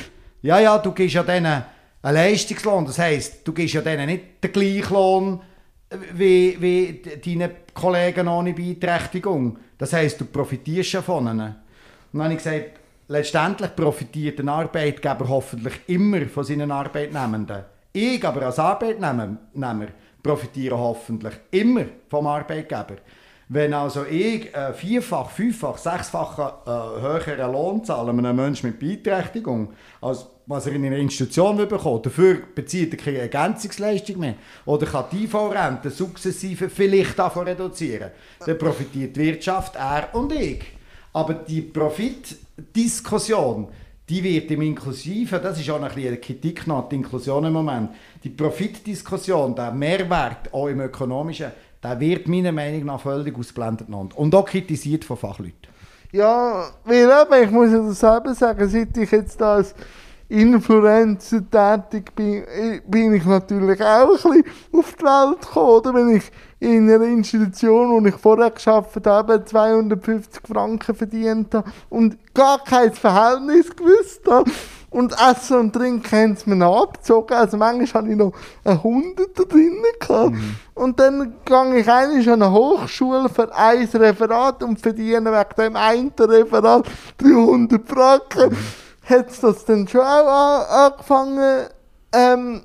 Ja, 0.42 0.60
ja, 0.60 0.78
du 0.78 0.92
gibst 0.92 1.16
ja 1.16 1.24
denen 1.24 1.64
einen 2.02 2.16
Leistungslohn. 2.16 2.86
Das 2.86 3.00
heisst, 3.00 3.48
du 3.48 3.54
gibst 3.54 3.76
ja 3.76 3.82
denen 3.82 4.08
nicht 4.08 4.44
den 4.44 4.52
gleichen 4.52 4.94
Lohn 4.94 5.42
wie, 6.14 6.58
wie 6.60 7.02
deinen 7.24 7.52
Kollegen 7.74 8.28
ohne 8.28 8.54
Beeinträchtigung. 8.54 9.58
Das 9.78 9.94
heisst, 9.94 10.22
du 10.22 10.26
profitierst 10.26 10.94
ja 10.94 11.02
von 11.02 11.28
ihnen. 11.28 11.56
Und 12.14 12.20
dann 12.20 12.24
habe 12.24 12.34
ich 12.34 12.40
gesagt, 12.40 12.80
letztendlich 13.08 13.76
profitiert 13.76 14.40
ein 14.40 14.50
Arbeitgeber 14.50 15.28
hoffentlich 15.28 15.74
immer 15.88 16.26
von 16.28 16.44
seinen 16.44 16.72
Arbeitnehmenden. 16.72 17.64
Ich 17.94 18.24
aber 18.26 18.44
als 18.44 18.60
Arbeitnehmer 18.60 19.38
Nehmer 19.54 19.88
profitiere 20.24 20.78
hoffentlich 20.78 21.34
immer 21.52 21.86
vom 22.10 22.28
Arbeitgeber. 22.28 22.98
Wenn 23.54 23.74
also 23.74 24.06
ich 24.06 24.56
äh, 24.56 24.72
vierfach, 24.72 25.30
fünffach, 25.30 25.78
sechsfachen 25.78 26.46
äh, 26.66 27.02
höheren 27.02 27.52
Lohn 27.52 27.84
zahle 27.84 28.12
einem 28.12 28.34
Menschen 28.34 28.70
mit 28.70 28.80
Beeinträchtigung, 28.80 29.74
als 30.00 30.26
was 30.46 30.68
er 30.68 30.76
in 30.76 30.86
einer 30.86 30.96
Institution 30.96 31.58
will 31.58 31.66
bekommen 31.66 32.02
dafür 32.02 32.44
bezieht 32.56 32.94
er 32.94 32.98
keine 32.98 33.18
Ergänzungsleistung 33.18 34.20
mehr 34.20 34.36
oder 34.66 34.86
kann 34.86 35.04
die 35.12 35.26
IV-Rente 35.26 35.90
sukzessive 35.90 36.70
vielleicht 36.70 37.20
davon 37.20 37.46
reduzieren, 37.46 38.12
dann 38.40 38.58
profitiert 38.58 39.18
die 39.18 39.20
Wirtschaft, 39.20 39.76
er 39.76 40.08
und 40.14 40.32
ich. 40.32 40.64
Aber 41.12 41.34
die 41.34 41.62
Profitdiskussion, 41.62 43.68
die 44.08 44.24
wird 44.24 44.50
im 44.52 44.62
Inklusiven, 44.62 45.44
das 45.44 45.60
ist 45.60 45.70
auch 45.70 45.82
eine 45.82 46.18
Kritik 46.18 46.68
nach 46.68 46.88
der 46.88 47.00
Inklusion 47.00 47.44
im 47.44 47.52
Moment, 47.52 47.90
die 48.24 48.30
Profitdiskussion, 48.30 49.54
der 49.54 49.74
Mehrwert 49.74 50.54
auch 50.54 50.68
im 50.68 50.80
Ökonomischen, 50.80 51.52
der 51.84 52.00
wird 52.00 52.28
meiner 52.28 52.52
Meinung 52.52 52.86
nach 52.86 53.02
völlig 53.02 53.38
ausblendet 53.38 53.88
und 53.90 54.36
auch 54.36 54.46
kritisiert 54.46 55.04
von 55.06 55.18
Fachleuten. 55.18 55.72
Ja, 56.12 56.70
weil 56.84 57.04
eben, 57.06 57.44
ich 57.44 57.52
muss 57.52 57.72
ja 57.72 57.80
das 57.80 58.00
selber 58.00 58.34
sagen, 58.34 58.68
seit 58.68 58.98
ich 58.98 59.12
jetzt 59.12 59.40
da 59.40 59.56
als 59.56 59.74
Influencer 60.32 61.42
tätig 61.50 62.16
bin, 62.16 62.44
eh, 62.44 62.82
bin 62.86 63.14
ich 63.14 63.26
natürlich 63.26 63.82
auch 63.82 64.10
ein 64.10 64.12
bisschen 64.12 64.44
auf 64.72 64.96
die 64.96 65.04
Welt 65.04 65.42
gekommen. 65.42 65.70
Oder? 65.70 65.94
Wenn 65.94 66.16
ich 66.16 66.24
in 66.60 66.90
einer 66.90 67.04
Institution, 67.04 67.92
wo 67.92 68.08
ich 68.08 68.16
vorher 68.16 68.52
gearbeitet 68.52 69.06
habe, 69.06 69.44
250 69.44 70.44
Franken 70.48 70.96
verdient 70.96 71.54
habe 71.54 71.70
und 71.90 72.18
gar 72.34 72.64
kein 72.64 72.94
Verhältnis 72.94 73.76
gewusst 73.76 74.22
habe. 74.30 74.50
Und 74.92 75.14
Essen 75.14 75.58
und 75.58 75.74
Trinken 75.74 76.12
haben 76.12 76.36
sie 76.36 76.50
mir 76.50 76.58
noch 76.58 76.84
abgezogen. 76.84 77.34
Also 77.34 77.56
manchmal 77.56 78.04
hatte 78.04 78.12
ich 78.12 78.18
noch 78.18 78.34
einen 78.66 78.84
Hunderter 78.84 79.46
drin. 79.46 79.82
gehabt. 80.00 80.36
Und 80.74 81.00
dann 81.00 81.36
gehe 81.46 81.78
ich 81.78 81.90
eigentlich 81.90 82.30
an 82.30 82.42
eine 82.42 82.52
Hochschule 82.52 83.30
für 83.30 83.56
ein 83.56 83.88
Referat 83.88 84.62
und 84.64 84.80
verdiene 84.80 85.32
wegen 85.32 85.56
dem 85.58 85.76
einen 85.78 86.12
Referat 86.20 86.86
300 87.18 87.88
Franken. 87.88 88.58
Hat 89.06 89.30
es 89.30 89.40
das 89.40 89.66
dann 89.66 89.88
schon 89.88 90.02
auch 90.02 90.28
an, 90.28 90.92
angefangen, 90.92 91.68
ähm, 92.14 92.62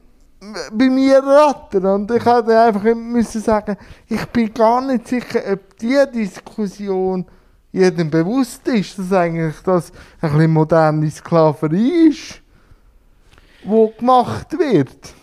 bei 0.73 0.91
mir 0.91 1.23
rattern. 1.23 1.87
Und 1.87 2.11
ich 2.11 2.25
hatte 2.25 2.59
einfach 2.59 2.83
müssen 2.95 3.41
sagen, 3.41 3.77
ich 4.09 4.25
bin 4.27 4.53
gar 4.53 4.81
nicht 4.81 5.09
sicher, 5.09 5.41
ob 5.53 5.77
diese 5.79 6.07
Diskussion 6.09 7.25
jedem 7.77 8.11
bewusst 8.11 8.67
ist, 8.69 8.99
dass 8.99 9.12
eigentlich 9.12 9.57
das 9.65 9.93
ein 10.21 10.33
bisschen 10.33 10.53
moderne 10.53 11.11
Sklaverei 11.11 12.09
ist, 12.09 12.41
die 13.62 13.99
gemacht 13.99 14.53
wird. 14.59 15.15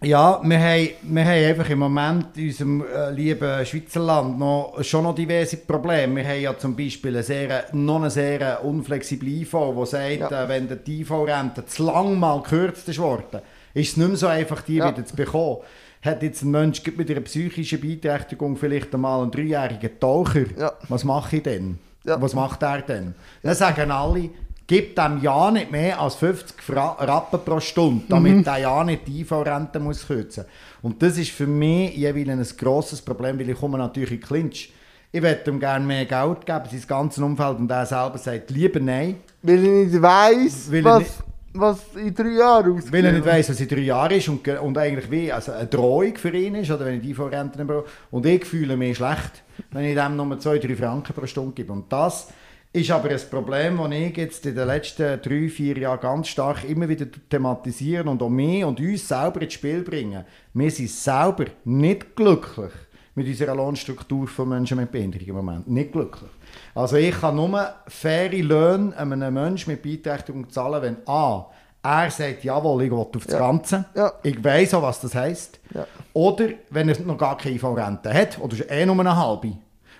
Ja, 0.00 0.40
wir 0.44 0.60
haben, 0.60 0.88
wir 1.02 1.24
haben 1.24 1.44
einfach 1.48 1.70
im 1.70 1.80
Moment 1.80 2.26
in 2.36 2.46
unserem 2.46 2.84
äh, 2.86 3.10
lieben 3.10 3.66
Schweizerland 3.66 4.38
noch, 4.38 4.76
schon 4.82 5.02
noch 5.02 5.14
diverse 5.16 5.56
Probleme. 5.56 6.14
Wir 6.22 6.28
haben 6.28 6.40
ja 6.40 6.56
zum 6.56 6.76
Beispiel 6.76 7.10
eine 7.14 7.24
sehr, 7.24 7.64
noch 7.72 7.96
eine 7.96 8.08
sehr 8.08 8.64
unflexible 8.64 9.28
IV, 9.28 9.50
die 9.50 9.86
sagt, 9.86 10.30
Ja. 10.30 10.44
äh, 10.44 10.48
wenn 10.48 10.68
die 10.86 11.00
IV-Rente 11.00 11.66
zu 11.66 11.86
lang 11.86 12.16
mal 12.16 12.40
gekürzt 12.42 12.88
ist 12.88 13.00
worden, 13.00 13.40
ist 13.74 13.90
es 13.90 13.96
nicht 13.96 14.06
mehr 14.06 14.16
so 14.16 14.28
einfach, 14.28 14.62
die 14.62 14.76
Ja. 14.76 14.88
wieder 14.92 15.04
zu 15.04 15.16
bekommen. 15.16 15.58
Hat 16.02 16.22
jetzt 16.22 16.42
ein 16.42 16.52
Mensch 16.52 16.80
mit 16.96 17.10
einer 17.10 17.20
psychischen 17.22 17.80
Beeinträchtigung 17.80 18.56
vielleicht 18.56 18.94
einmal 18.94 19.20
einen 19.22 19.32
dreijährigen 19.32 19.98
Taucher, 19.98 20.44
Ja. 20.56 20.72
was 20.88 21.02
mache 21.02 21.38
ich 21.38 21.42
denn? 21.42 21.80
Ja. 22.04 22.20
Was 22.20 22.34
macht 22.34 22.62
er 22.62 22.82
denn? 22.82 23.14
Dann 23.42 23.54
sagen 23.54 23.90
alle, 23.90 24.30
gib 24.66 24.94
dem 24.96 25.20
ja 25.22 25.50
nicht 25.50 25.70
mehr 25.70 26.00
als 26.00 26.14
50 26.16 26.62
Fra 26.62 26.92
Rappen 26.92 27.40
pro 27.44 27.60
Stunde, 27.60 28.04
damit 28.08 28.36
Mhm. 28.36 28.44
der 28.44 28.58
ja 28.58 28.84
nicht 28.84 29.06
die 29.06 29.20
IV-Rente 29.22 29.80
muss 29.80 30.06
kürzen 30.06 30.44
Und 30.82 31.02
das 31.02 31.18
ist 31.18 31.30
für 31.30 31.46
mich 31.46 31.96
jeweils 31.96 32.28
ein 32.52 32.56
grosses 32.56 33.02
Problem, 33.02 33.38
weil 33.38 33.50
ich 33.50 33.58
komme 33.58 33.78
natürlich 33.78 34.12
in 34.12 34.20
den 34.20 34.26
Clinch. 34.26 34.72
Ich 35.10 35.22
möchte 35.22 35.50
ihm 35.50 35.58
gerne 35.58 35.84
mehr 35.84 36.04
Geld 36.04 36.44
geben, 36.44 36.64
sein 36.70 36.82
ganzes 36.86 37.22
Umfeld, 37.22 37.58
und 37.58 37.70
er 37.70 37.86
selber 37.86 38.18
sagt, 38.18 38.50
lieber 38.50 38.78
nein, 38.78 39.16
Weil 39.42 39.64
ich 39.64 39.70
nicht 39.92 39.94
er 39.94 40.84
was, 40.84 41.22
was 41.58 41.94
in 41.96 42.14
drei 42.14 42.30
Jahren 42.30 42.72
ausgeht. 42.72 42.92
weil 42.92 43.04
er 43.04 43.12
nicht 43.12 43.26
weiss, 43.26 43.48
was 43.48 43.60
in 43.60 43.68
drei 43.68 43.80
Jahren 43.80 44.12
ist 44.12 44.28
und, 44.28 44.46
und 44.48 44.78
eigentlich 44.78 45.10
wie 45.10 45.32
also 45.32 45.52
eine 45.52 45.66
Drohung 45.66 46.16
für 46.16 46.36
ihn 46.36 46.54
ist, 46.56 46.70
oder 46.70 46.86
wenn 46.86 46.96
ich 46.96 47.02
die 47.02 47.10
IV-Rente 47.10 47.64
brauche. 47.64 47.84
Und 48.10 48.26
ich 48.26 48.44
fühle 48.44 48.76
mich 48.76 48.96
schlecht, 48.96 49.42
wenn 49.70 49.84
ich 49.84 49.94
dem 49.94 50.16
nur 50.16 50.26
2-3 50.26 50.76
Franken 50.76 51.12
pro 51.12 51.26
Stunde 51.26 51.52
gebe. 51.52 51.72
Und 51.72 51.92
das 51.92 52.28
ist 52.72 52.90
aber 52.90 53.10
ein 53.10 53.20
Problem, 53.30 53.78
das 53.78 53.92
ich 53.92 54.16
jetzt 54.16 54.46
in 54.46 54.54
den 54.54 54.66
letzten 54.66 55.20
drei, 55.22 55.48
vier 55.48 55.78
Jahren 55.78 56.00
ganz 56.00 56.28
stark 56.28 56.68
immer 56.68 56.88
wieder 56.88 57.06
thematisieren 57.28 58.08
und 58.08 58.22
auch 58.22 58.28
mich 58.28 58.64
und 58.64 58.78
uns 58.78 59.08
selber 59.08 59.42
ins 59.42 59.54
Spiel 59.54 59.82
bringen. 59.82 60.24
Wir 60.52 60.70
sind 60.70 60.90
selber 60.90 61.46
nicht 61.64 62.14
glücklich 62.14 62.72
mit 63.14 63.26
unserer 63.26 63.54
Lohnstruktur 63.54 64.28
von 64.28 64.50
Menschen 64.50 64.76
mit 64.76 64.92
Behinderung 64.92 65.28
im 65.28 65.34
Moment. 65.34 65.68
Nicht 65.68 65.92
glücklich. 65.92 66.30
Also 66.74 66.96
ich 66.96 67.18
kann 67.20 67.36
nur 67.36 67.68
faire 67.88 68.30
Löhne 68.42 68.96
einem 68.96 69.34
Menschen 69.34 69.72
mit 69.72 69.82
Beeinträchtigung 69.82 70.48
zahlen, 70.50 70.82
wenn 70.82 70.96
A, 71.06 71.46
er 71.82 72.10
sagt, 72.10 72.44
jawohl, 72.44 72.82
ich 72.84 72.90
will 72.90 72.98
auf 72.98 73.10
das 73.12 73.24
Ja. 73.32 73.38
Ganze. 73.38 73.84
Ja. 73.94 74.12
Ich 74.22 74.42
weiß 74.42 74.74
auch, 74.74 74.82
was 74.82 75.00
das 75.00 75.14
heisst. 75.14 75.58
Ja. 75.74 75.86
Oder 76.12 76.48
wenn 76.70 76.88
er 76.88 77.00
noch 77.00 77.16
gar 77.18 77.36
keine 77.36 77.54
IV-Rente 77.54 78.12
hat, 78.12 78.38
oder 78.40 78.56
schon 78.56 78.68
eh 78.68 78.84
nur 78.84 78.98
eine 78.98 79.16
halbe. 79.16 79.52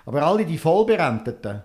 Aber 0.04 0.22
alle 0.22 0.44
die 0.44 0.58
Vollberenteten, 0.58 1.62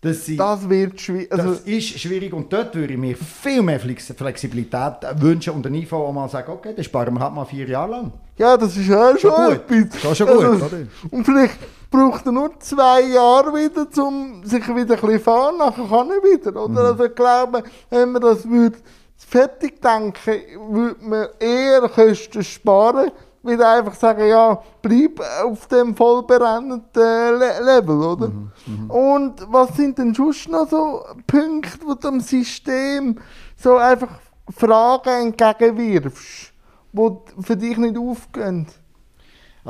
das 0.00 0.24
sind... 0.24 0.38
Das 0.38 0.66
wird 0.68 0.98
schwierig. 1.00 1.30
Also, 1.30 1.50
Das 1.50 1.60
ist 1.60 1.98
schwierig 2.00 2.32
und 2.32 2.50
dort 2.52 2.74
würde 2.74 2.94
ich 2.94 2.98
mir 2.98 3.16
viel 3.16 3.60
mehr 3.62 3.78
Flex 3.78 4.12
Flexibilität 4.16 4.94
wünschen 5.16 5.52
und 5.52 5.66
ein 5.66 5.74
IV 5.74 5.92
auch 5.92 6.12
mal 6.12 6.28
sagen, 6.28 6.52
okay, 6.52 6.72
das 6.74 6.86
sparen 6.86 7.14
wir 7.14 7.20
halt 7.20 7.34
mal 7.34 7.44
vier 7.44 7.68
Jahre 7.68 7.90
lang. 7.90 8.12
ja, 8.38 8.56
das 8.56 8.76
ist 8.76 8.88
ja 8.88 9.14
schon 9.18 9.30
gut. 9.30 9.52
etwas. 9.70 10.02
Das 10.02 10.12
ist 10.12 10.18
schon 10.18 10.26
gut, 10.28 10.44
Also, 10.44 10.64
oder? 10.66 10.78
Und 11.10 11.24
vielleicht 11.24 11.58
braucht 11.90 12.26
er 12.26 12.32
nur 12.32 12.58
zwei 12.60 13.00
Jahre 13.02 13.52
wieder, 13.54 13.86
um 14.04 14.44
sich 14.44 14.66
wieder 14.68 14.94
ein 14.94 15.00
bisschen 15.00 15.20
fahren, 15.20 15.58
nachher 15.58 15.86
kann 15.88 16.10
er 16.10 16.22
wieder. 16.22 16.50
Oder? 16.50 16.68
Mhm. 16.68 16.76
Also 16.78 17.04
ich 17.04 17.14
glaube, 17.14 17.62
wenn 17.90 18.12
man 18.12 18.22
das 18.22 18.48
würde 18.48 18.78
fertig 19.16 19.80
denken, 19.82 20.40
würde 20.70 21.04
man 21.04 21.28
eher 21.38 21.88
Kosten 21.88 22.42
sparen, 22.42 23.10
weil 23.42 23.62
einfach 23.62 23.94
sagen, 23.94 24.26
ja, 24.28 24.62
bleib 24.82 25.20
auf 25.42 25.66
dem 25.66 25.96
vollberennten 25.96 26.80
Le 26.94 27.60
Level, 27.62 28.02
oder? 28.02 28.28
Mhm, 28.28 28.90
Und 28.90 29.52
was 29.52 29.76
sind 29.76 29.98
denn 29.98 30.14
sonst 30.14 30.48
noch 30.48 30.68
so 30.68 31.04
Punkte, 31.26 31.78
wo 31.84 31.94
du 31.94 32.10
dem 32.10 32.20
System 32.20 33.16
so 33.56 33.76
einfach 33.76 34.20
Fragen 34.56 35.32
entgegenwirfst, 35.38 36.52
die 36.92 37.10
für 37.42 37.56
dich 37.56 37.76
nicht 37.78 37.96
aufgehen? 37.96 38.66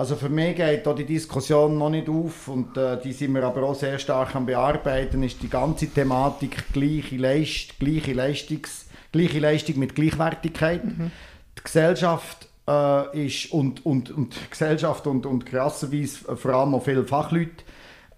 Also 0.00 0.16
für 0.16 0.30
mich 0.30 0.56
geht 0.56 0.86
da 0.86 0.94
die 0.94 1.04
Diskussion 1.04 1.76
noch 1.76 1.90
nicht 1.90 2.08
auf 2.08 2.48
und 2.48 2.74
äh, 2.74 2.98
die 3.02 3.12
sind 3.12 3.34
wir 3.34 3.42
aber 3.42 3.64
auch 3.64 3.74
sehr 3.74 3.98
stark 3.98 4.34
am 4.34 4.46
bearbeiten, 4.46 5.22
ist 5.22 5.42
die 5.42 5.50
ganze 5.50 5.88
Thematik 5.88 6.72
gleiche, 6.72 7.18
Leist, 7.18 7.78
gleiche, 7.78 8.14
Leistungs, 8.14 8.86
gleiche 9.12 9.40
Leistung 9.40 9.78
mit 9.78 9.94
Gleichwertigkeit. 9.94 10.80
Die 10.84 11.62
Gesellschaft 11.62 12.48
äh, 12.66 13.26
ist 13.26 13.52
und, 13.52 13.84
und, 13.84 14.10
und 14.10 14.50
Gesellschaft 14.50 15.06
und, 15.06 15.26
und 15.26 15.44
krasserweise 15.44 16.34
vor 16.34 16.54
allem 16.54 16.76
auch 16.76 16.82
viele 16.82 17.04
Fachleute 17.04 17.62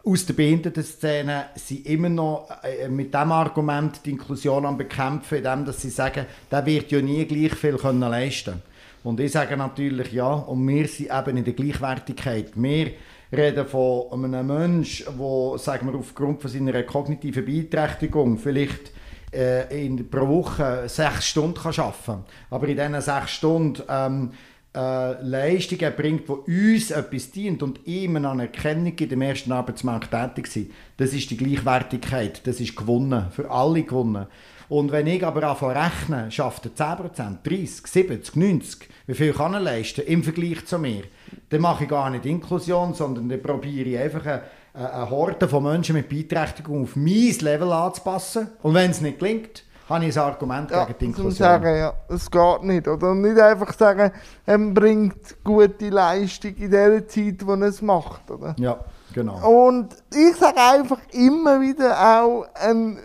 aus 0.05 0.25
der 0.25 0.35
Behindertenszene 0.35 1.47
sind 1.57 1.85
immer 1.87 2.09
noch 2.09 2.49
äh, 2.63 2.89
mit 2.89 3.13
dem 3.13 3.33
Argument 3.33 4.01
die 4.05 4.11
Inklusion 4.11 4.67
am 4.67 4.79
bekämpfen, 4.79 5.39
indem 5.39 5.65
dass 5.65 5.83
sie 5.83 5.91
sagen, 5.91 6.27
der 6.49 6.65
wird 6.65 6.93
ja 6.93 7.03
nie 7.03 7.25
gleich 7.25 7.57
viel 7.57 7.77
können 7.77 8.03
leisten 8.03 8.63
Und 9.03 9.19
ich 9.21 9.33
sage 9.33 9.57
natürlich 9.57 10.13
ja, 10.13 10.33
und 10.33 10.67
wir 10.67 10.87
sind 10.87 11.11
eben 11.11 11.37
in 11.37 11.45
der 11.45 11.55
Gleichwertigkeit. 11.55 12.53
Wir 12.55 12.93
reden 13.33 13.67
von 13.67 14.25
einem 14.25 14.47
Menschen, 14.47 15.07
der, 15.19 15.59
sagen 15.59 15.91
wir, 15.91 15.99
aufgrund 15.99 16.41
von 16.41 16.51
seiner 16.51 16.83
kognitiven 16.85 17.45
Beeinträchtigung 17.45 18.39
vielleicht 18.39 18.93
äh, 19.33 19.87
in, 19.87 20.09
pro 20.09 20.29
Woche 20.29 20.85
sechs 20.87 21.29
Stunden 21.29 21.59
kann 21.59 21.73
arbeiten 21.77 22.05
kann. 22.07 22.25
Aber 22.51 22.69
in 22.69 22.77
diesen 22.77 23.01
sechs 23.01 23.31
Stunden 23.33 23.83
ähm, 23.89 24.31
äh, 24.75 25.23
Leistungen 25.23 25.93
bringt, 25.97 26.29
die 26.29 26.73
uns 26.73 26.91
etwas 26.91 27.31
dient 27.31 27.63
und 27.63 27.87
ihm 27.87 28.17
eine 28.17 28.29
Anerkennung 28.29 28.97
in 28.99 29.09
dem 29.09 29.23
ersten 29.23 29.53
Arbeitsmarkt 29.53 30.11
tätig 30.11 30.47
sind, 30.47 30.71
das 30.97 31.13
ist 31.13 31.31
die 31.31 31.37
Gleichwertigkeit, 31.37 32.47
das 32.47 32.61
ist 32.61 32.77
gewonnen, 32.77 33.27
für 33.31 33.51
alle 33.51 33.83
gewonnen. 33.83 34.27
Und 34.69 34.93
wenn 34.93 35.07
ich 35.07 35.25
aber 35.25 35.43
anfange 35.45 35.75
rechnen, 35.77 36.31
schafft 36.31 36.67
er 36.67 36.73
10%, 36.73 37.39
30, 37.45 37.87
70, 37.87 38.37
90, 38.37 38.89
wie 39.07 39.15
viel 39.15 39.33
kann 39.33 39.55
er 39.55 39.61
leisten 39.61 40.03
im 40.03 40.23
Vergleich 40.23 40.65
zu 40.67 40.79
mir, 40.79 41.03
dann 41.51 41.61
mache 41.61 41.85
ich 41.85 41.91
gar 41.91 42.11
nicht 42.11 42.27
Inklusion, 42.27 42.95
sondern 42.95 43.29
dann 43.29 43.43
probiere 43.43 43.89
ich 43.89 43.99
einfach 43.99 44.25
eine, 44.25 44.43
eine 44.75 45.11
Horde 45.11 45.49
von 45.49 45.63
Menschen 45.65 45.97
mit 45.97 46.09
Beeinträchtigung 46.09 46.85
auf 46.85 46.97
mein 46.97 47.37
Level 47.41 47.73
anzupassen. 47.73 48.49
Und 48.63 48.75
wenn 48.75 48.91
es 48.91 49.01
nicht 49.01 49.19
gelingt, 49.19 49.65
habe 49.89 50.07
ich 50.07 50.17
ein 50.17 50.23
Argument 50.25 50.71
Ja, 50.71 50.85
gegen 50.85 50.99
die 50.99 51.05
Inklusion. 51.07 51.33
sagen, 51.33 51.77
ja, 51.77 51.93
es 52.09 52.31
geht 52.31 52.63
nicht. 52.63 52.89
Oder 52.89 53.11
Und 53.11 53.21
nicht 53.23 53.39
einfach 53.39 53.73
sagen, 53.75 54.13
er 54.47 54.59
bringt 54.59 55.43
gute 55.45 55.89
Leistung 55.91 56.55
in 56.57 56.71
der 56.71 57.07
Zeit, 57.09 57.45
wo 57.45 57.53
er 57.53 57.63
es 57.63 57.83
macht. 57.83 58.31
Oder? 58.31 58.55
Ja, 58.59 58.79
genau. 59.13 59.69
Und 59.69 59.97
ich 60.13 60.37
sage 60.37 60.59
einfach 60.59 60.99
immer 61.13 61.61
wieder 61.61 61.99
auch, 61.99 62.47
ein 62.55 62.99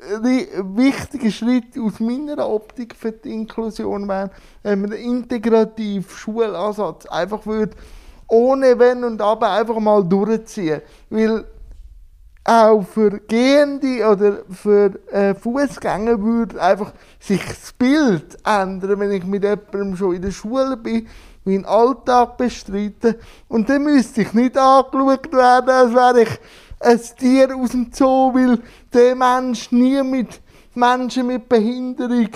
wichtiger 0.75 1.31
Schritt 1.31 1.77
aus 1.79 1.99
meiner 1.99 2.47
Optik 2.49 2.95
für 2.95 3.11
die 3.11 3.33
Inklusion 3.33 4.07
wäre, 4.07 4.31
wenn 4.63 4.81
man 4.81 4.91
den 4.91 5.01
integrativen 5.01 6.09
Schulansatz 6.09 7.05
einfach 7.05 7.45
würde, 7.45 7.75
ohne 8.27 8.77
Wenn 8.77 9.03
und 9.03 9.21
Aber 9.21 9.51
einfach 9.51 9.79
mal 9.79 10.03
durchziehen. 10.03 10.81
Weil 11.09 11.45
auch 12.47 12.81
für 12.81 13.19
Gehende 13.19 14.09
oder 14.09 14.37
für 14.49 14.91
äh, 15.11 15.35
Fußgänger 15.35 16.21
würde 16.21 16.61
einfach 16.61 16.93
sich 17.19 17.45
das 17.45 17.73
Bild 17.73 18.37
ändern, 18.45 18.99
wenn 18.99 19.11
ich 19.11 19.25
mit 19.25 19.43
jemandem 19.43 19.97
schon 19.97 20.15
in 20.15 20.21
der 20.21 20.31
Schule 20.31 20.77
bin, 20.77 21.07
meinen 21.47 21.65
Alltag 21.65 22.37
bestreite. 22.37 23.17
Und 23.47 23.69
dann 23.69 23.83
müsste 23.83 24.21
ich 24.21 24.33
nicht 24.33 24.57
angeschaut 24.57 25.31
werden, 25.31 25.69
als 25.69 25.93
wäre 25.93 26.21
ich 26.21 26.39
ein 26.79 27.01
Tier 27.17 27.55
aus 27.55 27.71
dem 27.71 27.89
Zoo, 27.91 28.33
weil 28.33 28.59
der 28.93 29.15
Mensch 29.15 29.71
nie 29.71 30.01
mit 30.03 30.41
Menschen 30.75 31.27
mit 31.27 31.49
Behinderung 31.49 32.29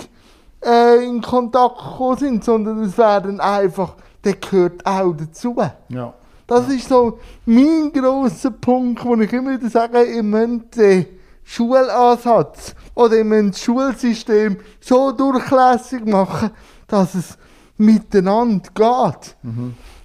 äh, 0.64 1.04
in 1.04 1.22
Kontakt 1.22 1.78
gekommen 1.78 2.18
sind, 2.18 2.44
sondern 2.44 2.82
es 2.82 2.98
wäre 2.98 3.22
dann 3.22 3.40
einfach, 3.40 3.94
der 4.24 4.34
gehört 4.34 4.84
auch 4.84 5.12
dazu. 5.12 5.56
Ja. 5.88 6.12
Das 6.46 6.68
ist 6.68 6.88
so 6.88 7.18
mein 7.46 7.92
grosser 7.92 8.50
Punkt, 8.50 9.04
wo 9.04 9.14
ich 9.16 9.32
immer 9.32 9.52
wieder 9.52 9.70
sage, 9.70 10.02
ihr 10.02 10.22
müsst 10.22 10.76
den 10.76 11.06
Schulansatz 11.44 12.74
oder 12.94 13.16
ihr 13.16 13.24
müsst 13.24 13.54
das 13.54 13.62
Schulsystem 13.62 14.56
so 14.80 15.12
durchlässig 15.12 16.04
machen, 16.04 16.50
dass 16.86 17.14
es 17.14 17.38
miteinander 17.76 18.68
geht. 18.74 19.36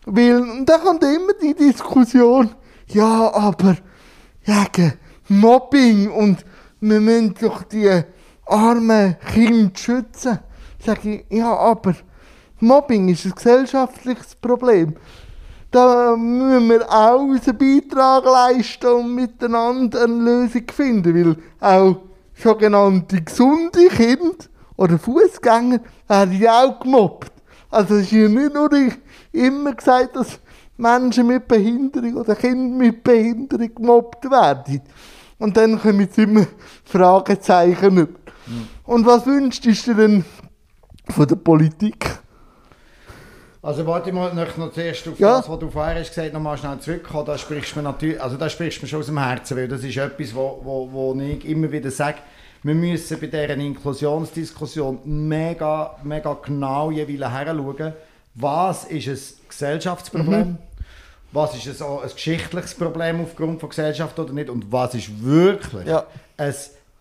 Weil, 0.05 0.41
und 0.41 0.65
da 0.65 0.77
kommt 0.77 1.03
immer 1.03 1.33
die 1.41 1.53
Diskussion, 1.53 2.49
ja, 2.87 3.33
aber 3.33 3.77
gegen 4.45 4.93
Mobbing 5.27 6.09
und 6.09 6.45
wir 6.79 7.01
müssen 7.01 7.33
doch 7.41 7.63
die 7.63 8.03
armen 8.45 9.17
Kinder 9.33 9.71
schützen. 9.75 10.39
Sag 10.85 11.03
ich, 11.03 11.25
ja, 11.29 11.53
aber 11.53 11.95
Mobbing 12.59 13.09
ist 13.09 13.25
ein 13.25 13.33
gesellschaftliches 13.33 14.35
Problem. 14.35 14.95
Da 15.69 16.15
müssen 16.15 16.69
wir 16.69 16.89
auch 16.89 17.19
unseren 17.19 17.57
Beitrag 17.57 18.23
leisten 18.23 18.87
und 18.87 19.15
miteinander 19.15 20.05
eine 20.05 20.13
Lösung 20.13 20.63
finden, 20.73 21.13
weil 21.13 21.35
auch 21.59 21.97
sogenannte 22.33 23.21
gesunde 23.21 23.87
Kinder 23.89 24.45
oder 24.77 24.97
Fußgänger 24.97 25.79
werden 26.07 26.39
ja 26.39 26.63
auch 26.63 26.79
gemobbt. 26.79 27.33
Also 27.69 27.95
es 27.95 28.03
ist 28.03 28.11
ja 28.11 28.27
nicht 28.29 28.53
nur 28.53 28.69
immer 29.31 29.73
gesagt, 29.73 30.15
dass 30.15 30.39
Menschen 30.77 31.27
mit 31.27 31.47
Behinderung 31.47 32.15
oder 32.15 32.35
Kinder 32.35 32.77
mit 32.77 33.03
Behinderung 33.03 33.75
gemobbt 33.75 34.29
werden. 34.29 34.81
Und 35.39 35.57
dann 35.57 35.79
kommen 35.79 36.01
jetzt 36.01 36.17
immer 36.17 36.45
Fragezeichen 36.85 37.97
über. 37.97 38.19
Und 38.83 39.05
was 39.05 39.25
wünschst 39.25 39.65
du 39.65 39.71
dir 39.71 39.93
denn 39.95 40.25
von 41.09 41.27
der 41.27 41.35
Politik? 41.35 42.05
Also 43.61 43.85
warte 43.85 44.13
mal, 44.13 44.33
noch 44.33 44.71
zuerst 44.71 45.07
auf 45.09 45.19
Ja. 45.19 45.37
das, 45.37 45.49
was 45.49 45.59
du 45.59 45.69
vorher 45.69 45.99
hast 45.99 46.09
gesagt, 46.09 46.33
nochmal 46.33 46.57
schnell 46.57 46.79
zurückkommen. 46.79 47.25
Da 47.25 47.37
sprichst 47.37 47.75
du 47.75 47.79
mir 47.79 47.83
natürlich, 47.83 48.21
also 48.21 48.37
da 48.37 48.49
sprichst 48.49 48.79
du 48.79 48.85
mir 48.85 48.87
schon 48.89 48.99
aus 49.01 49.07
dem 49.07 49.19
Herzen, 49.19 49.57
weil 49.57 49.67
das 49.67 49.83
ist 49.83 49.97
etwas, 49.97 50.33
wo, 50.33 50.61
wo, 50.63 50.89
wo 50.91 51.19
ich 51.19 51.43
immer 51.43 51.69
wieder 51.69 51.91
sage, 51.91 52.19
wir 52.67 52.75
müssen 52.75 53.17
bei 53.19 53.27
dieser 53.27 53.55
Inklusionsdiskussion 53.55 54.99
mega, 55.05 55.95
mega 56.03 56.37
genau 56.45 56.91
jeweils 56.91 57.31
heranschauen, 57.31 57.93
was 58.35 58.83
ist 58.85 59.07
ein 59.07 59.47
Gesellschaftsproblem, 59.47 60.57
was 61.31 61.55
ist 61.55 61.81
ein, 61.81 61.87
ein 61.87 62.09
geschichtliches 62.09 62.75
Problem 62.75 63.21
aufgrund 63.21 63.61
von 63.61 63.69
Gesellschaft 63.69 64.19
oder 64.19 64.33
nicht 64.33 64.49
und 64.49 64.69
was 64.71 64.95
ist 64.95 65.23
wirklich 65.23 65.87
Ja. 65.87 66.05
ein 66.35 66.53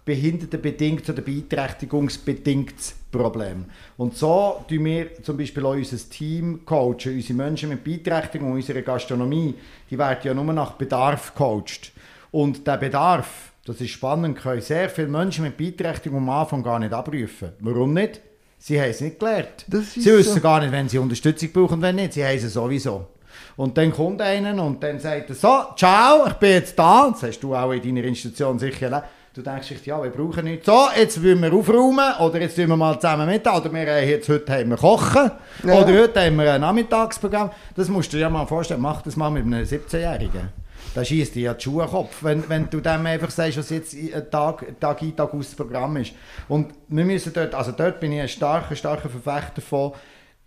behindertenbedingtes 0.05 1.11
oder 1.11 1.23
beeinträchtigungsbedingtes 1.23 2.95
Problem. 3.11 3.65
Und 3.97 4.17
so 4.17 4.65
tun 4.69 4.85
wir 4.85 5.21
zum 5.25 5.37
Beispiel 5.37 5.67
auch 5.67 5.73
unser 5.75 5.99
Team 6.09 6.61
coachen, 6.65 7.13
unsere 7.15 7.35
Menschen 7.35 7.71
mit 7.71 7.83
Beeinträchtigung, 7.83 8.53
unsere 8.53 8.83
Gastronomie, 8.83 9.55
die 9.91 9.99
werden 9.99 10.21
ja 10.23 10.33
nur 10.33 10.45
nach 10.53 10.73
Bedarf 10.73 11.35
gecoacht. 11.35 11.91
Und 12.31 12.65
der 12.67 12.77
Bedarf, 12.77 13.51
das 13.67 13.81
ist 13.81 13.91
spannend, 13.91 14.39
können 14.39 14.61
sehr 14.61 14.89
viele 14.89 15.09
Menschen 15.09 15.45
mit 15.45 15.57
Beeinträchtigung 15.57 16.19
am 16.19 16.31
Anfang 16.31 16.63
gar 16.63 16.79
nicht 16.79 16.93
abrufen. 16.93 17.51
Warum 17.59 17.95
nicht? 17.95 18.21
Sie 18.59 18.81
haben 18.81 18.91
es 18.91 19.01
nicht 19.01 19.19
gelernt. 19.19 19.67
Sie 19.69 20.07
wissen 20.07 20.35
so. 20.35 20.41
gar 20.41 20.61
nicht, 20.61 20.73
wenn 20.73 20.89
sie 20.89 20.99
Unterstützung 20.99 21.51
brauchen 21.53 21.75
und 21.75 21.83
wenn 21.83 21.97
nicht. 21.97 22.13
Sie 22.13 22.25
haben 22.25 22.37
es 22.37 22.53
sowieso. 22.53 23.09
Und 23.57 23.77
dann 23.77 23.93
kommt 23.93 24.23
einer 24.23 24.63
und 24.63 24.83
dann 24.83 24.99
sagt 24.99 25.31
er 25.31 25.35
so, 25.35 25.65
ciao, 25.77 26.27
ich 26.29 26.35
bin 26.35 26.51
jetzt 26.51 26.79
da. 26.79 27.11
Das 27.11 27.23
hast 27.25 27.41
du 27.41 27.55
auch 27.55 27.73
in 27.73 27.83
deiner 27.83 28.05
Institution 28.05 28.59
sicher 28.59 28.87
erlebt. 28.87 29.09
Du 29.35 29.43
denkst 29.43 29.69
dich, 29.69 29.85
ja, 29.85 30.03
wir 30.03 30.11
brauchen 30.11 30.45
nichts. 30.45 30.65
So, 30.65 30.87
jetzt 30.97 31.23
wollen 31.23 31.43
wir 31.43 31.53
aufräumen 31.53 32.15
oder 32.21 32.41
jetzt 32.41 32.57
tun 32.57 32.69
wir 32.69 32.77
mal 32.77 32.99
zusammen 32.99 33.27
mit. 33.27 33.47
Oder 33.47 33.71
wir 33.71 33.81
haben 33.81 34.09
jetzt, 34.09 34.29
heute 34.29 34.51
haben 34.53 34.71
wir 34.71 34.77
Kochen. 34.79 35.31
Ja. 35.63 35.75
Oder 35.75 36.03
heute 36.03 36.25
haben 36.25 36.37
wir 36.37 36.55
ein 36.55 36.61
Nachmittagsprogramm. 36.61 37.51
Das 37.75 37.89
musst 37.89 38.13
du 38.13 38.17
dir 38.17 38.23
ja 38.23 38.31
mal 38.31 38.47
vorstellen. 38.47 38.81
Mach 38.81 39.03
das 39.03 39.17
mal 39.17 39.31
mit 39.31 39.45
einem 39.45 39.65
17-Jährigen. 39.65 40.66
Da 40.97 41.05
schießt 41.05 41.35
dir 41.35 41.43
ja 41.43 41.53
die 41.53 41.63
Schuhe 41.63 41.87
Kopf, 41.87 42.25
wenn, 42.25 42.49
wenn 42.49 42.71
du 42.71 42.81
dem 42.81 43.05
einfach 43.05 43.29
sagst, 43.29 43.59
was 43.59 43.69
jetzt 43.69 43.95
Tag, 44.31 44.65
Tag 44.81 45.03
ein, 45.03 45.15
Tag 45.15 45.35
aus 45.35 45.55
Programm 45.55 45.99
ist. 45.99 46.15
Und 46.49 46.73
wir 46.89 47.05
müssen 47.05 47.35
dort, 47.35 47.55
also 47.55 47.73
dort 47.73 48.01
bin 48.01 48.13
ich 48.13 48.21
ein 48.23 48.29
starker, 48.29 48.75
starker 48.75 49.11
Verfechter 49.11 49.61
von, 49.61 49.93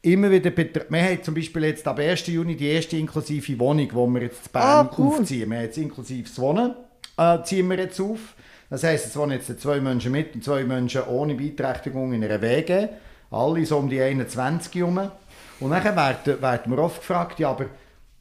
immer 0.02 0.32
wieder 0.32 0.50
Wir 0.58 1.04
haben 1.04 1.22
zum 1.22 1.36
Beispiel 1.36 1.66
jetzt 1.66 1.88
ab 1.88 2.00
1. 2.00 2.26
Juni 2.26 2.56
die 2.56 2.66
erste 2.68 2.98
inklusive 2.98 3.60
Wohnung, 3.60 3.88
die 3.90 3.94
wir 3.96 4.22
jetzt 4.24 4.48
in 4.48 4.52
Bern 4.52 4.88
Ah, 4.88 4.92
cool. 4.98 5.20
aufziehen. 5.20 5.52
Wir 5.52 5.58
haben 5.58 5.66
jetzt 5.66 5.78
inklusives 5.78 6.40
Wohnen, 6.40 6.74
äh, 7.16 7.44
ziehen 7.44 7.70
wir 7.70 7.78
jetzt 7.78 8.02
auf. 8.02 8.34
Das 8.72 8.84
heisst, 8.84 9.06
es 9.06 9.16
wohnen 9.16 9.34
jetzt 9.34 9.62
zwei 9.62 9.80
Menschen 9.80 10.12
mit 10.12 10.34
und 10.34 10.44
zwei 10.44 10.64
Menschen 10.64 11.04
ohne 11.04 11.36
Beeinträchtigung 11.36 12.12
in 12.12 12.24
einer 12.24 12.42
WG. 12.42 12.88
Alle 13.30 13.64
so 13.68 13.78
um 13.78 13.88
die 13.88 14.02
21 14.02 14.74
herum. 14.74 15.12
Und 15.60 15.70
dann 15.70 15.96
werden, 15.96 16.42
werden 16.42 16.72
wir 16.72 16.80
oft 16.80 17.02
gefragt, 17.02 17.40
ja, 17.40 17.52
aber 17.52 17.68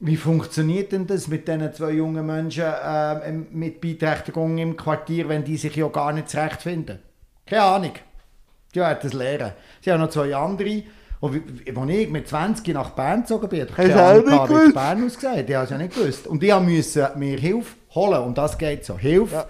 wie 0.01 0.17
funktioniert 0.17 0.93
denn 0.93 1.07
das 1.07 1.27
mit 1.27 1.49
diesen 1.49 1.73
zwei 1.73 1.91
jungen 1.93 2.25
Menschen 2.25 2.65
äh, 2.65 3.33
mit 3.33 3.81
Beeinträchtigung 3.81 4.59
im 4.59 4.77
Quartier, 4.77 5.29
wenn 5.29 5.45
die 5.45 5.57
sich 5.57 5.75
ja 5.75 5.89
gar 5.89 6.13
nicht 6.13 6.29
zurechtfinden? 6.29 7.01
Keine 7.47 7.63
Ahnung. 7.63 7.93
Die 8.75 8.81
werden 8.81 8.99
das 9.03 9.13
lernen. 9.13 9.53
Sie 9.81 9.91
haben 9.91 10.01
noch 10.01 10.11
zwei 10.11 10.35
andere. 10.35 10.83
Und 11.21 11.43
als 11.77 11.91
ich 11.91 12.09
mit 12.11 12.29
20 12.29 12.75
nach 12.75 12.91
Bern 12.91 13.23
gezogen 13.23 13.49
bin, 13.49 13.63
hatte 13.63 13.89
ich 13.89 13.95
Ahnung, 13.95 14.65
nicht? 14.65 14.75
Bern 14.75 15.05
ausgesehen. 15.05 15.47
Ich 15.49 15.55
habe 15.55 15.65
es 15.65 15.71
ja 15.71 15.79
nicht 15.79 15.95
gewusst. 15.95 16.27
Und 16.29 16.43
ich 16.45 16.55
musste 16.55 17.13
mir 17.17 17.39
Hilfe 17.39 17.75
holen. 17.95 18.23
Und 18.23 18.39
das 18.39 18.57
geht 18.57 18.85
so. 18.85 18.97
Hilfe 18.97 19.47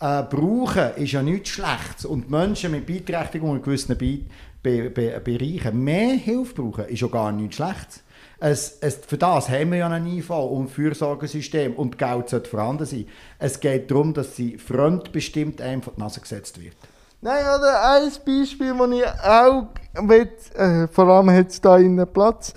äh, 0.00 0.22
brauchen 0.22 0.94
ist 0.96 1.12
ja 1.12 1.22
nichts 1.22 1.50
Schlechtes. 1.50 2.06
Und 2.06 2.30
Menschen 2.30 2.70
mit 2.70 2.86
Beeinträchtigung 2.86 3.56
in 3.56 3.62
gewissen 3.62 3.98
Be 3.98 4.20
Be 4.62 4.88
Be 4.88 5.20
Bereichen 5.22 5.82
mehr 5.84 6.14
Hilfe 6.14 6.54
brauchen, 6.54 6.86
ist 6.86 7.00
ja 7.00 7.08
gar 7.08 7.32
nichts 7.32 7.56
Schlechtes. 7.56 8.02
Es, 8.40 8.78
es, 8.80 8.96
für 9.06 9.18
das 9.18 9.50
haben 9.50 9.70
wir 9.70 9.78
ja 9.78 9.88
ein 9.88 10.06
IV 10.06 10.30
und 10.30 10.68
Fürsorgesystem 10.68 11.74
und 11.74 11.98
Geld 11.98 12.30
sollte 12.30 12.48
vorhanden 12.48 12.86
sein. 12.86 13.06
Es 13.38 13.60
geht 13.60 13.90
darum, 13.90 14.14
dass 14.14 14.34
sie 14.34 14.56
fremdbestimmt 14.56 15.60
vor 15.82 15.92
die 15.94 16.00
Nase 16.00 16.20
gesetzt 16.20 16.60
wird. 16.60 16.74
Nein, 17.20 17.42
oder 17.42 17.92
ein 17.92 18.10
Beispiel, 18.24 18.74
das 18.78 18.90
ich 18.90 19.22
auch 19.22 19.66
will, 20.08 20.28
äh, 20.56 20.88
vor 20.88 21.06
allem 21.06 21.30
hat 21.30 21.48
es 21.48 21.60
da 21.60 21.76
innen 21.76 22.10
Platz. 22.10 22.54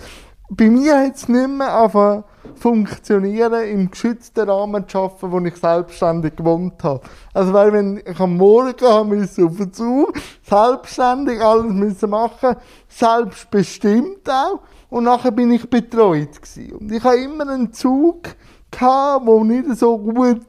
Bei 0.49 0.69
mir 0.69 0.97
hat 0.99 1.15
es 1.15 1.27
nicht 1.27 1.49
mehr 1.49 1.73
angefangen 1.73 2.23
funktionieren, 2.55 3.63
im 3.65 3.91
geschützten 3.91 4.49
Rahmen 4.49 4.87
zu 4.87 4.99
arbeiten, 4.99 5.31
wo 5.31 5.39
ich 5.39 5.55
selbstständig 5.55 6.35
gewohnt 6.35 6.81
habe. 6.83 7.01
Also 7.33 7.53
weil 7.53 7.73
wenn 7.73 8.01
ich 8.05 8.19
am 8.19 8.37
Morgen 8.37 8.73
haben 8.85 9.21
auf 9.21 9.57
den 9.57 9.73
Zug, 9.73 10.13
selbstständig 10.43 11.41
alles 11.41 11.73
müssen 11.73 12.09
machen, 12.09 12.55
selbstbestimmt 12.87 14.29
auch, 14.29 14.59
und 14.93 15.05
nachher 15.05 15.31
bin 15.31 15.51
ich 15.51 15.67
betreut 15.67 16.39
gewesen. 16.39 16.73
Und 16.73 16.91
ich 16.91 17.03
habe 17.03 17.17
immer 17.17 17.49
einen 17.49 17.73
Zug 17.73 18.35
wo 18.79 19.43
nicht 19.43 19.77
so 19.77 19.97
gut 19.97 20.45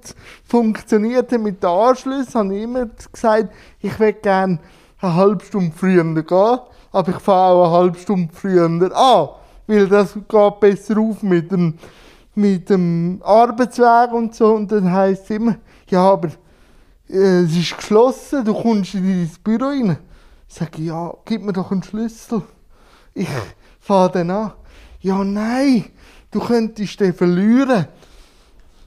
funktionierte 0.46 1.38
mit 1.38 1.62
den 1.62 1.68
Anschlüssen, 1.68 2.34
habe 2.34 2.56
ich 2.56 2.62
immer 2.62 2.86
gesagt, 3.12 3.54
ich 3.80 3.98
will 4.00 4.14
gerne 4.14 4.58
eine 4.98 5.14
halbe 5.14 5.44
Stunde 5.44 5.72
früher 5.76 6.04
gehen, 6.04 6.58
aber 6.92 7.08
ich 7.10 7.18
fahre 7.18 7.54
auch 7.54 7.66
eine 7.66 7.72
halbe 7.72 7.98
Stunde 7.98 8.32
früher 8.32 8.64
an, 8.64 9.28
weil 9.66 9.88
das 9.88 10.14
geht 10.14 10.60
besser 10.60 10.98
auf 10.98 11.22
mit 11.22 11.52
dem, 11.52 11.74
mit 12.34 12.70
dem 12.70 13.20
Arbeitsweg 13.22 14.12
und 14.12 14.34
so. 14.34 14.54
Und 14.54 14.72
dann 14.72 14.90
heisst 14.90 15.24
es 15.24 15.36
immer, 15.36 15.56
ja, 15.88 16.00
aber 16.00 16.28
äh, 17.10 17.42
es 17.42 17.56
ist 17.56 17.76
geschlossen, 17.76 18.44
du 18.44 18.54
kommst 18.54 18.94
in 18.94 19.04
dein 19.04 19.30
Büro 19.42 19.68
rein. 19.68 19.98
Ich 20.48 20.54
sage, 20.54 20.82
ja, 20.82 21.12
gib 21.26 21.42
mir 21.42 21.52
doch 21.52 21.70
einen 21.72 21.82
Schlüssel. 21.82 22.42
Ich 23.12 23.28
fahre 23.84 24.10
dann 24.12 24.30
an. 24.30 24.52
Ja, 25.00 25.22
nein, 25.22 25.84
du 26.30 26.40
könntest 26.40 26.98
den 27.00 27.12
verlieren. 27.12 27.86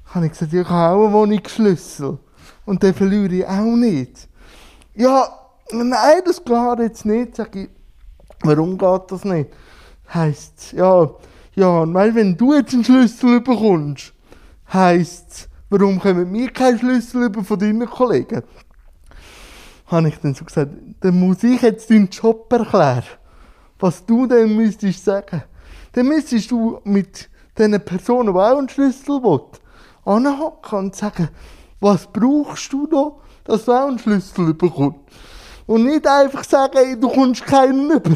Habe 0.06 0.26
ich 0.26 0.32
gesagt, 0.32 0.54
ich 0.54 0.68
habe 0.68 0.96
auch 0.96 1.06
einen 1.06 1.14
Wohnungsschlüssel. 1.14 2.18
Und 2.66 2.82
den 2.82 2.94
verliere 2.94 3.36
ich 3.36 3.46
auch 3.46 3.76
nicht. 3.76 4.28
Ja, 4.96 5.30
nein, 5.72 6.22
das 6.26 6.44
geht 6.44 6.80
jetzt 6.80 7.06
nicht. 7.06 7.36
Sag 7.36 7.56
ich, 7.56 7.70
warum 8.42 8.78
geht 8.78 9.12
das 9.12 9.24
nicht? 9.24 9.52
Heisst 10.12 10.74
ja, 10.74 11.10
ja, 11.54 11.94
weil 11.94 12.16
wenn 12.16 12.36
du 12.36 12.54
jetzt 12.54 12.74
einen 12.74 12.84
Schlüssel 12.84 13.42
bekommst, 13.42 14.14
heisst 14.72 15.50
warum 15.70 16.00
kommen 16.00 16.34
wir 16.34 16.50
keinen 16.50 16.80
Schlüssel 16.80 17.26
über 17.26 17.44
von 17.44 17.60
deinen 17.60 17.86
Kollegen? 17.86 18.42
Habe 19.88 20.08
ich 20.08 20.18
dann 20.20 20.34
so 20.34 20.46
gesagt, 20.46 20.72
dann 21.02 21.20
muss 21.20 21.44
ich 21.44 21.62
jetzt 21.62 21.90
deinen 21.90 22.10
Job 22.10 22.52
erklären. 22.52 23.04
Was 23.80 24.06
du 24.06 24.26
dann 24.26 24.56
müsstest 24.56 25.06
sagen. 25.06 25.44
Dann 25.94 26.08
müsstest 26.08 26.52
du 26.52 26.80
mit 26.84 27.30
diesen 27.58 27.80
Personen, 27.84 28.34
die 28.34 28.40
auch 28.40 28.58
einen 28.58 28.70
Schlüssel 28.70 29.22
wollen, 29.22 29.42
anhocken 30.06 30.80
und 30.80 30.96
sagen, 30.96 31.30
was 31.80 32.08
brauchst 32.08 32.72
du 32.74 32.88
da, 32.88 33.12
dass 33.44 33.66
du 33.66 33.72
auch 33.72 33.88
einen 33.88 34.00
Schlüssel 34.00 34.54
bekommst. 34.54 35.00
Und 35.66 35.84
nicht 35.84 36.08
einfach 36.08 36.44
sagen, 36.44 36.78
ey, 36.78 37.00
du 37.00 37.10
kommst 37.10 37.46
keinen 37.46 37.92
über. 37.92 38.16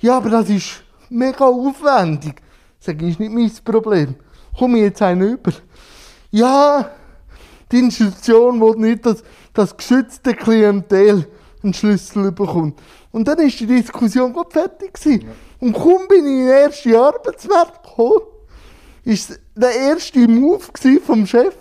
Ja, 0.00 0.16
aber 0.16 0.30
das 0.30 0.48
ist 0.48 0.82
mega 1.08 1.44
aufwendig. 1.44 2.42
Sag 2.80 3.00
ich, 3.02 3.10
ist 3.10 3.20
nicht 3.20 3.32
mein 3.32 3.52
Problem. 3.64 4.16
Komm 4.58 4.74
ich 4.74 4.82
jetzt 4.82 5.02
einen 5.02 5.34
über? 5.34 5.52
Ja, 6.30 6.90
die 7.70 7.78
Institution 7.78 8.60
will 8.60 8.76
nicht, 8.76 9.06
dass 9.06 9.22
das 9.52 9.76
geschützte 9.76 10.34
Klientel 10.34 11.26
einen 11.62 11.74
Schlüssel 11.74 12.32
bekommt. 12.32 12.78
Und 13.10 13.28
dann 13.28 13.38
ist 13.38 13.60
die 13.60 13.66
Diskussion 13.66 14.32
gerade 14.32 14.50
fertig 14.50 14.94
gewesen. 14.94 15.28
Und 15.60 15.72
kaum 15.74 16.08
bin 16.08 16.24
ich 16.26 16.32
in 16.32 16.46
den 16.46 16.48
ersten 16.48 16.94
Arbeitsmarkt 16.94 17.82
gekommen, 17.82 18.22
ist 19.04 19.38
der 19.54 19.74
erste 19.74 20.26
Move 20.28 20.64
vom 21.04 21.26
Chef, 21.26 21.54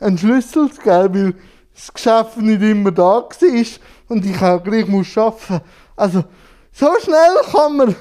einen 0.00 0.18
Schlüssel 0.18 0.70
zu 0.70 0.80
geben, 0.80 1.14
weil 1.14 1.34
das 1.74 1.92
Geschäft 1.92 2.36
nicht 2.38 2.62
immer 2.62 2.90
da 2.90 3.02
war 3.02 3.66
und 4.08 4.24
ich 4.24 4.42
auch 4.42 4.62
gleich 4.62 4.86
muss 4.86 5.16
arbeiten. 5.16 5.60
Also, 5.94 6.24
so 6.72 6.88
schnell 7.02 7.36
kann 7.50 7.76
man 7.76 7.96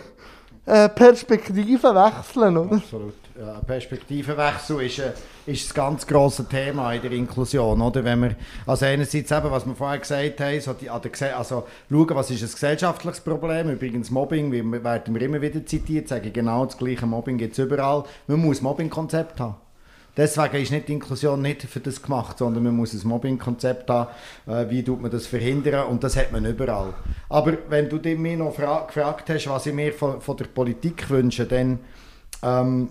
äh, 0.65 0.89
Perspektiven 0.89 1.95
wechseln, 1.95 2.57
oder? 2.57 2.75
Absolut. 2.75 3.24
Ja, 3.37 3.59
Perspektivenwechsel 3.67 4.81
ist, 4.83 4.99
äh, 4.99 5.11
ist 5.45 5.65
das 5.67 5.73
ganz 5.73 6.07
grosse 6.07 6.45
Thema 6.47 6.93
in 6.93 7.01
der 7.01 7.11
Inklusion. 7.11 7.81
Oder? 7.81 8.01
Wenn 8.05 8.21
wir, 8.21 8.35
also 8.65 8.85
einerseits 8.85 9.29
eben, 9.29 9.51
was 9.51 9.65
wir 9.65 9.75
vorher 9.75 9.99
gesagt 9.99 10.39
haben, 10.39 10.61
so 10.61 10.71
die, 10.71 10.89
also 10.89 11.65
schauen, 11.89 12.09
was 12.15 12.31
ist 12.31 12.43
ein 12.43 12.49
gesellschaftliches 12.49 13.19
Problem. 13.19 13.69
Übrigens 13.71 14.09
Mobbing, 14.09 14.53
wir- 14.53 14.83
werden 14.83 15.13
wir 15.13 15.21
immer 15.21 15.41
wieder 15.41 15.65
zitiert, 15.65 16.07
sagen 16.07 16.31
genau 16.31 16.65
das 16.65 16.77
gleiche 16.77 17.05
Mobbing 17.05 17.37
gibt 17.37 17.57
es 17.57 17.59
überall. 17.65 18.05
Man 18.27 18.39
muss 18.39 18.61
Mobbing-Konzept 18.61 19.37
haben. 19.41 19.55
Deswegen 20.15 20.55
ist 20.55 20.71
nicht 20.71 20.89
Inklusion 20.89 21.41
nicht 21.41 21.63
für 21.63 21.81
das 21.81 22.01
gemacht, 22.01 22.37
sondern 22.37 22.63
man 22.63 22.73
muss 22.77 22.93
ein 22.93 23.05
Mobbing-Konzept 23.05 23.89
haben, 23.89 24.09
äh, 24.47 24.69
wie 24.69 24.81
tut 24.81 25.01
man 25.01 25.11
das 25.11 25.27
verhindern 25.27 25.87
und 25.87 26.05
das 26.05 26.15
hat 26.15 26.31
man 26.31 26.45
überall. 26.45 26.93
Aber 27.27 27.57
wenn 27.67 27.89
du 27.89 27.97
mir 28.15 28.37
noch 28.37 28.55
fra 28.55 28.85
gefragt 28.87 29.29
hast, 29.29 29.47
was 29.49 29.65
ich 29.65 29.73
mir 29.73 29.91
von, 29.91 30.21
von 30.21 30.37
der 30.37 30.45
Politik 30.45 31.09
wünsche, 31.09 31.45
dann 31.45 31.79
ähm, 32.41 32.87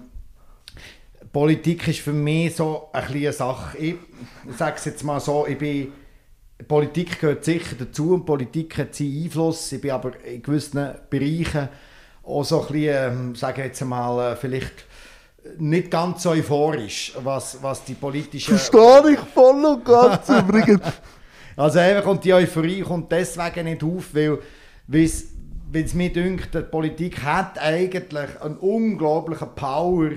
Politik 1.35 1.89
ist 1.89 1.99
für 1.99 2.13
mich 2.13 2.55
so 2.55 2.91
eine 2.93 3.33
Sache. 3.33 3.77
Ich 3.79 3.97
sage 4.57 4.77
es 4.77 4.85
jetzt 4.85 5.03
mal 5.03 5.19
so, 5.19 5.45
ich 5.49 5.59
bin, 5.59 5.93
Politik 6.69 7.21
gehört 7.21 7.45
sicher 7.45 7.75
dazu 7.77 8.15
und 8.15 8.25
Politik 8.25 8.79
hat 8.79 8.95
seinen 8.95 9.25
Einfluss. 9.25 9.73
Ich 9.73 9.81
bin 9.81 9.91
aber 9.91 10.13
in 10.25 10.41
gewissen 10.41 10.95
Bereichen 11.11 11.69
auch 12.23 12.45
so 12.45 12.61
ein 12.61 12.67
bisschen, 12.69 13.13
ähm, 13.13 13.35
sage 13.35 13.63
ich 13.63 13.67
jetzt 13.67 13.85
mal, 13.85 14.33
äh, 14.33 14.37
vielleicht 14.37 14.85
nicht 15.59 15.91
ganz 15.91 16.23
so 16.23 16.31
euphorisch, 16.31 17.13
was, 17.25 17.61
was 17.61 17.85
die 17.85 17.95
politische... 17.95 18.57
Verstehe 18.57 19.15
ich 19.15 19.19
voll 19.19 19.65
und 19.65 19.85
ganz 19.85 20.29
übrigens. 20.29 20.83
Also 21.57 21.81
einfach, 21.81 22.07
und 22.07 22.25
die 22.25 22.33
Euphorie 22.33 22.83
kommt 22.83 23.11
deswegen 23.11 23.65
nicht 23.65 23.83
auf, 23.83 24.15
weil 24.15 24.39
es 24.87 25.95
mir 25.95 26.13
dünkt, 26.13 26.55
die 26.55 26.61
Politik 26.61 27.25
hat 27.25 27.59
eigentlich 27.59 28.41
einen 28.41 28.57
unglaublichen 28.59 29.49
Power, 29.57 30.11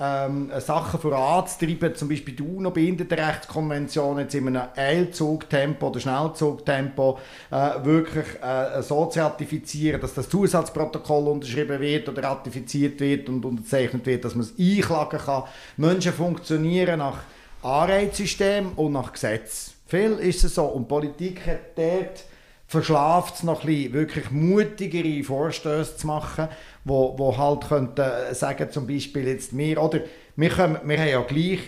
ähm, 0.00 0.50
Sachen 0.58 0.98
voranzutreiben, 0.98 1.94
zum 1.94 2.08
Beispiel 2.08 2.34
die 2.34 2.42
UNO-Behindertenrechtskonvention 2.42 4.18
jetzt 4.18 4.34
in 4.34 4.48
einem 4.48 4.68
Eilzugtempo 4.74 5.88
oder 5.88 6.00
Schnellzugtempo 6.00 7.18
äh, 7.50 7.84
wirklich 7.84 8.26
äh, 8.42 8.82
so 8.82 9.06
zu 9.06 9.20
ratifizieren, 9.20 10.00
dass 10.00 10.14
das 10.14 10.28
Zusatzprotokoll 10.28 11.28
unterschrieben 11.28 11.78
wird 11.80 12.08
oder 12.08 12.22
ratifiziert 12.22 12.98
wird 13.00 13.28
und 13.28 13.44
unterzeichnet 13.44 14.06
wird, 14.06 14.24
dass 14.24 14.34
man 14.34 14.46
es 14.46 14.54
einklagen 14.58 15.18
kann. 15.18 15.44
Menschen 15.76 16.12
funktionieren 16.12 17.00
nach 17.00 17.18
Anreizsystem 17.62 18.72
und 18.76 18.92
nach 18.92 19.12
Gesetz. 19.12 19.74
Viel 19.86 20.12
ist 20.12 20.44
es 20.44 20.54
so. 20.54 20.64
Und 20.64 20.88
Politik 20.88 21.46
hat 21.46 21.76
dort 21.76 22.24
verschlaft 22.70 23.34
es 23.34 23.42
noch 23.42 23.62
ein 23.62 23.66
bisschen, 23.66 23.92
wirklich 23.94 24.30
mutigere 24.30 25.24
Vorstöße 25.24 25.96
zu 25.96 26.06
machen, 26.06 26.46
wo, 26.84 27.18
wo 27.18 27.36
halt 27.36 27.66
könnten 27.68 28.32
sagen, 28.32 28.70
zum 28.70 28.86
Beispiel 28.86 29.26
jetzt 29.26 29.58
wir, 29.58 29.82
oder 29.82 30.02
wir, 30.36 30.48
können, 30.50 30.78
wir 30.84 30.98
haben 30.98 31.08
ja 31.08 31.20
gleich 31.22 31.58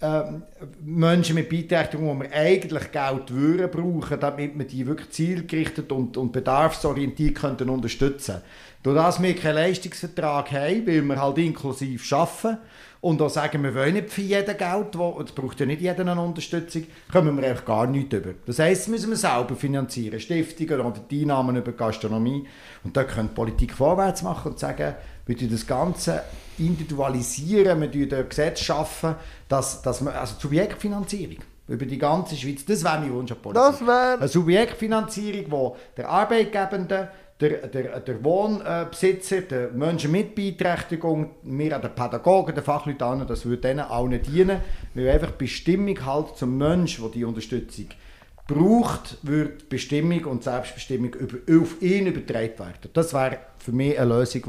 ähm, 0.00 0.44
Menschen 0.82 1.34
mit 1.34 1.50
Beeinträchtigung, 1.50 2.08
wo 2.08 2.22
wir 2.22 2.32
eigentlich 2.32 2.90
Geld 2.90 3.30
würden 3.30 3.70
brauchen, 3.70 4.18
damit 4.18 4.58
wir 4.58 4.64
die 4.64 4.86
wirklich 4.86 5.10
zielgerichtet 5.10 5.92
und, 5.92 6.16
und 6.16 6.32
bedarfsorientiert 6.32 7.34
könnten 7.34 7.68
unterstützen. 7.68 8.40
Durch 8.82 8.96
das 8.96 9.22
wir 9.22 9.36
keinen 9.36 9.56
Leistungsvertrag 9.56 10.52
haben, 10.52 10.86
weil 10.86 11.02
wir 11.02 11.20
halt 11.20 11.36
inklusiv 11.36 12.10
arbeiten 12.14 12.60
und 13.00 13.22
auch 13.22 13.30
sagen, 13.30 13.62
wir 13.62 13.74
wollen 13.74 13.94
nicht 13.94 14.10
für 14.10 14.20
jeden 14.20 14.56
Geld, 14.56 14.94
es 14.94 15.32
braucht 15.32 15.60
ja 15.60 15.66
nicht 15.66 15.80
jeder 15.80 16.00
eine 16.00 16.20
Unterstützung, 16.20 16.84
kommen 17.10 17.36
wir 17.36 17.48
eigentlich 17.48 17.64
gar 17.64 17.86
nichts 17.86 18.14
über. 18.14 18.34
Das 18.44 18.58
heisst, 18.58 18.82
das 18.82 18.88
müssen 18.88 19.10
wir 19.10 19.16
selber 19.16 19.56
finanzieren, 19.56 20.20
Stiftungen 20.20 20.80
oder 20.80 21.00
die 21.10 21.22
Einnahmen 21.22 21.56
über 21.56 21.72
Gastronomie. 21.72 22.46
Und 22.84 22.96
da 22.96 23.04
könnte 23.04 23.28
die 23.30 23.34
Politik 23.34 23.72
vorwärts 23.72 24.22
machen 24.22 24.52
und 24.52 24.58
sagen, 24.58 24.94
wir 25.26 25.36
das 25.48 25.66
Ganze 25.66 26.22
individualisieren, 26.58 27.80
wir 27.80 27.88
schaffen 27.88 28.12
ein 28.12 28.28
Gesetz 28.28 28.60
schaffen, 28.60 29.14
dass, 29.48 29.80
dass 29.80 30.02
wir, 30.02 30.18
also 30.18 30.34
Subjektfinanzierung 30.38 31.38
über 31.68 31.86
die 31.86 31.98
ganze 31.98 32.36
Schweiz, 32.36 32.64
das 32.64 32.82
wäre 32.82 32.98
mein 33.00 33.12
Wunsch 33.12 33.30
an 33.30 33.38
Politik. 33.40 33.62
Das 33.62 33.80
wäre... 33.86 34.18
Eine 34.18 34.28
Subjektfinanzierung, 34.28 35.50
wo 35.50 35.76
der 35.96 36.08
Arbeitgebende, 36.08 37.10
der, 37.40 37.66
der, 37.68 38.00
der 38.00 38.24
Wohnbesitzer, 38.24 39.40
der 39.42 39.70
Menschen 39.70 40.12
mit 40.12 40.34
Beeinträchtigung, 40.34 41.30
wir 41.42 41.74
an 41.74 41.82
den 41.82 41.94
Pädagogen, 41.94 42.54
den 42.54 42.64
Fachleuten 42.64 43.26
das 43.26 43.44
würde 43.46 43.62
denen 43.62 43.80
allen 43.80 44.22
dienen, 44.22 44.60
weil 44.94 45.08
einfach 45.08 45.32
Bestimmung 45.32 46.04
halt 46.04 46.36
zum 46.36 46.58
Menschen, 46.58 47.04
der 47.04 47.12
die 47.12 47.24
Unterstützung 47.24 47.86
braucht, 48.46 49.18
wird 49.22 49.68
Bestimmung 49.68 50.24
und 50.26 50.44
Selbstbestimmung 50.44 51.14
über, 51.14 51.38
auf 51.60 51.80
ihn 51.80 52.08
übertragen 52.08 52.58
werden. 52.58 52.90
Das 52.92 53.14
wäre 53.14 53.38
für 53.58 53.72
mich 53.72 53.98
eine 53.98 54.14
Lösung, 54.14 54.42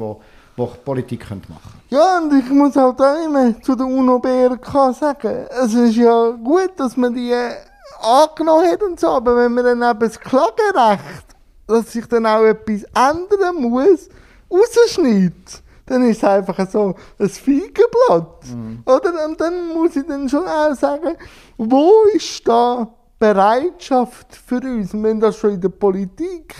die 0.57 0.63
die 0.63 0.77
Politik 0.83 1.29
machen 1.29 1.47
könnte. 1.49 1.95
Ja, 1.95 2.17
und 2.17 2.33
ich 2.37 2.49
muss 2.49 2.75
halt 2.75 2.99
auch 2.99 3.25
immer 3.25 3.61
zu 3.61 3.75
der 3.75 3.85
UNO-BRK 3.85 4.93
sagen, 4.93 5.45
es 5.63 5.73
ist 5.73 5.95
ja 5.95 6.31
gut, 6.31 6.71
dass 6.77 6.97
man 6.97 7.13
die 7.13 7.31
äh, 7.31 7.53
angenommen 8.01 8.69
hat 8.69 8.81
und 8.83 8.99
so, 8.99 9.07
aber 9.07 9.35
wenn 9.37 9.53
man 9.53 9.63
dann 9.63 9.91
eben 9.91 9.99
das 9.99 10.19
Klagerecht, 10.19 11.30
dass 11.71 11.91
sich 11.91 12.05
dann 12.05 12.25
auch 12.25 12.43
etwas 12.43 12.83
ändern 12.83 13.55
muss, 13.61 14.09
rausschneidet, 14.51 15.63
dann 15.85 16.07
ist 16.09 16.17
es 16.17 16.23
einfach 16.23 16.69
so 16.69 16.95
ein 17.19 17.29
Feigenblatt. 17.29 18.45
Mhm. 18.47 18.83
Oder? 18.85 19.27
Und 19.27 19.39
dann 19.39 19.69
muss 19.69 19.95
ich 19.95 20.05
dann 20.05 20.29
schon 20.29 20.47
auch 20.47 20.73
sagen, 20.75 21.17
wo 21.57 21.91
ist 22.13 22.47
da 22.47 22.87
Bereitschaft 23.19 24.35
für 24.35 24.61
uns? 24.61 24.93
Wenn 24.93 25.19
das 25.19 25.37
schon 25.37 25.51
in 25.51 25.61
der 25.61 25.69
Politik 25.69 26.55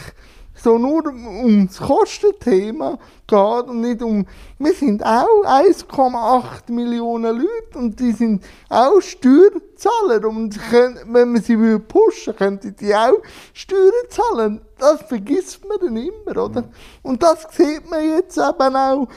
so 0.63 0.77
nur 0.77 1.05
um 1.07 1.67
das 1.67 1.77
Kostenthema 1.77 2.97
geht 3.27 3.69
und 3.69 3.81
nicht 3.81 4.01
um. 4.01 4.25
Wir 4.59 4.73
sind 4.73 5.03
auch 5.03 5.43
1,8 5.43 6.71
Millionen 6.71 7.37
Leute 7.37 7.79
und 7.79 7.99
die 7.99 8.11
sind 8.11 8.43
auch 8.69 9.01
Steuerzahler. 9.01 10.27
Und 10.27 10.59
können, 10.69 10.99
wenn 11.07 11.31
man 11.31 11.41
sie 11.41 11.57
pushen 11.79 12.35
könnten 12.35 12.75
die 12.75 12.93
auch 12.93 13.21
Steuern 13.53 13.91
zahlen. 14.09 14.61
Das 14.77 15.01
vergisst 15.03 15.61
man 15.67 15.77
dann 15.79 15.97
immer, 15.97 16.43
oder? 16.43 16.63
Und 17.01 17.23
das 17.23 17.47
sieht 17.51 17.89
man 17.89 18.07
jetzt 18.07 18.37
eben 18.37 18.75
auch. 18.75 19.07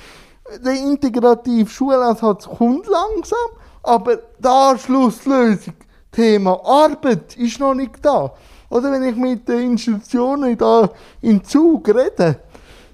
Der 0.64 0.74
integrative 0.74 1.70
Schulansatz 1.70 2.46
kommt 2.46 2.86
langsam, 2.86 3.38
aber 3.82 4.16
die 4.16 4.46
Anschlusslösung, 4.46 5.74
Thema 6.12 6.60
Arbeit, 6.64 7.36
ist 7.36 7.58
noch 7.58 7.74
nicht 7.74 8.04
da. 8.04 8.34
Oder 8.74 8.90
wenn 8.90 9.04
ich 9.04 9.14
mit 9.14 9.48
den 9.48 9.70
Institutionen 9.70 10.58
da 10.58 10.90
im 11.22 11.44
Zug 11.44 11.88
rede, 11.90 12.40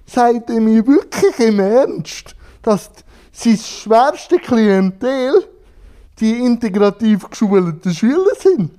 sagt 0.04 0.50
er 0.50 0.60
mir 0.60 0.86
wirklich 0.86 1.38
im 1.38 1.58
Ernst, 1.58 2.36
dass 2.60 2.90
sein 3.32 3.56
schwerste 3.56 4.36
Klientel 4.36 5.42
die 6.18 6.44
integrativ 6.44 7.30
geschulten 7.30 7.94
Schüler 7.94 8.34
sind. 8.38 8.72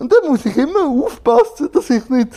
Und 0.00 0.12
da 0.12 0.16
muss 0.28 0.44
ich 0.44 0.56
immer 0.56 0.88
aufpassen, 0.88 1.68
dass 1.72 1.88
ich 1.90 2.08
nicht 2.08 2.32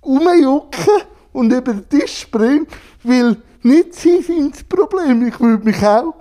umjucke 0.00 0.90
und 1.32 1.52
über 1.52 1.72
den 1.72 1.88
Tisch 1.88 2.22
springe, 2.22 2.66
weil 3.04 3.36
nicht 3.62 3.94
sie 3.94 4.22
sind 4.22 4.56
das 4.56 4.64
Problem. 4.64 5.24
Ich 5.24 5.38
würde 5.38 5.64
mich 5.64 5.86
auch 5.86 6.16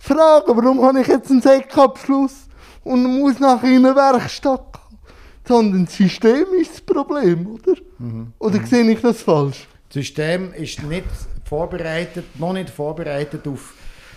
fragen, 0.00 0.56
warum 0.56 0.82
habe 0.82 1.02
ich 1.02 1.06
jetzt 1.06 1.30
einen 1.30 1.40
Säckabschluss 1.40 2.48
und 2.82 3.20
muss 3.20 3.38
nachher 3.38 3.70
in 3.70 3.86
eine 3.86 3.94
Werkstatt 3.94 4.73
sondern 5.46 5.84
das 5.84 5.96
System 5.96 6.46
ist 6.60 6.72
das 6.72 6.80
Problem, 6.80 7.46
oder? 7.46 7.74
Mhm. 7.98 8.32
Oder 8.38 8.60
mhm. 8.60 8.66
sehe 8.66 8.90
ich 8.90 9.00
das 9.00 9.22
falsch? 9.22 9.66
Das 9.88 9.94
System 9.94 10.52
ist 10.54 10.82
nicht 10.82 11.04
vorbereitet, 11.44 12.24
noch 12.38 12.52
nicht 12.52 12.70
vorbereitet 12.70 13.46
auf, 13.46 13.74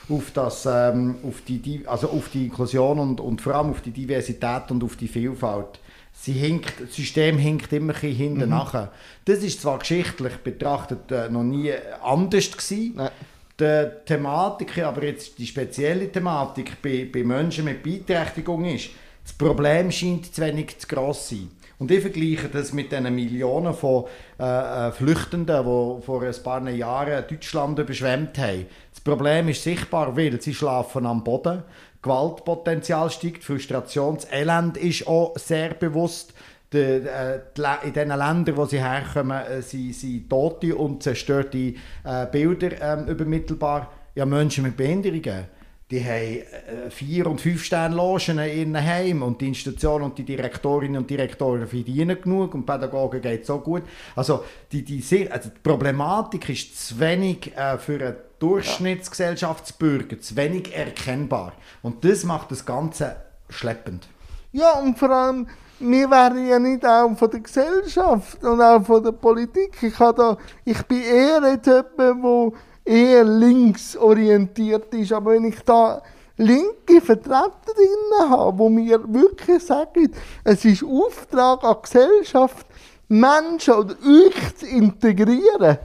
auf, 0.09 0.31
das, 0.31 0.65
ähm, 0.65 1.17
auf, 1.23 1.41
die, 1.47 1.83
also 1.85 2.09
auf 2.09 2.29
die 2.29 2.45
Inklusion 2.45 2.99
und, 2.99 3.19
und 3.19 3.41
vor 3.41 3.55
allem 3.55 3.71
auf 3.71 3.81
die 3.81 3.91
Diversität 3.91 4.71
und 4.71 4.83
auf 4.83 4.95
die 4.95 5.07
Vielfalt. 5.07 5.79
Sie 6.13 6.31
hinkt, 6.31 6.81
das 6.81 6.95
System 6.95 7.37
hinkt 7.37 7.71
immer 7.73 7.93
ein 7.93 8.11
hinten 8.11 8.45
mhm. 8.45 8.49
nachher. 8.49 8.91
Das 9.25 9.39
ist 9.39 9.61
zwar 9.61 9.77
geschichtlich 9.79 10.37
betrachtet 10.37 11.11
äh, 11.11 11.29
noch 11.29 11.43
nie 11.43 11.71
anders 12.01 12.51
gewesen. 12.51 12.93
Nein. 12.95 13.11
Die 13.59 13.87
Thematik, 14.05 14.77
aber 14.83 15.03
jetzt 15.03 15.39
die 15.39 15.47
spezielle 15.47 16.11
Thematik 16.11 16.79
bei, 16.81 17.09
bei 17.11 17.23
Menschen 17.23 17.65
mit 17.65 17.81
Beeinträchtigung 17.81 18.65
ist, 18.65 18.89
das 19.27 19.33
Problem 19.33 19.91
scheint 19.91 20.33
zu 20.33 20.41
wenig 20.41 20.79
zu 20.79 20.87
gross 20.87 21.27
zu 21.27 21.35
sein. 21.35 21.49
Und 21.79 21.91
ich 21.91 21.99
vergleiche 21.99 22.47
das 22.47 22.71
mit 22.71 22.93
den 22.93 23.13
Millionen 23.13 23.73
von 23.73 24.05
äh, 24.39 24.87
äh, 24.87 24.91
Flüchtenden, 24.93 25.63
die 25.63 26.01
vor 26.01 26.23
ein 26.23 26.43
paar 26.43 26.69
Jahren 26.69 27.25
Deutschland 27.27 27.77
überschwemmt 27.77 28.37
haben. 28.37 28.65
Das 28.89 29.01
Problem 29.01 29.49
ist 29.49 29.63
sichtbar, 29.63 30.15
weil 30.15 30.41
sie 30.41 30.53
schlafen 30.53 31.05
am 31.05 31.25
Boden, 31.25 31.61
Gewaltpotenzial 32.01 33.09
steigt, 33.11 33.43
Frustrationselend 33.43 34.77
ist 34.77 35.05
auch 35.07 35.37
sehr 35.37 35.73
bewusst. 35.73 36.33
Die, 36.71 36.77
äh, 36.77 37.41
die, 37.55 37.87
in 37.87 37.93
den 37.93 38.09
Ländern, 38.09 38.55
wo 38.55 38.65
sie 38.65 38.81
herkommen, 38.81 39.39
äh, 39.45 39.61
sind, 39.61 39.93
sind 39.93 40.29
tote 40.29 40.73
und 40.75 41.03
zerstörte 41.03 41.57
äh, 41.57 42.25
Bilder 42.31 42.81
ähm, 42.81 43.07
übermittelbar. 43.07 43.91
Ja, 44.15 44.25
Menschen 44.25 44.63
mit 44.63 44.77
Behinderungen 44.77 45.45
die 45.89 46.03
haben 46.03 46.11
äh, 46.11 46.89
vier- 46.89 47.27
und 47.27 47.39
fünf 47.39 47.63
Sterne 47.63 47.95
Logen 47.95 48.39
in 48.39 48.73
ihren 48.73 48.85
Heim 48.85 49.23
und 49.23 49.39
die 49.39 49.47
Institution 49.47 50.01
und 50.01 50.17
die 50.17 50.23
Direktorinnen 50.23 50.97
und 50.97 51.09
Direktoren 51.09 51.65
verdienen 51.65 52.21
genug 52.21 52.53
und 52.55 52.65
Pädagogen 52.65 53.21
geht 53.21 53.45
so 53.45 53.59
gut. 53.59 53.83
Also 54.15 54.43
die, 54.71 54.83
die, 54.83 55.31
also 55.31 55.49
die 55.49 55.59
Problematik 55.63 56.49
ist 56.49 56.87
zu 56.87 56.99
wenig 56.99 57.55
äh, 57.55 57.77
für 57.77 58.05
einen 58.05 58.15
Durchschnittsgesellschaftsbürger, 58.39 60.19
zu 60.19 60.35
wenig 60.35 60.75
erkennbar. 60.75 61.53
Und 61.81 62.03
das 62.03 62.23
macht 62.25 62.51
das 62.51 62.65
Ganze 62.65 63.15
schleppend. 63.49 64.07
Ja, 64.51 64.79
und 64.79 64.99
vor 64.99 65.09
allem, 65.09 65.47
wir 65.79 66.09
wären 66.09 66.47
ja 66.47 66.59
nicht 66.59 66.85
auch 66.85 67.15
von 67.17 67.31
der 67.31 67.39
Gesellschaft 67.39 68.43
und 68.43 68.61
auch 68.61 68.83
von 68.85 69.03
der 69.03 69.13
Politik. 69.13 69.77
Ich, 69.81 69.95
da, 69.95 70.37
ich 70.65 70.81
bin 70.83 71.01
eher 71.01 71.41
jetzt 71.49 71.67
jemand, 71.67 71.97
der 71.97 72.51
eher 72.87 73.23
linksorientiert 73.23 74.93
ist. 74.93 75.11
Aber 75.11 75.31
wenn 75.31 75.45
ich 75.45 75.59
da 75.61 76.01
linke 76.37 77.01
Vertreterinnen 77.01 78.29
habe, 78.29 78.63
die 78.63 78.69
mir 78.69 79.13
wirklich 79.13 79.63
sagen, 79.63 80.11
es 80.43 80.65
ist 80.65 80.83
Auftrag 80.83 81.63
an 81.63 81.77
Gesellschaft, 81.81 82.65
Menschen 83.09 83.73
oder 83.73 83.95
euch 84.05 84.55
zu 84.57 84.67
integrieren, 84.67 85.77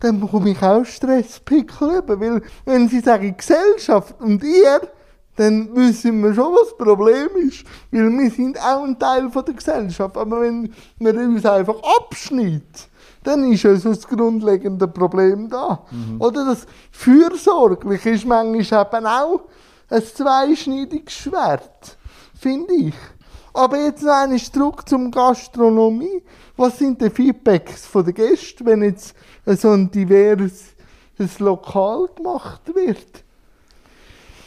dann 0.00 0.20
bekomme 0.20 0.50
ich 0.50 0.62
auch 0.62 0.84
Stresspickel 0.84 1.98
über. 1.98 2.20
Weil, 2.20 2.42
wenn 2.64 2.88
sie 2.88 3.00
sagen 3.00 3.36
Gesellschaft 3.36 4.14
und 4.20 4.42
ihr, 4.42 4.80
dann 5.36 5.74
wissen 5.74 6.22
wir 6.22 6.34
schon, 6.34 6.52
was 6.54 6.70
das 6.70 6.78
Problem 6.78 7.28
ist. 7.48 7.64
Weil 7.90 8.10
wir 8.10 8.30
sind 8.30 8.58
auch 8.58 8.84
ein 8.84 8.98
Teil 8.98 9.30
der 9.30 9.54
Gesellschaft. 9.54 10.16
Aber 10.16 10.40
wenn 10.42 10.72
man 10.98 11.16
uns 11.16 11.44
einfach 11.44 11.76
abschneidet, 11.98 12.88
dann 13.26 13.50
ist 13.52 13.66
also 13.66 13.90
das 13.90 14.06
grundlegende 14.06 14.86
Problem 14.86 15.48
da. 15.48 15.84
Mhm. 15.90 16.20
Oder 16.20 16.44
das 16.46 16.66
Fürsorgliche 16.92 18.10
ist 18.10 18.24
manchmal 18.24 18.86
eben 18.86 19.06
auch 19.06 19.40
ein 19.90 20.02
zweischneidiges 20.02 21.12
Schwert, 21.12 21.96
finde 22.38 22.74
ich. 22.74 22.94
Aber 23.52 23.78
jetzt 23.78 24.02
noch 24.02 24.12
einmal 24.12 24.38
zurück 24.38 24.88
zum 24.88 25.10
Gastronomie. 25.10 26.22
Was 26.56 26.78
sind 26.78 27.00
die 27.00 27.10
Feedbacks 27.10 27.90
der 27.92 28.12
Gäste, 28.12 28.64
wenn 28.64 28.82
jetzt 28.82 29.14
so 29.44 29.70
ein 29.70 29.90
diverses 29.90 30.74
Lokal 31.38 32.08
gemacht 32.14 32.62
wird? 32.74 33.24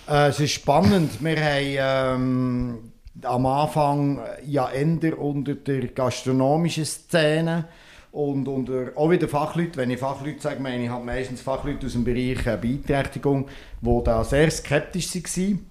Äh, 0.08 0.30
es 0.30 0.40
ist 0.40 0.52
spannend. 0.52 1.24
Wir 1.24 1.38
haben 1.38 2.18
ähm, 2.22 2.92
am 3.24 3.46
Anfang 3.46 4.22
ja 4.46 4.70
eher 4.70 5.20
unter 5.20 5.56
der 5.56 5.88
gastronomischen 5.88 6.86
Szene 6.86 7.66
und 8.12 8.48
unter, 8.48 8.92
auch 8.96 9.12
wieder 9.12 9.28
Fachleute, 9.28 9.78
wenn 9.78 9.92
ich 9.92 10.00
Fachleute 10.00 10.42
sage, 10.42 10.60
meine 10.60 10.84
ich 10.84 10.90
habe 10.90 11.06
meistens 11.06 11.42
Fachleute 11.42 11.86
aus 11.86 11.94
dem 11.94 12.04
Bereich 12.04 12.46
äh, 12.46 12.58
Beeinträchtigung, 12.58 13.48
die 13.82 14.04
da 14.04 14.24
sehr 14.24 14.50
skeptisch 14.50 15.14
waren. 15.16 15.70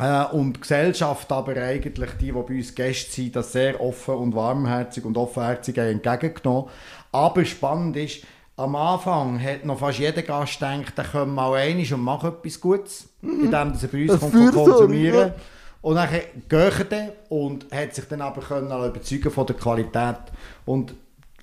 Äh, 0.00 0.34
und 0.34 0.54
die 0.54 0.60
Gesellschaft 0.60 1.30
aber 1.30 1.56
eigentlich, 1.56 2.10
die, 2.18 2.26
die 2.26 2.32
bei 2.32 2.40
uns 2.40 2.74
Gäste 2.74 3.12
sind, 3.12 3.36
das 3.36 3.52
sehr 3.52 3.80
offen 3.80 4.14
und 4.14 4.34
warmherzig 4.34 5.04
und 5.04 5.16
offenherzig 5.16 5.76
entgegengenommen. 5.78 6.70
Aber 7.12 7.44
spannend 7.44 7.96
ist, 7.96 8.24
am 8.56 8.76
Anfang 8.76 9.42
hat 9.42 9.64
noch 9.64 9.78
fast 9.78 9.98
jeder 9.98 10.22
Gast 10.22 10.58
gedacht, 10.58 10.96
der 10.96 11.04
kommt 11.04 11.34
mal 11.34 11.52
rein 11.52 11.78
und 11.78 12.00
macht 12.00 12.24
etwas 12.24 12.60
Gutes, 12.60 13.08
mhm. 13.22 13.44
indem 13.44 13.72
er 13.80 13.88
bei 13.88 14.10
uns 14.10 14.20
kommt 14.20 14.52
konsumieren. 14.52 15.28
Ja. 15.28 15.34
Und 15.82 15.94
dann 15.94 16.08
gehen 16.48 16.86
dann 16.90 17.08
und 17.30 17.66
hat 17.72 17.94
sich 17.94 18.04
dann 18.06 18.20
aber 18.20 18.42
können 18.42 18.66
überzeugen 18.66 19.30
von 19.30 19.46
der 19.46 19.56
Qualität. 19.56 20.18
Und 20.66 20.94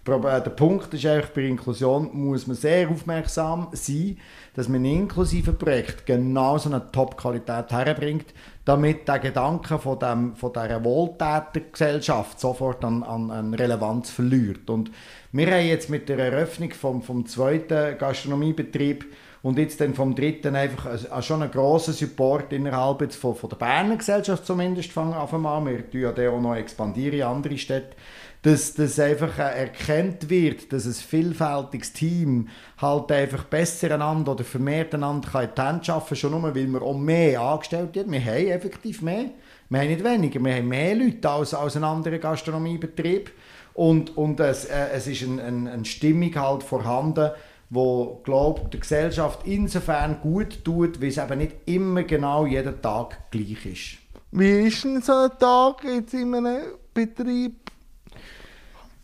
der 0.07 0.49
Punkt 0.51 0.93
ist 0.93 1.05
eigentlich, 1.05 1.31
bei 1.33 1.41
Inklusion 1.41 2.09
muss 2.13 2.47
man 2.47 2.55
sehr 2.55 2.89
aufmerksam 2.89 3.67
sein, 3.73 4.17
dass 4.55 4.69
man 4.69 4.81
ein 4.81 4.85
inklusives 4.85 5.55
Projekt 5.55 6.05
genau 6.05 6.57
so 6.57 6.69
eine 6.69 6.91
Top-Qualität 6.91 7.71
herbringt, 7.71 8.33
damit 8.65 9.07
der 9.07 9.19
Gedanke 9.19 9.77
von, 9.77 9.99
dem, 9.99 10.35
von 10.35 10.53
dieser 10.53 10.83
Wohltätergesellschaft 10.83 12.39
sofort 12.39 12.83
an, 12.83 13.03
an, 13.03 13.29
an 13.31 13.53
Relevanz 13.53 14.09
verliert. 14.09 14.69
Und 14.69 14.91
wir 15.31 15.47
haben 15.47 15.67
jetzt 15.67 15.89
mit 15.89 16.09
der 16.09 16.19
Eröffnung 16.19 16.71
vom, 16.71 17.01
vom 17.01 17.25
zweiten 17.25 17.97
Gastronomiebetrieb 17.97 19.05
und 19.43 19.57
jetzt 19.57 19.79
dann 19.79 19.93
vom 19.93 20.15
dritten 20.15 20.55
einfach 20.55 20.87
äh, 20.87 21.21
schon 21.21 21.41
einen 21.41 21.51
grossen 21.51 21.93
Support 21.93 22.51
innerhalb 22.53 23.01
jetzt 23.01 23.17
von, 23.17 23.35
von 23.35 23.49
der 23.49 23.57
Berner 23.57 23.97
Gesellschaft 23.97 24.45
zumindest 24.45 24.91
fangen 24.91 25.13
an. 25.13 25.65
Wir 25.65 25.89
tun 25.89 26.01
ja 26.01 26.29
auch 26.29 26.41
noch 26.41 26.55
expandieren 26.55 27.19
in 27.19 27.23
andere 27.23 27.57
Städte 27.57 27.95
dass 28.43 28.75
das 28.75 28.99
einfach 28.99 29.37
erkannt 29.39 30.29
wird, 30.29 30.71
dass 30.71 30.85
ein 30.85 30.93
vielfältiges 30.93 31.93
Team 31.93 32.49
halt 32.77 33.11
einfach 33.11 33.43
besser 33.45 33.93
einander 33.93 34.33
oder 34.33 34.43
vermehrt 34.43 34.93
einander 34.93 35.29
kann 35.29 35.45
in 35.45 35.49
die 35.55 35.61
Hand 35.61 35.89
arbeiten 35.89 36.15
schon 36.15 36.31
nur, 36.31 36.43
weil 36.43 36.67
wir 36.67 36.81
auch 36.81 36.97
mehr 36.97 37.41
angestellt 37.41 37.97
haben. 37.97 38.11
Wir 38.11 38.23
haben 38.23 38.47
effektiv 38.47 39.01
mehr. 39.01 39.31
Wir 39.69 39.79
haben 39.79 39.87
nicht 39.87 40.03
weniger, 40.03 40.39
wir 40.39 40.55
haben 40.55 40.67
mehr 40.67 40.95
Leute 40.95 41.29
als, 41.29 41.53
als 41.53 41.75
ein 41.75 41.83
anderer 41.83 42.19
Gastronomiebetrieb. 42.19 43.31
Und, 43.73 44.15
und 44.17 44.39
es, 44.39 44.65
äh, 44.65 44.89
es 44.93 45.07
ist 45.07 45.23
eine 45.23 45.43
ein, 45.43 45.67
ein 45.67 45.85
Stimmung 45.85 46.33
halt 46.35 46.63
vorhanden, 46.63 47.31
wo 47.69 48.21
glaubt 48.23 48.73
der 48.73 48.79
Gesellschaft 48.79 49.41
insofern 49.45 50.21
gut 50.21 50.63
tut, 50.63 51.01
weil 51.01 51.09
es 51.09 51.17
eben 51.17 51.37
nicht 51.37 51.55
immer 51.65 52.03
genau 52.03 52.45
jeden 52.45 52.81
Tag 52.81 53.29
gleich 53.29 53.65
ist. 53.65 53.97
Wie 54.31 54.67
ist 54.67 54.83
denn 54.83 55.01
so 55.01 55.13
ein 55.13 55.31
Tag 55.37 55.83
jetzt 55.83 56.13
in 56.13 56.33
einem 56.33 56.61
Betrieb? 56.93 57.71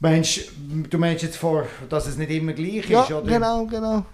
Meinst, 0.03 0.51
du 0.89 0.97
meinst 0.97 1.23
jetzt 1.23 1.37
vor, 1.37 1.65
dass 1.87 2.07
es 2.07 2.17
nicht 2.17 2.29
immer 2.29 2.51
gleich 2.51 2.89
ja, 2.89 3.03
ist, 3.03 3.11
oder? 3.13 3.25
genau, 3.25 3.65
genau. 3.65 4.05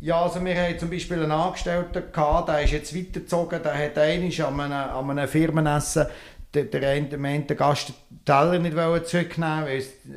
Ja, 0.00 0.22
also 0.22 0.44
wir 0.44 0.54
haben 0.54 0.78
zum 0.78 0.90
Beispiel 0.90 1.20
einen 1.20 1.32
Angestellten 1.32 2.04
gehabt, 2.12 2.48
der 2.48 2.62
ist 2.62 2.70
jetzt 2.70 2.96
weitergezogen, 2.96 3.60
der 3.60 3.76
hat 3.76 3.98
einmal 3.98 4.30
an 4.30 4.60
einem, 4.60 4.94
an 4.94 5.18
einem 5.18 5.28
Firmenessen 5.28 6.06
der, 6.54 6.64
der 6.64 6.88
eine, 6.88 7.08
der 7.08 7.56
Gast 7.56 7.88
den 7.88 8.24
Teller 8.24 8.60
nicht 8.60 9.08
zurücknehmen 9.08 9.66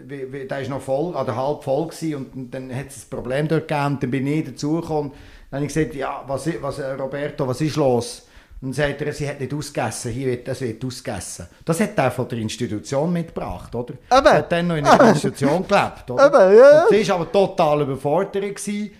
weil 0.07 0.47
der 0.47 0.61
ist 0.61 0.70
noch 0.70 0.82
voll, 0.82 1.15
oder 1.15 1.36
halb 1.36 1.63
voll 1.63 1.88
gewesen, 1.88 2.28
und 2.36 2.53
dann 2.53 2.76
hat 2.76 2.89
es 2.89 3.05
ein 3.05 3.09
Problem 3.09 3.47
dort 3.47 3.68
gegeben 3.68 3.86
und 3.88 4.03
dann 4.03 4.11
bin 4.11 4.28
ich 4.28 4.45
dazugekommen. 4.45 5.13
Dann 5.49 5.61
habe 5.61 5.65
ich 5.65 5.74
gesagt, 5.74 5.95
ja, 5.95 6.24
was, 6.28 6.47
was, 6.61 6.80
Roberto, 6.80 7.47
was 7.47 7.59
ist 7.61 7.76
los? 7.76 8.26
Und 8.60 8.70
dann 8.70 8.74
sagt 8.74 9.01
er, 9.01 9.14
sie 9.14 9.30
hat 9.30 9.39
nicht 9.39 9.53
ausgegessen, 9.53 10.12
hier 10.12 10.28
wird, 10.28 10.47
das 10.47 10.62
wird 10.62 10.84
ausgegessen. 10.84 11.45
Das 11.64 11.80
hat 11.80 11.97
er 11.97 12.10
von 12.10 12.28
der 12.28 12.39
Institution 12.39 13.14
mitgebracht, 13.14 13.74
oder? 13.76 13.93
Aber. 14.10 14.32
Er 14.32 14.38
hat 14.39 14.51
dann 14.51 14.68
noch 14.68 14.78
in 14.78 14.84
der 14.84 14.99
Institution 15.10 15.68
gelebt, 15.68 16.10
oder? 16.10 16.24
Aber, 16.24 16.53
ja. 16.53 16.84
Und 16.84 16.89
sie 16.89 17.08
war 17.08 17.16
aber 17.18 17.32
total 17.32 17.82
überfordert. 17.82 18.55
Gewesen. 18.55 18.91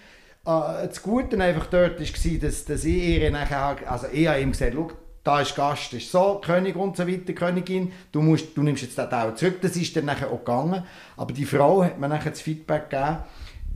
Uh, 0.46 0.86
das 0.88 1.02
Gute 1.02 1.38
einfach 1.42 1.66
dort 1.66 2.00
war, 2.00 2.40
dass, 2.40 2.66
dass 2.66 2.86
ich 2.86 3.04
ihr 3.04 3.32
nachher, 3.32 3.76
also 3.86 4.08
ich 4.14 4.28
habe 4.28 4.40
ihm 4.40 4.52
gesagt, 4.52 4.74
schau, 4.76 4.92
da 5.28 5.42
ist 5.42 5.56
Gast, 5.56 5.92
ist 5.92 6.10
so, 6.10 6.40
König 6.42 6.78
und 6.78 6.96
so 6.96 7.06
weiter, 7.06 7.34
Königin, 7.34 7.92
du, 8.14 8.22
musst, 8.22 8.56
du 8.56 8.64
nimmst 8.64 8.84
jetzt 8.84 8.98
den 8.98 9.10
Teil 9.10 9.36
zurück, 9.36 9.58
das 9.62 9.76
ist 9.76 9.94
dann 9.98 10.06
nachher 10.06 10.32
auch 10.32 10.38
gegangen. 10.38 10.86
Aber 11.18 11.34
die 11.34 11.44
Frau 11.44 11.84
hat 11.84 12.00
mir 12.00 12.08
nachher 12.08 12.30
das 12.30 12.40
Feedback 12.40 12.90
gegeben, 12.90 13.18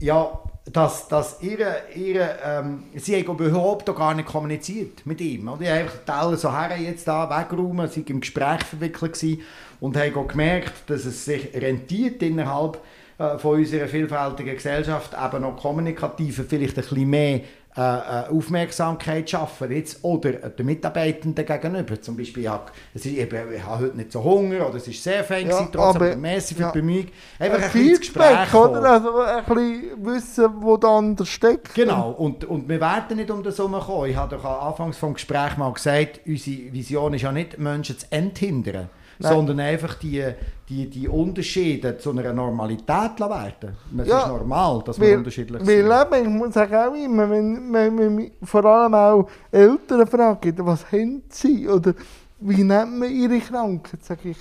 ja, 0.02 0.38
dass, 0.72 1.08
dass 1.08 1.42
ihre, 1.42 1.82
ihre, 1.94 2.36
ähm, 2.44 2.84
sie 2.94 3.16
haben 3.16 3.38
überhaupt 3.38 3.86
gar 3.86 4.14
nicht 4.14 4.28
kommuniziert 4.28 5.04
mit 5.06 5.20
ihm. 5.20 5.48
Oder? 5.48 5.62
Ich 5.62 5.68
habe 5.68 5.80
einfach 5.80 6.04
Teller 6.04 6.36
so 6.36 6.52
her 6.52 6.76
jetzt 6.76 7.08
da 7.08 7.28
weggeräumt, 7.28 7.92
sie 7.92 8.02
im 8.02 8.20
Gespräch 8.20 8.62
verwickelt 8.64 9.38
und 9.80 9.96
haben 9.96 10.28
gemerkt, 10.28 10.88
dass 10.88 11.04
es 11.04 11.24
sich 11.24 11.52
rentiert 11.54 12.22
innerhalb 12.22 12.78
äh, 13.18 13.38
von 13.38 13.58
unserer 13.58 13.88
vielfältigen 13.88 14.54
Gesellschaft 14.54 15.14
eben 15.14 15.42
noch 15.42 15.56
kommunikativ 15.56 16.44
vielleicht 16.48 16.78
ein 16.78 16.84
bisschen 16.84 17.10
mehr 17.10 17.40
äh, 17.74 17.80
äh, 17.80 18.28
Aufmerksamkeit 18.28 19.30
schaffen 19.30 19.72
jetzt, 19.72 20.04
oder 20.04 20.32
den 20.32 20.66
Mitarbeitenden 20.66 21.46
gegenüber. 21.46 21.98
Zum 22.02 22.18
Beispiel, 22.18 22.42
ja, 22.42 22.66
es 22.92 23.06
ist 23.06 23.16
eben, 23.16 23.52
ich 23.54 23.64
habe 23.64 23.84
heute 23.84 23.96
nicht 23.96 24.12
so 24.12 24.22
Hunger 24.22 24.68
oder 24.68 24.76
es 24.76 24.88
ist 24.88 25.02
sehr 25.02 25.24
fein 25.24 25.48
ja, 25.48 25.66
trotzdem 25.72 26.20
merci 26.20 26.54
für 26.54 26.62
ja, 26.62 26.70
Bemühung. 26.70 27.06
Einfach 27.38 27.56
ein, 27.56 27.64
ein 27.64 27.72
bisschen 27.72 27.98
Gespräch 27.98 28.54
oder? 28.54 28.82
Also 28.82 29.20
ein 29.20 29.44
bisschen 29.44 30.04
wissen, 30.04 30.48
wo 30.60 30.76
der 30.76 30.90
andere 30.90 31.26
steckt. 31.26 31.74
Genau, 31.74 32.10
und, 32.10 32.44
und 32.44 32.68
wir 32.68 32.78
werden 32.78 33.16
nicht 33.16 33.30
um 33.30 33.42
das 33.42 33.56
herumkommen. 33.56 34.10
Ich 34.10 34.16
habe 34.16 34.36
doch 34.36 34.44
anfangs 34.44 34.98
vom 34.98 35.14
Gespräch 35.14 35.56
mal 35.56 35.72
gesagt, 35.72 36.20
unsere 36.26 36.72
Vision 36.74 37.14
ist 37.14 37.22
ja 37.22 37.32
nicht, 37.32 37.58
Menschen 37.58 37.98
zu 37.98 38.06
enthindern 38.10 38.90
Nein. 39.18 39.32
sondern 39.32 39.60
einfach 39.60 39.94
die, 39.94 40.24
die, 40.68 40.88
die 40.88 41.08
Unterschiede 41.08 41.98
zu 41.98 42.10
einer 42.10 42.32
Normalität 42.32 43.20
werden. 43.20 43.76
Es 43.98 44.08
ja, 44.08 44.20
ist 44.20 44.28
normal, 44.28 44.82
dass 44.84 45.00
wir 45.00 45.18
unterschiedlich 45.18 45.64
sind. 45.64 45.88
Weil 45.88 46.22
ich 46.22 46.28
muss 46.28 46.56
auch 46.56 46.94
immer, 46.94 47.30
wenn, 47.30 47.72
wenn, 47.72 47.98
wenn 47.98 48.30
vor 48.42 48.64
allem 48.64 48.94
auch 48.94 49.28
Eltern 49.50 50.06
fragen, 50.06 50.54
was 50.58 50.90
haben 50.90 51.22
sie 51.28 51.68
oder 51.68 51.94
wie 52.40 52.64
nennt 52.64 52.98
man 52.98 53.10
ihre 53.10 53.38
Krankheit, 53.38 54.04
sage 54.04 54.30
ich, 54.30 54.38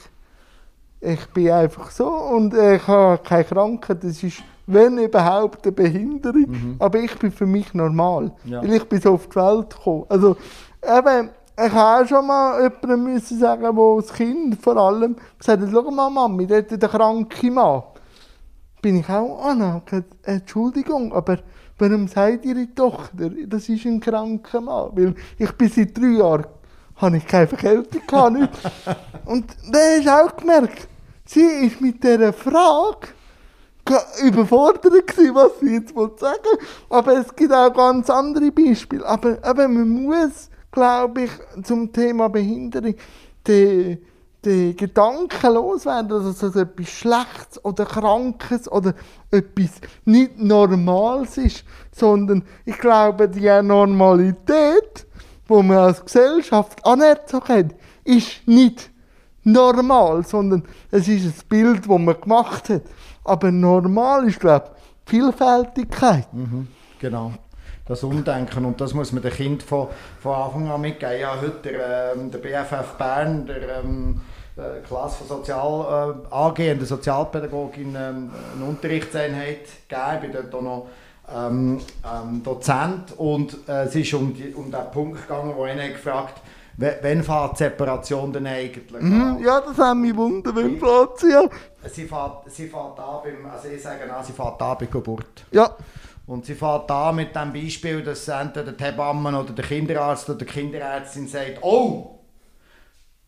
ich 1.02 1.26
bin 1.28 1.50
einfach 1.52 1.90
so 1.92 2.08
und 2.08 2.54
ich 2.54 2.88
habe 2.88 3.22
keine 3.24 3.44
Krankheit, 3.44 4.04
das 4.04 4.24
ist 4.24 4.44
wenn 4.68 4.98
überhaupt 4.98 5.66
eine 5.66 5.72
Behinderung, 5.72 6.50
mhm. 6.50 6.76
aber 6.80 7.00
ich 7.00 7.18
bin 7.18 7.32
für 7.32 7.46
mich 7.46 7.74
normal, 7.74 8.32
ja. 8.46 8.62
weil 8.62 8.74
ich 8.74 8.84
bin 8.86 9.02
so 9.02 9.14
auf 9.14 9.28
die 9.28 9.36
Welt 9.36 9.70
gekommen. 9.70 10.06
Also 10.08 10.38
eben, 10.84 11.30
ich 11.66 11.74
habe 11.74 12.04
auch 12.04 12.08
schon 12.08 12.28
mal 12.28 12.62
jemandem 12.62 13.04
müssen 13.04 13.40
sagen, 13.40 13.76
wo 13.76 14.00
das 14.00 14.14
Kind 14.14 14.62
vor 14.62 14.78
allem 14.78 15.16
gesagt 15.38 15.62
hat, 15.62 15.70
schau 15.72 15.92
mal 15.92 16.10
Mami, 16.10 16.48
dort 16.48 16.72
der 16.72 16.90
kranke 16.90 17.52
Mann. 17.52 17.84
Bin 18.82 18.98
ich 18.98 19.10
auch 19.10 19.46
an, 19.46 19.82
Entschuldigung, 20.24 21.14
aber 21.14 21.40
warum 21.78 22.08
sagt 22.08 22.46
Ihre 22.46 22.74
Tochter, 22.74 23.30
das 23.48 23.70
ist 23.70 23.86
ein 23.86 24.00
kranker 24.00 24.62
Mann? 24.62 24.92
Weil 24.94 25.16
ich 25.38 25.52
bin 25.54 25.70
seit 25.70 25.98
drei 25.98 26.18
Jahren, 26.18 26.46
habe 26.96 27.18
ich 27.18 27.28
keine 27.28 27.48
Verkältung 27.48 28.02
gehabt, 28.08 28.34
nicht. 28.34 28.52
Und 29.26 29.46
der 29.74 30.00
hast 30.00 30.10
auch 30.10 30.38
gemerkt, 30.38 30.88
sie 31.26 31.42
ist 31.42 31.82
mit 31.82 32.04
dieser 32.04 32.34
Frage 32.34 33.10
überfordert 34.24 35.08
gewesen, 35.08 35.36
was 35.36 35.60
sie 35.60 35.74
jetzt 35.74 35.94
sagen 36.20 36.58
Aber 36.90 37.18
es 37.18 37.36
gibt 37.36 37.52
auch 37.52 37.74
ganz 37.74 38.10
andere 38.10 38.52
Beispiele. 38.52 39.06
Aber, 39.06 39.38
aber 39.42 39.68
man 39.68 39.90
muss 39.90 40.51
glaube 40.72 41.24
ich, 41.24 41.32
zum 41.64 41.92
Thema 41.92 42.30
Behinderung, 42.30 42.96
die, 43.46 43.98
die 44.44 44.76
Gedanken 44.76 45.54
loswerden, 45.54 46.10
dass 46.10 46.42
es 46.42 46.56
etwas 46.56 46.90
Schlechtes 46.90 47.64
oder 47.64 47.86
Krankes 47.86 48.72
oder 48.72 48.94
etwas 49.30 49.82
nicht 50.06 50.40
Normales 50.40 51.38
ist, 51.38 51.64
sondern 51.92 52.44
ich 52.66 52.78
glaube, 52.78 53.28
die 53.30 53.48
Normalität, 53.62 55.06
die 55.48 55.54
man 55.54 55.78
als 55.78 56.04
Gesellschaft 56.04 56.84
anerzogen 56.86 57.56
hat, 57.56 57.76
ist 58.04 58.48
nicht 58.48 58.90
normal, 59.44 60.26
sondern 60.26 60.64
es 60.90 61.08
ist 61.08 61.26
ein 61.26 61.48
Bild, 61.50 61.90
das 61.90 62.00
man 62.00 62.20
gemacht 62.20 62.70
hat. 62.70 62.84
Aber 63.24 63.52
normal 63.52 64.28
ist, 64.28 64.40
glaube 64.40 64.72
ich, 64.74 65.12
Vielfältigkeit. 65.12 66.32
Mhm, 66.34 66.68
genau 67.00 67.34
das 67.92 68.04
Umdenken. 68.04 68.66
Und 68.66 68.82
das 68.82 68.94
muss 68.94 69.12
man 69.12 69.22
den 69.22 69.32
Kind 69.32 69.64
von, 69.64 69.88
von 70.20 70.36
Anfang 70.36 70.70
an 70.70 70.82
mitgeben. 70.82 71.20
Ja, 71.20 71.40
heute 71.40 71.72
der, 71.72 72.14
ähm, 72.14 72.32
der 72.32 72.40
BFF 72.40 72.96
Bern, 72.98 73.46
der 73.46 73.80
ähm, 73.80 74.22
der 74.58 74.82
Klasse 74.82 75.24
von 75.24 75.28
Sozial 75.28 76.16
äh, 76.30 76.34
AG 76.34 76.72
und 76.72 76.80
der 76.80 76.86
Sozialpädagogin 76.86 77.96
ähm, 77.96 78.32
eine 78.56 78.66
Unterrichtseinheit 78.66 79.68
gegeben. 79.88 80.12
Ich 80.16 80.22
bin 80.22 80.32
dort 80.32 80.56
auch 80.56 80.62
noch 80.62 80.88
ähm, 81.34 81.80
ähm, 82.04 82.44
Dozent 82.44 83.14
und 83.18 83.58
äh, 83.68 83.84
es 83.84 83.96
ist 83.96 84.14
um, 84.14 84.34
die, 84.34 84.54
um 84.54 84.70
den 84.70 84.92
Punkt 84.92 85.22
gegangen, 85.22 85.54
wo 85.56 85.64
einer 85.64 85.88
gefragt 85.90 86.42
Wann 86.78 87.24
fährt 87.24 87.54
die 87.54 87.64
Separation 87.64 88.34
denn 88.34 88.48
eigentlich 88.48 89.02
mhm, 89.02 89.40
Ja, 89.44 89.62
das 89.62 89.78
haben 89.78 90.02
mich 90.02 90.16
wundern, 90.16 90.56
wann 90.56 90.80
fährt 90.80 91.20
sie 91.20 91.30
ja. 91.30 91.44
Sie 91.88 92.06
fährt, 92.06 92.50
sie 92.50 92.68
fährt 92.68 93.00
an 93.00 93.20
beim, 93.24 93.52
also 93.52 93.68
ich 93.68 93.82
sage 93.82 94.12
an, 94.12 94.24
sie 94.24 94.32
fährt 94.32 94.62
an 94.62 94.78
bei 94.80 94.86
Geburt. 94.86 95.46
Ja. 95.52 95.76
Und 96.28 96.46
sie 96.46 96.56
fährt 96.56 96.90
da 96.90 97.12
mit 97.12 97.36
dem 97.36 97.52
Beispiel, 97.52 98.04
dass 98.04 98.28
entweder 98.28 98.72
die 98.72 98.84
Hebamme 98.84 99.38
oder 99.38 99.54
der 99.54 99.66
Kinderarzt 99.66 100.30
oder 100.30 100.40
die 100.40 100.46
Kinderärztin 100.46 101.28
sagt, 101.28 101.62
oh, 101.62 102.22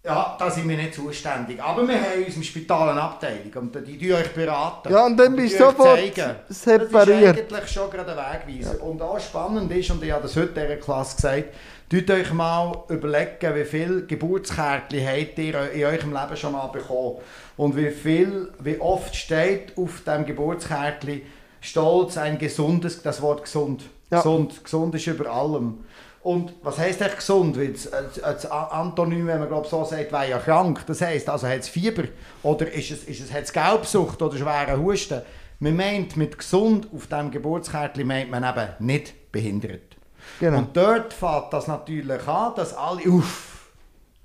ja, 0.06 0.36
da 0.38 0.52
sind 0.52 0.68
wir 0.68 0.76
nicht 0.76 0.94
zuständig. 0.94 1.64
Aber 1.64 1.88
wir 1.88 1.96
haben 1.96 2.20
in 2.20 2.26
unserem 2.26 2.44
Spital 2.44 2.90
eine 2.90 3.02
Abteilung 3.02 3.54
und 3.56 3.88
die 3.88 3.98
die 3.98 4.14
euch 4.14 4.34
beraten. 4.34 4.92
Ja, 4.92 5.06
und 5.06 5.16
dann 5.16 5.34
bist 5.34 5.58
du 5.58 5.64
sofort 5.64 5.98
zeigen. 5.98 6.36
separiert. 6.50 7.38
Das 7.38 7.46
ist 7.46 7.54
eigentlich 7.54 7.72
schon 7.72 7.90
gerade 7.90 8.12
ein 8.12 8.48
Wegweiser. 8.48 8.78
Ja. 8.78 8.84
Und 8.84 9.02
auch 9.02 9.20
spannend 9.20 9.72
ist, 9.72 9.90
und 9.92 10.04
ich 10.04 10.12
habe 10.12 10.24
das 10.24 10.36
heute 10.36 10.60
in 10.60 10.68
dieser 10.68 10.76
Klasse 10.76 11.16
gesagt, 11.16 11.46
tut 11.90 12.12
euch 12.12 12.34
mal 12.34 12.84
überlegen, 12.90 13.56
wie 13.56 13.64
viele 13.64 14.06
Geburtskärtchen 14.06 15.08
habt 15.08 15.40
ihr 15.40 15.72
in 15.72 15.86
eurem 15.86 16.12
Leben 16.12 16.36
schon 16.36 16.52
mal 16.52 16.68
bekommen. 16.68 17.20
Und 17.56 17.78
wie 17.78 17.90
viel, 17.90 18.52
wie 18.60 18.82
oft 18.82 19.16
steht 19.16 19.78
auf 19.78 20.02
diesem 20.06 20.26
Geburtskärtchen 20.26 21.22
Stolz, 21.64 22.18
ein 22.18 22.38
gesundes, 22.38 23.02
das 23.02 23.22
Wort 23.22 23.44
gesund. 23.44 23.84
Ja. 24.12 24.18
Gesund, 24.18 24.64
gesund 24.64 24.94
ist 24.96 25.08
über 25.08 25.32
allem. 25.32 25.86
Und 26.22 26.54
was 26.62 26.78
heisst 26.78 27.02
echt 27.02 27.16
gesund? 27.18 27.58
Weil 27.58 27.70
das, 27.74 27.90
das 28.22 28.46
Antonym, 28.52 29.28
wenn 29.28 29.40
man 29.40 29.48
glaub, 29.48 29.66
so 29.66 29.84
sagt, 29.86 30.12
wäre 30.12 30.30
ja 30.30 30.40
krank. 30.40 30.86
Das 30.88 31.02
heisst, 31.02 31.30
also 31.30 31.48
hat 31.48 31.60
es 31.60 31.70
Fieber 31.70 32.04
oder 32.44 32.70
ist 32.72 32.92
es, 32.92 33.06
ist 33.06 33.22
es, 33.22 33.34
hat 33.34 33.44
es 33.44 33.54
Gelbsucht 33.54 34.22
oder 34.22 34.38
schweren 34.38 34.82
Husten. 34.84 35.22
Man 35.60 35.76
meint 35.78 36.18
mit 36.18 36.38
gesund 36.38 36.88
auf 36.94 37.08
diesem 37.08 37.32
Geburtskärtchen 37.32 38.06
meint 38.06 38.30
man 38.30 38.44
eben 38.44 38.68
nicht 38.86 39.32
behindert. 39.32 39.96
Genau. 40.42 40.58
Und 40.60 40.76
dort 40.76 41.14
fängt 41.14 41.52
das 41.52 41.68
natürlich 41.68 42.28
an, 42.28 42.54
dass 42.56 42.74
alle 42.74 43.04
uff, 43.10 43.70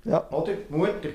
Ja. 0.03 0.27
oder? 0.29 0.53
Mutter, 0.69 1.09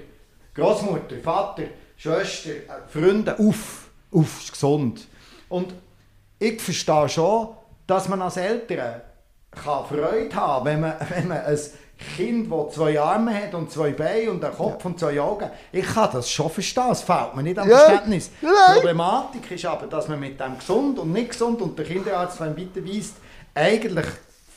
Großmutter, 0.55 1.16
Vater, 1.22 1.64
Schwester, 1.97 2.51
äh, 2.51 2.62
Freunde, 2.89 3.35
uff, 3.39 3.89
uff, 4.11 4.41
ist 4.43 4.53
gesund. 4.53 5.07
Und 5.49 5.75
ich 6.45 6.61
verstehe 6.61 7.09
schon, 7.09 7.49
dass 7.86 8.09
man 8.09 8.20
als 8.22 8.36
Eltern 8.36 9.01
kann 9.51 9.84
Freude 9.86 10.34
haben 10.34 10.64
wenn 10.66 10.80
man, 10.80 10.95
wenn 11.09 11.28
man 11.28 11.38
ein 11.38 11.59
Kind, 12.16 12.51
das 12.51 12.74
zwei 12.74 13.01
Arme 13.01 13.32
hat 13.34 13.55
und 13.55 13.70
zwei 13.70 13.92
Beine 13.92 14.32
und 14.32 14.45
einen 14.45 14.55
Kopf 14.55 14.84
und 14.84 14.99
zwei 14.99 15.20
Augen, 15.20 15.49
ich 15.70 15.86
kann 15.86 16.11
das 16.12 16.28
schon 16.28 16.51
verstehen, 16.51 16.90
es 16.90 17.03
fällt 17.03 17.36
mir 17.36 17.42
nicht 17.45 17.59
am 17.59 17.68
Ja. 17.68 17.78
Verständnis. 17.78 18.30
Die 18.42 18.72
Problematik 18.74 19.51
ist 19.53 19.64
aber, 19.64 19.86
dass 19.86 20.09
man 20.09 20.18
mit 20.18 20.38
dem 20.38 20.59
gesund 20.59 20.99
und 20.99 21.12
nicht 21.12 21.30
gesund 21.30 21.62
und 21.62 21.78
der 21.78 21.86
Kinderarzt, 21.86 22.40
der 22.40 22.49
ihn 22.49 22.57
weiterweist, 22.57 23.14
eigentlich 23.55 24.07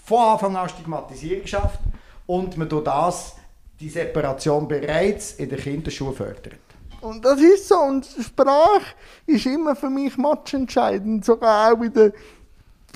von 0.04 0.20
Anfang 0.20 0.58
an 0.58 0.68
Stigmatisierung 0.68 1.46
schafft 1.46 1.80
und 2.26 2.58
man 2.58 2.68
durch 2.68 2.84
das 2.84 3.36
die 3.80 3.90
Separation 3.90 4.68
bereits 4.68 5.34
in 5.34 5.50
der 5.50 5.60
Kinderschule 5.60 6.14
fördert. 6.14 6.67
Und 7.02 7.24
das 7.24 7.40
ist 7.40 7.68
so. 7.68 7.78
Und 7.78 8.06
Sprache 8.06 8.96
ist 9.26 9.46
immer 9.46 9.76
für 9.76 9.90
mich 9.90 10.18
matchentscheidend. 10.18 11.26
Sogar 11.26 11.74
auch 11.74 11.82
in 11.82 11.94
der 11.94 12.14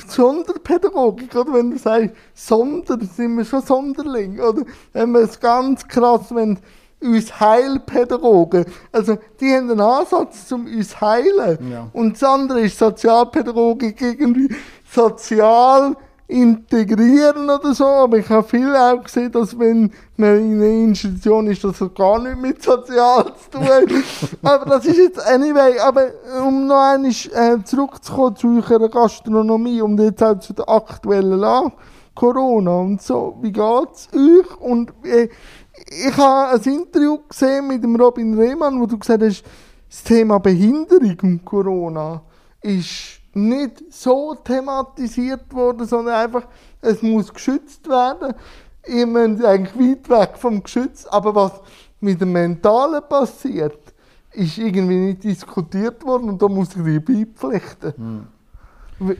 Sonderpädagogik. 0.07 1.35
Oder 1.35 1.53
wenn 1.53 1.71
du 1.71 1.77
sagst, 1.77 2.15
Sonder, 2.33 2.97
sind 2.99 3.37
wir 3.37 3.45
schon 3.45 3.61
Sonderling. 3.61 4.39
Oder 4.39 4.63
wenn 4.93 5.11
wir 5.11 5.21
es 5.21 5.39
ganz 5.39 5.87
krass, 5.87 6.33
wenn 6.33 6.59
uns 7.01 7.39
Heilpädagogen, 7.39 8.65
also 8.91 9.17
die 9.39 9.55
haben 9.55 9.71
einen 9.71 9.79
Ansatz 9.79 10.47
zum 10.47 10.67
uns 10.67 11.01
heilen. 11.01 11.71
Ja. 11.71 11.87
Und 11.93 12.13
das 12.13 12.23
andere 12.23 12.61
ist 12.61 12.77
Sozialpädagogik 12.77 13.99
irgendwie 14.01 14.53
sozial 14.91 15.95
integrieren 16.31 17.49
oder 17.49 17.73
so, 17.73 17.85
aber 17.85 18.17
ich 18.17 18.29
habe 18.29 18.47
viel 18.47 18.73
auch 18.73 19.03
gesehen, 19.03 19.31
dass 19.31 19.57
wenn 19.59 19.91
man 20.15 20.37
in 20.37 20.55
einer 20.55 20.65
Institution 20.65 21.47
ist, 21.47 21.63
dass 21.63 21.79
das 21.79 21.93
gar 21.93 22.19
nicht 22.19 22.37
mit 22.37 22.63
sozial 22.63 23.25
zu 23.35 23.51
tun 23.51 23.65
hat. 23.65 23.83
aber 24.41 24.65
das 24.65 24.85
ist 24.85 24.97
jetzt 24.97 25.27
anyway, 25.27 25.77
aber 25.79 26.07
um 26.45 26.67
noch 26.67 26.93
einmal 26.93 27.11
äh, 27.11 27.63
zurückzukommen 27.63 28.35
zu 28.37 28.63
eurer 28.69 28.89
Gastronomie 28.89 29.81
und 29.81 29.99
jetzt 29.99 30.23
auch 30.23 30.39
zu 30.39 30.53
der 30.53 30.69
aktuellen 30.69 31.39
Lage, 31.39 31.73
Corona 32.15 32.79
und 32.79 33.01
so, 33.01 33.37
wie 33.41 33.51
geht's 33.51 34.07
euch? 34.13 34.61
Und 34.61 34.93
äh, 35.03 35.27
ich 35.87 36.17
habe 36.17 36.55
ein 36.55 36.73
Interview 36.73 37.19
gesehen 37.27 37.67
mit 37.67 37.83
dem 37.83 37.95
Robin 37.95 38.37
Rehmann, 38.39 38.79
wo 38.79 38.85
du 38.85 38.97
gesagt 38.97 39.23
hast, 39.23 39.43
das 39.89 40.03
Thema 40.03 40.39
Behinderung 40.39 41.17
und 41.23 41.45
Corona 41.45 42.21
ist 42.61 43.20
nicht 43.33 43.83
so 43.93 44.35
thematisiert 44.35 45.53
worden, 45.53 45.87
sondern 45.87 46.15
einfach, 46.15 46.47
es 46.81 47.01
muss 47.01 47.33
geschützt 47.33 47.87
werden. 47.87 48.33
Ich 48.85 49.05
meine, 49.05 49.45
eigentlich 49.47 49.75
weit 49.75 50.09
weg 50.09 50.37
vom 50.37 50.61
Geschütz, 50.63 51.05
aber 51.05 51.33
was 51.35 51.53
mit 51.99 52.19
dem 52.19 52.31
Mentalen 52.31 53.01
passiert, 53.07 53.93
ist 54.33 54.57
irgendwie 54.57 54.95
nicht 54.95 55.23
diskutiert 55.23 56.03
worden 56.03 56.29
und 56.29 56.41
da 56.41 56.47
muss 56.47 56.69
ich 56.75 57.05
beipflichten. 57.05 58.27
Wie- 58.99 59.17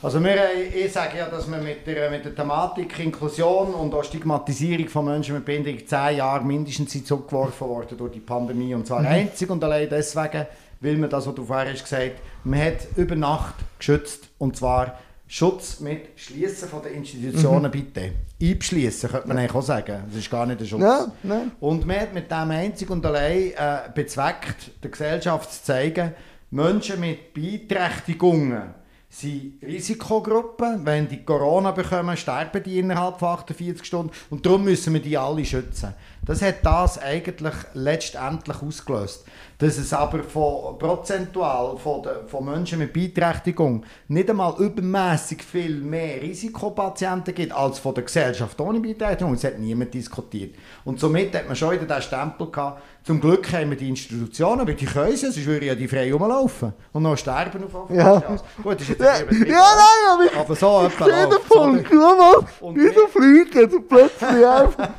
Also 0.00 0.22
wir, 0.22 0.30
haben- 0.30 0.72
ich 0.74 0.92
sage 0.92 1.18
ja, 1.18 1.28
dass 1.28 1.50
wir 1.50 1.58
mit 1.58 1.84
der, 1.86 2.08
mit 2.10 2.24
der 2.24 2.34
Thematik 2.34 2.98
Inklusion 3.00 3.74
und 3.74 3.92
auch 3.94 4.04
Stigmatisierung 4.04 4.88
von 4.88 5.04
Menschen 5.06 5.34
mit 5.34 5.44
Behinderung 5.44 5.84
zehn 5.84 6.16
Jahre 6.18 6.44
mindestens 6.44 6.92
sind 6.92 7.06
zurückgeworfen 7.06 7.68
worden 7.68 7.98
durch 7.98 8.12
die 8.12 8.20
Pandemie. 8.20 8.74
Und 8.74 8.86
zwar 8.86 9.00
einzig 9.00 9.50
und 9.50 9.62
allein 9.64 9.88
deswegen, 9.90 10.46
weil 10.80 10.96
man 10.96 11.10
das, 11.10 11.26
was 11.26 11.34
du 11.34 11.44
vorher 11.44 11.72
hast 11.72 11.82
gesagt 11.82 12.12
man 12.44 12.60
hat 12.60 12.76
über 12.96 13.16
Nacht 13.16 13.54
geschützt. 13.78 14.28
Und 14.38 14.56
zwar 14.56 14.96
Schutz 15.26 15.80
mit 15.80 16.10
Schließen 16.16 16.68
von 16.68 16.80
den 16.82 16.94
Institutionen 16.94 17.70
bitte. 17.70 18.12
Einbeschließen, 18.40 19.10
könnte 19.10 19.26
man 19.28 19.36
eigentlich 19.38 19.54
auch 19.54 19.62
sagen. 19.62 20.04
Das 20.06 20.16
ist 20.16 20.30
gar 20.30 20.46
nicht 20.46 20.60
der 20.60 20.64
Schutz. 20.66 20.80
Ja, 20.80 21.10
nein. 21.24 21.50
Und 21.58 21.84
man 21.86 22.00
hat 22.00 22.14
mit 22.14 22.30
dem 22.30 22.50
einzig 22.52 22.88
und 22.88 23.04
allein 23.04 23.50
äh, 23.50 23.78
bezweckt, 23.92 24.70
der 24.82 24.90
Gesellschaft 24.92 25.52
zu 25.52 25.64
zeigen, 25.64 26.12
Menschen 26.52 27.00
mit 27.00 27.34
Beeinträchtigungen 27.34 28.74
sind 29.08 29.62
Risikogruppen. 29.62 30.84
Wenn 30.84 31.08
die 31.08 31.24
Corona 31.24 31.70
bekommen, 31.70 32.16
sterben 32.16 32.62
die 32.62 32.78
innerhalb 32.78 33.18
von 33.18 33.28
48 33.28 33.84
Stunden. 33.84 34.12
Und 34.30 34.44
darum 34.44 34.64
müssen 34.64 34.92
wir 34.92 35.00
die 35.00 35.16
alle 35.16 35.44
schützen. 35.44 35.94
Das 36.26 36.42
hat 36.42 36.56
das 36.62 36.98
eigentlich 36.98 37.54
letztendlich 37.74 38.62
ausgelöst. 38.62 39.24
Dass 39.58 39.76
es 39.78 39.92
aber 39.92 40.22
von, 40.22 40.78
prozentual 40.78 41.76
von, 41.78 42.02
den, 42.02 42.28
von 42.28 42.44
Menschen 42.44 42.78
mit 42.78 42.92
Beeinträchtigung 42.92 43.84
nicht 44.06 44.30
einmal 44.30 44.54
übermäßig 44.58 45.42
viel 45.42 45.80
mehr 45.80 46.22
Risikopatienten 46.22 47.34
gibt 47.34 47.52
als 47.52 47.78
von 47.78 47.94
der 47.94 48.04
Gesellschaft 48.04 48.60
ohne 48.60 48.78
Beeinträchtigung. 48.78 49.34
Das 49.34 49.44
hat 49.44 49.58
niemand 49.58 49.92
diskutiert. 49.94 50.54
Und 50.84 51.00
somit 51.00 51.34
hat 51.34 51.46
man 51.46 51.56
schon 51.56 51.72
wieder 51.72 51.86
den 51.86 52.02
Stempel 52.02 52.50
gehabt, 52.50 52.82
zum 53.08 53.22
Glück 53.22 53.50
haben 53.52 53.70
wir 53.70 53.76
die 53.78 53.88
Institutionen, 53.88 54.68
weil 54.68 54.74
die 54.74 54.84
können 54.84 55.14
es, 55.14 55.22
sonst 55.22 55.46
würden 55.46 55.64
ja 55.64 55.74
die 55.74 55.88
frei 55.88 56.12
rumlaufen 56.12 56.74
und 56.92 57.02
noch 57.02 57.16
sterben 57.16 57.64
auf 57.64 57.74
offener 57.74 58.04
Ja. 58.04 58.36
Gut, 58.62 58.74
das 58.74 58.82
ist 58.82 58.88
jetzt 58.90 59.00
Ja, 59.00 59.16
ja, 59.16 59.24
nein, 59.26 60.12
aber 60.12 60.24
ich 60.26 60.36
aber 60.36 60.54
so 60.54 60.82
etwa 60.84 61.04
sehe 61.06 61.26
den? 61.26 61.38
Punkt. 61.48 61.86
Schau 61.90 62.16
mal, 62.16 62.76
wie 62.76 62.90
fliegen, 63.08 63.70
so 63.70 63.80
plötzlich 63.80 64.46
einfach. 64.46 64.90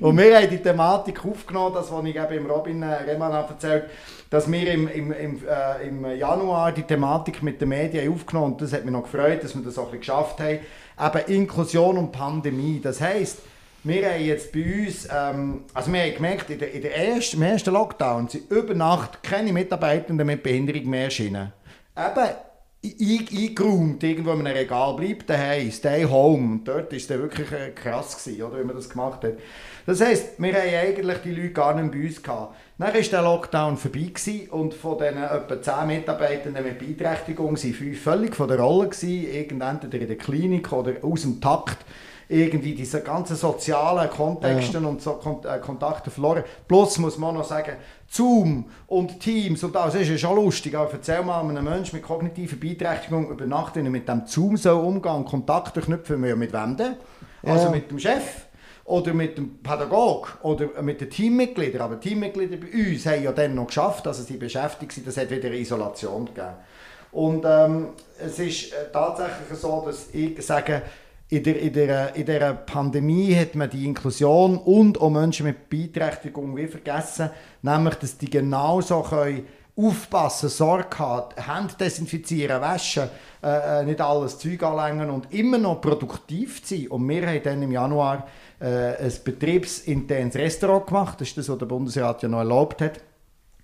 Und 0.00 0.16
wir 0.16 0.38
haben 0.38 0.48
die 0.48 0.59
Thematik 0.62 1.24
aufgenommen, 1.24 1.74
das, 1.74 1.90
was 1.92 2.04
ich 2.04 2.16
eben 2.16 2.32
im 2.32 2.46
Robin 2.46 2.82
äh, 2.82 2.86
Rehmann 2.86 3.32
habe 3.32 3.52
erzählt 3.52 3.84
dass 4.30 4.50
wir 4.50 4.72
im, 4.72 4.86
im, 4.86 5.12
im, 5.12 5.40
äh, 5.44 5.88
im 5.88 6.16
Januar 6.16 6.70
die 6.70 6.84
Thematik 6.84 7.42
mit 7.42 7.60
den 7.60 7.70
Medien 7.70 8.12
aufgenommen 8.12 8.44
haben. 8.46 8.52
Und 8.52 8.62
das 8.62 8.72
hat 8.72 8.84
mich 8.84 8.92
noch 8.92 9.02
gefreut, 9.02 9.42
dass 9.42 9.56
wir 9.56 9.62
das 9.62 9.76
auch 9.76 9.92
ein 9.92 9.98
geschafft 9.98 10.38
haben. 10.38 10.60
Eben 11.00 11.34
Inklusion 11.34 11.98
und 11.98 12.12
Pandemie. 12.12 12.80
Das 12.80 13.00
heisst, 13.00 13.38
wir 13.82 14.08
haben 14.08 14.24
jetzt 14.24 14.52
bei 14.52 14.86
uns, 14.86 15.08
ähm, 15.12 15.64
also 15.74 15.92
wir 15.92 16.00
haben 16.00 16.14
gemerkt, 16.14 16.48
in 16.50 16.60
der, 16.60 16.72
in 16.72 16.82
der 16.82 16.96
ersten, 16.96 17.38
im 17.38 17.42
ersten 17.42 17.72
Lockdown 17.72 18.28
sind 18.28 18.48
über 18.52 18.74
Nacht 18.74 19.20
keine 19.22 19.52
Mitarbeitenden 19.52 20.26
mit 20.26 20.44
Behinderung 20.44 20.88
mehr 20.88 21.04
erschienen. 21.04 21.52
Eben 21.96 22.28
ein- 22.82 23.30
eingeräumt, 23.36 24.02
irgendwo 24.02 24.30
in 24.32 24.46
einem 24.46 24.56
Regal, 24.56 24.94
bleibt 24.94 25.28
daheim, 25.28 25.70
stay 25.72 26.04
home. 26.04 26.52
Und 26.52 26.64
dort 26.68 26.92
war 26.92 26.96
es 26.96 27.08
wirklich 27.08 27.50
äh, 27.52 27.70
krass, 27.70 28.22
gewesen, 28.22 28.42
oder, 28.42 28.60
wie 28.60 28.64
man 28.64 28.76
das 28.76 28.88
gemacht 28.88 29.24
hat. 29.24 29.34
Das 29.90 30.00
heisst, 30.02 30.38
wir 30.38 30.52
haben 30.52 30.72
eigentlich 30.72 31.18
die 31.18 31.32
Leute 31.32 31.50
gar 31.50 31.74
nicht 31.74 31.90
bei 31.90 32.06
uns 32.06 32.22
gehabt. 32.22 32.54
Dann 32.78 32.94
war 32.94 33.00
der 33.00 33.22
Lockdown 33.22 33.76
vorbei 33.76 34.12
gewesen 34.14 34.48
und 34.50 34.72
von 34.72 34.96
diesen 34.96 35.20
etwa 35.20 35.60
10 35.60 35.86
Mitarbeitenden 35.88 36.62
mit 36.62 36.78
Beeinträchtigung 36.78 37.56
waren 37.56 37.56
fünf 37.56 38.00
völlig 38.00 38.36
von 38.36 38.46
der 38.46 38.60
Rolle 38.60 38.90
gewesen, 38.90 39.26
irgendwann 39.34 39.80
in 39.80 39.90
der 39.90 40.16
Klinik 40.16 40.70
oder 40.72 40.92
aus 41.02 41.22
dem 41.22 41.40
Takt 41.40 41.78
irgendwie 42.28 42.76
diese 42.76 43.00
ganzen 43.00 43.34
sozialen 43.34 44.08
Kontexte 44.10 44.78
und 44.78 45.02
so 45.02 45.20
äh, 45.42 45.58
Kontakte 45.58 46.12
verloren. 46.12 46.44
Plus 46.68 46.96
muss 46.98 47.18
man 47.18 47.30
auch 47.30 47.40
noch 47.40 47.44
sagen, 47.44 47.72
Zoom 48.08 48.66
und 48.86 49.18
Teams 49.18 49.64
und 49.64 49.74
das 49.74 49.96
ist 49.96 50.08
ja 50.08 50.16
schon 50.16 50.36
lustig, 50.36 50.76
aber 50.76 50.92
erzähl 50.92 51.24
mal 51.24 51.40
einem 51.40 51.64
Menschen 51.64 51.96
mit 51.96 52.04
kognitiver 52.04 52.54
Beeinträchtigung 52.54 53.28
über 53.28 53.44
Nacht, 53.44 53.74
wenn 53.74 53.86
er 53.86 53.90
mit 53.90 54.08
dem 54.08 54.22
Zoom 54.24 54.56
so 54.56 54.78
umgehen 54.78 55.16
und 55.16 55.24
Kontakte 55.24 55.80
knüpfen, 55.80 56.24
ja 56.24 56.36
mit 56.36 56.52
wem 56.52 56.76
denn? 56.76 56.94
Also 57.42 57.64
Ja. 57.64 57.70
mit 57.70 57.90
dem 57.90 57.98
Chef 57.98 58.46
oder 58.90 59.14
mit 59.14 59.38
dem 59.38 59.58
Pädagog 59.58 60.38
oder 60.42 60.82
mit 60.82 61.00
den 61.00 61.10
Teammitgliedern. 61.10 61.80
Aber 61.80 62.00
Teammitglieder 62.00 62.56
bei 62.56 62.90
uns 62.90 63.06
haben 63.06 63.22
ja 63.22 63.30
dann 63.30 63.54
noch 63.54 63.68
geschafft, 63.68 64.04
dass 64.04 64.26
sie 64.26 64.36
beschäftigt 64.36 64.92
sind. 64.92 65.06
Das 65.06 65.16
hat 65.16 65.30
wieder 65.30 65.52
Isolation 65.52 66.26
gegeben. 66.26 66.54
Und 67.12 67.44
ähm, 67.46 67.90
es 68.18 68.38
ist 68.38 68.72
äh, 68.72 68.90
tatsächlich 68.92 69.58
so, 69.58 69.84
dass 69.86 70.08
ich 70.12 70.44
sage, 70.44 70.82
in 71.28 71.44
der, 71.44 71.60
in, 71.60 71.72
der, 71.72 72.16
in 72.16 72.26
der 72.26 72.52
Pandemie 72.54 73.34
hat 73.36 73.54
man 73.54 73.70
die 73.70 73.84
Inklusion 73.84 74.58
und 74.58 75.00
auch 75.00 75.10
Menschen 75.10 75.46
mit 75.46 75.70
Beeinträchtigung 75.70 76.56
wie 76.56 76.66
vergessen, 76.66 77.30
nämlich, 77.62 77.94
dass 77.94 78.18
die 78.18 78.28
genauso 78.28 79.02
können 79.02 79.46
aufpassen, 79.76 80.48
Sorge 80.48 80.98
haben, 80.98 81.34
Hände 81.36 81.74
desinfizieren, 81.78 82.60
waschen, 82.60 83.08
äh, 83.42 83.80
äh, 83.80 83.84
nicht 83.84 84.00
alles 84.00 84.38
Zeug 84.38 84.62
anlängen 84.62 85.10
und 85.10 85.32
immer 85.32 85.58
noch 85.58 85.80
produktiv 85.80 86.60
sein. 86.64 86.88
Und 86.88 87.08
wir 87.08 87.26
haben 87.26 87.42
dann 87.42 87.62
im 87.62 87.72
Januar 87.72 88.26
äh, 88.60 88.96
ein 88.96 89.12
betriebsinternes 89.24 90.34
Restaurant 90.36 90.86
gemacht, 90.86 91.20
das 91.20 91.28
ist 91.28 91.38
das, 91.38 91.48
was 91.48 91.58
der 91.58 91.66
Bundesrat 91.66 92.22
ja 92.22 92.28
noch 92.28 92.38
erlaubt 92.38 92.80
hat. 92.82 93.00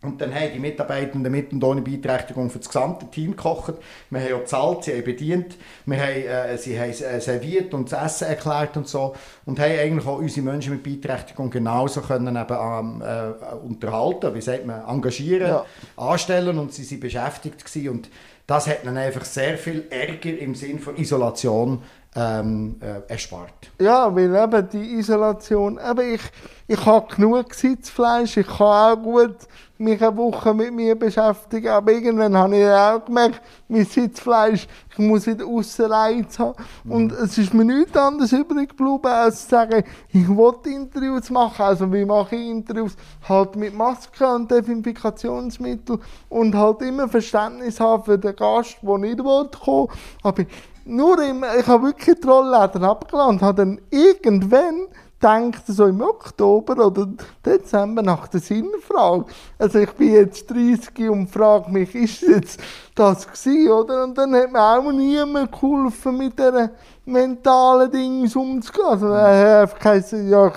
Und 0.03 0.21
dann 0.21 0.33
haben 0.35 0.53
die 0.53 0.61
Mitarbeitenden 0.61 1.33
mit 1.33 1.53
und 1.53 1.65
ohne 1.65 1.81
Beeinträchtigung 1.81 2.51
für 2.51 2.59
das 2.59 2.69
gesamte 2.69 3.07
Team 3.07 3.31
gekocht. 3.31 3.75
Wir 4.11 4.21
haben 4.21 4.35
auch 4.35 4.39
gezahlt, 4.41 4.85
sie 4.85 4.93
haben 4.93 5.05
bedient, 5.05 5.57
wir 5.87 5.99
haben, 5.99 6.23
äh, 6.23 6.59
sie 6.59 6.79
haben 6.79 6.91
äh, 6.91 7.21
serviert 7.21 7.73
und 7.75 7.91
das 7.91 8.05
Essen 8.05 8.29
erklärt 8.29 8.77
und 8.77 8.87
so. 8.87 9.15
Und 9.47 9.59
haben 9.59 9.73
eigentlich 9.79 10.07
auch 10.07 10.19
unsere 10.19 10.45
Menschen 10.45 10.75
mit 10.75 10.83
Beeinträchtigung 10.83 11.51
genauso 11.51 12.03
können 12.03 12.37
eben, 12.37 12.57
ähm, 12.61 13.03
äh, 13.03 13.55
unterhalten, 13.67 14.35
wie 14.35 14.43
sagt 14.43 14.67
man, 14.67 14.87
engagieren, 14.87 15.49
Ja. 15.49 15.65
anstellen 15.97 16.59
und 16.59 16.73
sie 16.73 16.85
sind 16.85 17.01
beschäftigt 17.01 17.65
gewesen. 17.65 17.89
Und 17.89 18.11
das 18.47 18.69
hat 18.69 18.85
dann 18.85 18.97
einfach 18.99 19.25
sehr 19.25 19.57
viel 19.59 19.87
Ärger 19.91 20.39
im 20.39 20.55
Sinn 20.55 20.79
von 20.79 20.97
Isolation 20.99 21.83
ähm, 22.17 22.77
äh, 22.81 23.13
erspart. 23.13 23.71
Ja, 23.79 24.15
weil 24.15 24.35
eben 24.35 24.69
die 24.71 24.95
Isolation, 24.95 25.79
eben 25.79 26.15
ich, 26.15 26.23
ich 26.67 26.87
habe 26.87 27.15
genug 27.15 27.53
Sitzfleisch, 27.55 28.39
ich 28.39 28.47
kann 28.47 28.99
auch 28.99 29.03
gut 29.03 29.37
mich 29.79 30.03
eine 30.03 30.17
Woche 30.17 30.55
mit 30.55 30.73
mir 30.73 30.95
beschäftigen, 30.95 31.69
aber 31.69 31.93
irgendwann 31.93 32.35
habe 32.35 32.57
ich 32.57 32.67
auch 32.67 33.05
gemerkt, 33.05 33.43
mein 33.69 33.85
Sitzfleisch, 33.85 34.67
ich 34.91 34.99
muss 34.99 35.27
wieder 35.27 35.45
aussen 35.45 35.93
Reiz 35.93 36.39
haben. 36.39 36.57
Und 36.89 37.13
es 37.13 37.37
ist 37.37 37.53
mir 37.53 37.65
nichts 37.65 37.95
anderes 37.95 38.33
übrig 38.33 38.71
geblieben, 38.71 39.05
als 39.05 39.43
zu 39.43 39.51
sagen, 39.51 39.85
ich 40.09 40.29
will 40.29 40.55
Interviews 40.65 41.29
machen, 41.29 41.63
also 41.63 41.93
wie 41.93 42.07
mache 42.07 42.37
ich 42.37 42.49
Interviews? 42.49 42.97
Halt 43.29 43.57
mit 43.57 43.75
Maske 43.75 44.27
und 44.27 44.51
Desinfikationsmittel 44.51 45.99
und 46.31 46.55
halt 46.55 46.81
immer 46.81 47.09
Verständnis 47.09 47.79
haben 47.79 48.05
für 48.05 48.19
den 48.19 48.35
Gast, 48.35 48.79
der 48.81 48.99
nicht 48.99 49.19
will 49.19 49.51
kommen. 49.63 49.89
Aber 50.23 50.45
nur 50.87 51.23
im, 51.23 51.45
ich 51.59 51.67
habe 51.67 51.89
wirklich 51.89 52.21
die 52.21 52.27
Rollläden 52.27 52.85
abgeladen 52.85 53.37
und 53.37 53.43
habe 53.43 53.65
dann 53.65 53.81
irgendwann 53.91 54.87
gedacht, 55.19 55.63
so 55.67 55.87
im 55.87 56.01
Oktober 56.01 56.87
oder 56.87 57.09
Dezember 57.45 58.03
nach 58.03 58.29
der 58.29 58.41
Sinnfrage. 58.41 59.25
Also 59.59 59.79
ich 59.79 59.91
bin 59.93 60.13
jetzt 60.13 60.51
30 60.51 61.11
und 61.11 61.29
frage 61.29 61.71
mich, 61.71 61.95
ist 61.95 62.23
jetzt 62.23 62.61
das 62.95 63.27
gewesen, 63.27 63.71
oder? 63.71 64.05
Und 64.05 64.17
dann 64.17 64.35
hat 64.35 64.53
mir 64.53 64.61
auch 64.61 64.93
niemand 64.93 65.53
geholfen, 65.53 66.19
mit 66.19 66.39
diesen 66.39 66.71
mentalen 67.05 67.91
Dingen 67.91 68.31
umzugehen. 68.33 68.87
Also 68.87 69.09
hat 69.09 69.25
einfach 69.25 69.79
gesagt, 69.79 70.13
ja, 70.29 70.53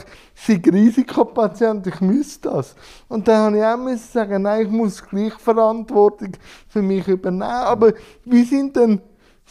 ich 0.48 0.62
bin 0.62 0.74
Risikopatient, 0.74 1.88
ich 1.88 2.02
müsste 2.02 2.50
das. 2.50 2.76
Und 3.08 3.28
dann 3.28 3.56
habe 3.56 3.92
ich 3.92 3.98
auch 3.98 4.12
sagen, 4.12 4.44
nein, 4.44 4.66
ich 4.66 4.72
muss 4.72 5.06
gleich 5.06 5.34
Verantwortung 5.34 6.32
für 6.68 6.82
mich 6.82 7.08
übernehmen. 7.08 7.44
Aber 7.44 7.94
wie 8.26 8.44
sind 8.44 8.76
denn 8.76 9.02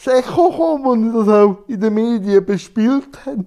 das 0.03 0.13
Echo 0.13 0.49
gekommen, 0.49 1.13
das 1.13 1.27
auch 1.27 1.57
in 1.67 1.81
den 1.81 1.93
Medien 1.93 2.45
bespielt 2.45 3.25
hat? 3.25 3.45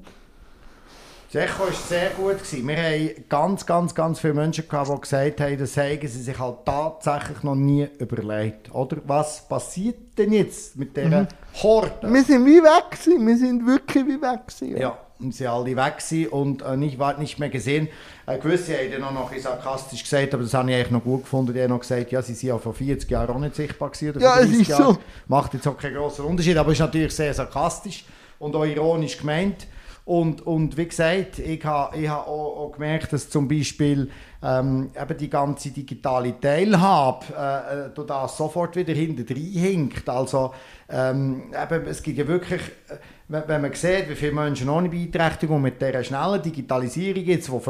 Das 1.32 1.44
Echo 1.44 1.62
war 1.62 1.72
sehr 1.72 2.10
gut. 2.10 2.44
Gewesen. 2.44 2.68
Wir 2.68 2.76
haben 2.76 3.24
ganz, 3.30 3.64
ganz, 3.64 3.94
ganz 3.94 4.20
viele 4.20 4.34
Menschen 4.34 4.68
gehabt, 4.68 4.90
die 4.94 5.00
gesagt 5.00 5.40
haben, 5.40 5.58
das 5.58 5.76
haben 5.78 5.98
sie 6.02 6.22
sich 6.22 6.38
halt 6.38 6.56
tatsächlich 6.66 7.42
noch 7.42 7.54
nie 7.54 7.88
überlegt. 7.98 8.70
Oder 8.74 8.98
was 9.06 9.48
passiert 9.48 10.18
denn 10.18 10.34
jetzt 10.34 10.76
mit 10.76 10.94
dieser 10.94 11.26
Horde? 11.62 12.12
Wir 12.12 12.22
sind 12.22 12.44
wie 12.44 12.62
weg 12.62 12.90
gewesen. 12.90 13.26
Wir 13.26 13.36
sind 13.38 13.66
wirklich 13.66 14.04
wie 14.04 14.20
weg 14.20 14.40
gewesen. 14.46 14.76
Ja, 14.76 14.98
und 15.20 15.34
sie 15.34 15.46
alle 15.46 15.74
weg 15.74 16.00
gewesen 16.06 16.28
und 16.28 16.60
äh, 16.60 16.76
nicht, 16.76 16.98
war 16.98 17.16
nicht 17.16 17.38
mehr 17.38 17.48
gesehen. 17.48 17.88
Äh, 18.26 18.36
gewisse 18.36 18.74
haben 18.74 18.92
dann 18.92 19.04
auch 19.04 19.12
noch 19.12 19.32
ein 19.32 19.40
sarkastisch 19.40 20.02
gesagt, 20.02 20.34
aber 20.34 20.42
das 20.42 20.52
habe 20.52 20.70
ich 20.70 20.76
eigentlich 20.76 20.90
noch 20.90 21.02
gut 21.02 21.22
gefunden. 21.22 21.54
Die 21.54 21.62
haben 21.62 21.70
noch 21.70 21.80
gesagt, 21.80 22.12
ja, 22.12 22.20
sie 22.20 22.34
sind 22.34 22.50
ja 22.50 22.58
vor 22.58 22.74
40 22.74 23.10
Jahren 23.10 23.34
auch 23.34 23.40
nicht 23.40 23.54
sichtbar 23.56 23.88
gewesen. 23.88 24.20
Ja, 24.20 24.34
es 24.38 24.48
30 24.48 24.60
ist 24.60 24.68
Jahren. 24.68 24.84
so. 24.84 24.98
Macht 25.28 25.54
jetzt 25.54 25.66
auch 25.66 25.78
keinen 25.78 25.94
grossen 25.94 26.26
Unterschied, 26.26 26.58
aber 26.58 26.72
ist 26.72 26.80
natürlich 26.80 27.16
sehr 27.16 27.32
sarkastisch 27.32 28.04
und 28.38 28.54
auch 28.54 28.66
ironisch 28.66 29.16
gemeint. 29.16 29.66
Und, 30.04 30.44
und 30.44 30.76
wie 30.76 30.86
gesagt, 30.86 31.38
ich 31.38 31.64
habe 31.64 31.96
ich 31.96 32.08
ha 32.08 32.22
auch, 32.22 32.66
auch 32.66 32.72
gemerkt, 32.72 33.12
dass 33.12 33.30
zum 33.30 33.46
Beispiel 33.46 34.10
ähm, 34.42 34.90
eben 35.00 35.16
die 35.16 35.30
ganze 35.30 35.70
digitale 35.70 36.40
Teilhabe 36.40 37.26
äh, 37.36 37.86
äh, 37.86 37.90
durch 37.94 38.30
sofort 38.30 38.74
wieder 38.74 38.92
hinten 38.94 39.24
hinkt. 39.36 40.08
Also 40.08 40.52
ähm, 40.88 41.52
eben, 41.52 41.86
es 41.86 42.02
gibt 42.02 42.18
ja 42.18 42.26
wirklich, 42.26 42.62
äh, 42.88 42.96
wenn, 43.28 43.62
man 43.62 43.72
sieht, 43.74 44.08
wie 44.08 44.16
viele 44.16 44.32
Menschen 44.32 44.68
ohne 44.68 44.88
Beeinträchtigung 44.88 45.62
mit 45.62 45.80
dieser 45.80 46.02
schnellen 46.02 46.42
Digitalisierung 46.42 47.24
jetzt, 47.24 47.46
die 47.46 47.60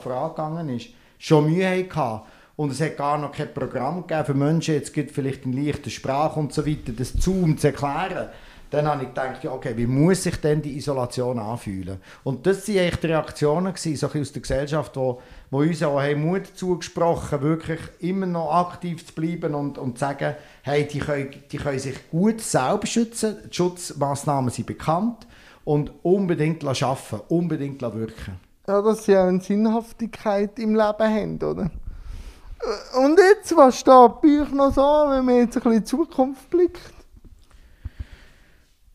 vorangegangen 0.00 0.68
ist, 0.70 0.88
schon 1.18 1.52
Mühe 1.52 1.86
hatten. 1.94 2.22
Und 2.56 2.72
es 2.72 2.80
hat 2.80 2.96
gar 2.96 3.16
noch 3.16 3.32
kein 3.32 3.54
Programm 3.54 4.06
gegeben 4.06 4.26
für 4.26 4.34
Menschen, 4.34 4.74
jetzt 4.74 4.92
gibt 4.92 5.12
vielleicht 5.12 5.46
in 5.46 5.52
leichter 5.52 5.88
Sprache 5.88 6.38
und 6.40 6.52
so 6.52 6.66
weiter, 6.66 6.92
das 6.94 7.12
Zoom 7.12 7.56
zu 7.56 7.68
erklären. 7.68 8.28
Dann 8.70 8.86
habe 8.86 9.02
ich 9.02 9.08
gedacht, 9.08 9.44
okay, 9.44 9.72
wie 9.76 9.86
muss 9.86 10.22
sich 10.22 10.40
denn 10.40 10.62
die 10.62 10.76
Isolation 10.76 11.38
anfühlen? 11.40 11.98
Und 12.22 12.46
das 12.46 12.68
waren 12.68 12.90
die 13.02 13.06
Reaktionen, 13.06 13.74
gewesen, 13.74 13.96
so 13.96 14.06
aus 14.06 14.32
der 14.32 14.42
Gesellschaft, 14.42 14.96
wo, 14.96 15.20
wo 15.50 15.58
uns 15.58 15.82
auch 15.82 16.00
haben 16.00 16.24
Mut 16.24 16.46
zugesprochen 16.54 17.42
wirklich 17.42 17.80
immer 17.98 18.26
noch 18.26 18.52
aktiv 18.52 19.04
zu 19.04 19.12
bleiben 19.12 19.54
und, 19.54 19.76
und 19.76 19.98
zu 19.98 20.00
sagen, 20.00 20.36
hey, 20.62 20.86
die 20.86 21.00
können, 21.00 21.30
die 21.50 21.56
können 21.56 21.80
sich 21.80 22.10
gut 22.10 22.40
selber 22.40 22.86
schützen, 22.86 23.36
die 23.50 23.54
Schutzmaßnahmen 23.54 24.50
sind 24.50 24.66
bekannt 24.66 25.26
und 25.64 25.92
unbedingt 26.02 26.64
arbeiten, 26.64 27.20
unbedingt 27.28 27.82
wirken. 27.82 28.38
Ja, 28.68 28.80
dass 28.82 29.04
sie 29.04 29.16
auch 29.16 29.26
eine 29.26 29.40
Sinnhaftigkeit 29.40 30.56
im 30.60 30.76
Leben 30.76 30.82
haben, 30.82 31.36
oder? 31.42 31.70
Äh, 32.60 32.98
Und 32.98 33.18
jetzt, 33.18 33.56
was 33.56 33.80
steht 33.80 34.20
bei 34.22 34.42
euch 34.42 34.52
noch 34.52 34.72
so, 34.72 34.80
wenn 34.80 35.24
man 35.24 35.36
jetzt 35.36 35.56
ein 35.56 35.62
bisschen 35.62 35.72
in 35.72 35.78
die 35.78 35.84
Zukunft 35.84 36.48
blickt? 36.50 36.99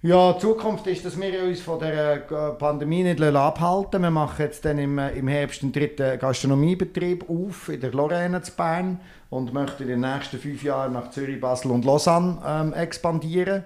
Ja, 0.05 0.33
die 0.33 0.39
Zukunft 0.39 0.85
ist, 0.85 1.03
dass 1.03 1.19
wir 1.19 1.43
uns 1.45 1.61
von 1.61 1.79
der 1.79 2.29
äh, 2.29 2.51
Pandemie 2.59 3.01
nicht 3.01 3.19
abhalten. 3.19 4.03
Wir 4.03 4.11
machen 4.11 4.35
jetzt 4.37 4.63
dann 4.63 4.77
im, 4.77 4.99
äh, 4.99 5.09
im 5.17 5.27
Herbst 5.27 5.63
einen 5.63 5.71
dritten 5.71 6.19
Gastronomiebetrieb 6.19 7.27
auf 7.27 7.69
in 7.69 7.81
der 7.81 7.91
Lorraine 7.91 8.39
zu 8.43 8.51
Bern 8.51 8.99
und 9.31 9.51
möchten 9.51 9.81
in 9.81 9.89
den 9.89 10.01
nächsten 10.01 10.37
fünf 10.37 10.61
Jahren 10.61 10.93
nach 10.93 11.09
Zürich, 11.09 11.41
Basel 11.41 11.71
und 11.71 11.85
Lausanne 11.85 12.37
ähm, 12.45 12.73
expandieren. 12.73 13.63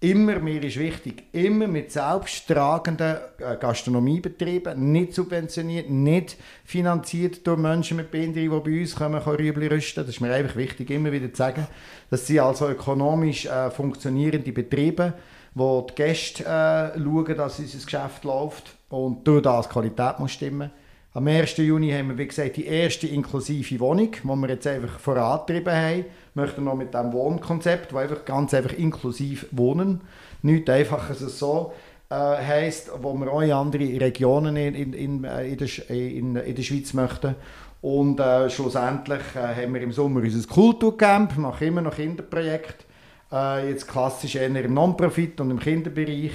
Immer, 0.00 0.38
mir 0.38 0.64
ist 0.64 0.78
wichtig, 0.78 1.24
immer 1.32 1.68
mit 1.68 1.92
selbsttragenden 1.92 3.18
äh, 3.36 3.56
Gastronomiebetrieben, 3.60 4.92
nicht 4.92 5.12
subventioniert, 5.12 5.90
nicht 5.90 6.38
finanziert 6.64 7.46
durch 7.46 7.58
Menschen 7.58 7.98
mit 7.98 8.10
Behinderung, 8.10 8.64
die 8.64 8.70
bei 8.70 8.80
uns 8.80 8.96
kommen, 8.96 9.22
können 9.22 9.36
Rüebli 9.36 9.66
rüsten. 9.66 10.06
Das 10.06 10.14
ist 10.14 10.22
mir 10.22 10.32
einfach 10.32 10.56
wichtig, 10.56 10.88
immer 10.88 11.12
wieder 11.12 11.30
zu 11.30 11.36
sagen. 11.36 11.66
Das 12.08 12.26
sind 12.26 12.38
also 12.38 12.66
ökonomisch 12.66 13.44
äh, 13.44 13.70
funktionierende 13.70 14.52
Betriebe, 14.52 15.12
wo 15.54 15.86
die 15.88 15.94
Gäste 15.94 16.44
äh, 16.44 16.98
schauen, 16.98 17.36
dass 17.36 17.58
unser 17.58 17.84
Geschäft 17.84 18.24
läuft 18.24 18.74
und 18.88 19.26
durch 19.26 19.42
das 19.42 19.68
die 19.68 19.72
Qualität 19.72 20.18
muss 20.18 20.32
stimmen. 20.32 20.70
Am 21.14 21.26
1. 21.26 21.58
Juni 21.58 21.90
haben 21.90 22.08
wir, 22.08 22.18
wie 22.18 22.26
gesagt, 22.26 22.56
die 22.56 22.64
erste 22.64 23.06
inklusive 23.06 23.78
Wohnung, 23.80 24.12
die 24.12 24.26
wir 24.26 24.48
jetzt 24.48 24.66
einfach 24.66 24.98
vorangetrieben 24.98 25.74
haben. 25.74 26.04
Wir 26.34 26.42
möchten 26.42 26.64
noch 26.64 26.74
mit 26.74 26.94
diesem 26.94 27.12
Wohnkonzept, 27.12 27.92
wo 27.92 27.98
einfach 27.98 28.24
ganz 28.24 28.54
einfach 28.54 28.72
inklusiv 28.72 29.46
wohnen, 29.50 30.00
nicht 30.40 30.70
einfach 30.70 31.10
es 31.10 31.20
so 31.38 31.74
äh, 32.08 32.14
heisst, 32.14 32.90
wo 33.02 33.12
wir 33.12 33.30
auch 33.30 33.42
in 33.42 33.52
andere 33.52 34.00
Regionen 34.00 34.56
in, 34.56 34.74
in, 34.74 34.92
in, 34.94 35.24
äh, 35.24 35.48
in, 35.48 35.58
der, 35.58 35.68
Sch- 35.68 35.90
in, 35.90 36.36
in 36.36 36.54
der 36.54 36.62
Schweiz 36.62 36.94
möchten. 36.94 37.34
Und 37.82 38.18
äh, 38.18 38.48
schlussendlich 38.48 39.20
äh, 39.34 39.62
haben 39.64 39.74
wir 39.74 39.82
im 39.82 39.92
Sommer 39.92 40.20
unser 40.20 40.48
Kulturcamp, 40.48 41.36
machen 41.36 41.66
immer 41.66 41.82
noch 41.82 41.96
Kinderprojekte 41.96 42.84
äh, 43.32 43.70
jetzt 43.70 43.88
klassisch 43.88 44.36
eher 44.36 44.46
im 44.46 44.74
Non-Profit 44.74 45.40
und 45.40 45.50
im 45.50 45.58
Kinderbereich 45.58 46.32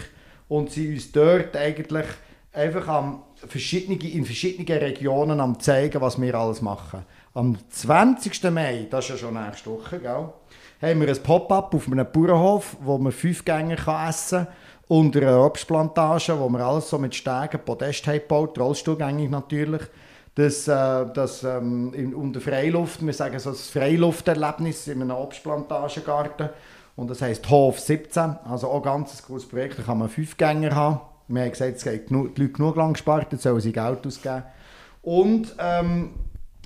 und 0.47 0.71
sie 0.71 0.93
uns 0.93 1.11
dort 1.11 1.55
eigentlich 1.55 2.07
einfach 2.53 2.87
am 2.87 3.23
verschiedene, 3.47 3.97
in 3.99 4.25
verschiedenen 4.25 4.79
Regionen 4.79 5.39
am 5.39 5.59
zeigen, 5.59 6.01
was 6.01 6.19
wir 6.19 6.33
alles 6.35 6.61
machen. 6.61 7.05
Am 7.33 7.57
20. 7.69 8.43
Mai, 8.51 8.87
das 8.89 9.05
ist 9.05 9.11
ja 9.11 9.17
schon 9.17 9.33
nächste 9.35 9.69
Woche, 9.69 9.99
gell, 9.99 10.29
haben 10.81 11.01
wir 11.01 11.07
ein 11.07 11.23
Pop-up 11.23 11.73
auf 11.73 11.87
einem 11.87 12.05
Bauernhof, 12.11 12.77
wo 12.81 12.97
man 12.97 13.11
fünf 13.11 13.45
Gänge 13.45 13.75
kann 13.75 14.09
essen 14.09 14.45
kann, 14.45 14.53
unter 14.87 15.21
einer 15.21 15.45
Obstplantage, 15.45 16.39
wo 16.39 16.49
wir 16.49 16.59
alles 16.61 16.89
so 16.89 16.97
mit 16.97 17.13
Stegen, 17.13 17.59
Podest 17.63 18.07
haben 18.07 18.19
gebaut, 18.19 18.57
rollstuhlgängig 18.57 19.29
natürlich. 19.29 19.81
Das, 20.35 20.67
äh, 20.67 21.05
das 21.13 21.43
ähm, 21.43 21.93
in, 21.93 22.13
unter 22.13 22.39
Freiluft, 22.39 23.03
wir 23.05 23.13
sagen 23.13 23.39
so 23.39 23.49
das 23.49 23.69
Freilufterlebnis 23.69 24.87
in 24.87 25.01
einem 25.01 25.17
Obstplantagengarten. 25.17 26.49
Und 26.97 27.11
das 27.11 27.21
heisst 27.21 27.47
Hof 27.49 27.79
17, 27.79 28.37
also 28.43 28.69
auch 28.69 28.81
ganz 28.81 29.21
ein 29.21 29.25
großes 29.27 29.47
Projekt, 29.47 29.77
da 29.77 29.83
kann 29.83 29.99
man 29.99 30.09
fünf 30.09 30.35
Gänger 30.35 30.75
haben. 30.75 30.99
Wir 31.27 31.43
haben 31.43 31.51
gesagt, 31.51 31.77
es 31.77 31.83
gibt 31.83 32.07
genug, 32.07 32.35
die 32.35 32.41
Leute 32.41 32.53
genug 32.53 32.75
lang 32.75 32.93
gespart, 32.93 33.31
jetzt 33.31 33.43
sollen 33.43 33.61
sie 33.61 33.71
Geld 33.71 34.05
ausgeben. 34.05 34.43
Und 35.03 35.55
ähm, 35.59 36.09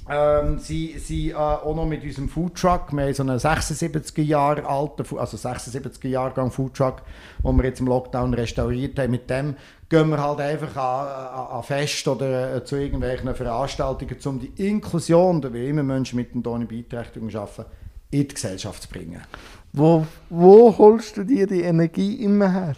ähm, 0.10 0.58
sie 0.58 0.98
sie 1.00 1.32
äh, 1.32 1.36
auch 1.36 1.76
noch 1.76 1.86
mit 1.86 2.04
unserem 2.04 2.30
Foodtruck, 2.30 2.94
wir 2.94 3.04
haben 3.04 3.14
so 3.14 3.24
einen 3.24 3.40
76er 3.40 4.22
Jahre 4.22 4.66
alten, 4.66 5.04
also 5.18 5.36
76er 5.36 6.08
Jahrgang 6.08 6.50
Foodtruck, 6.50 7.02
den 7.44 7.58
wir 7.58 7.66
jetzt 7.66 7.82
im 7.82 7.88
Lockdown 7.88 8.34
restauriert 8.34 8.98
haben. 9.00 9.12
Mit 9.12 9.30
dem 9.30 9.56
gehen 9.90 10.10
wir 10.10 10.24
halt 10.24 10.40
einfach 10.40 10.78
an, 10.78 11.58
an, 11.58 11.64
Fest 11.64 12.08
oder 12.08 12.56
äh, 12.56 12.64
zu 12.64 12.78
irgendwelchen 12.78 13.36
Veranstaltungen, 13.36 14.16
um 14.24 14.40
die 14.40 14.70
Inklusion, 14.70 15.42
da 15.42 15.54
wie 15.54 15.68
immer 15.68 15.84
Menschen 15.84 16.16
mit 16.16 16.34
einer 16.34 16.66
Beeinträchtigung 16.66 17.36
arbeiten, 17.36 17.66
in 18.12 18.28
die 18.28 18.34
Gesellschaft 18.34 18.84
zu 18.84 18.90
bringen. 18.90 19.22
Wo, 19.74 20.06
wo 20.30 20.78
holst 20.78 21.18
du 21.18 21.24
dir 21.24 21.48
die 21.48 21.62
Energie 21.62 22.16
immer 22.24 22.52
her? 22.52 22.76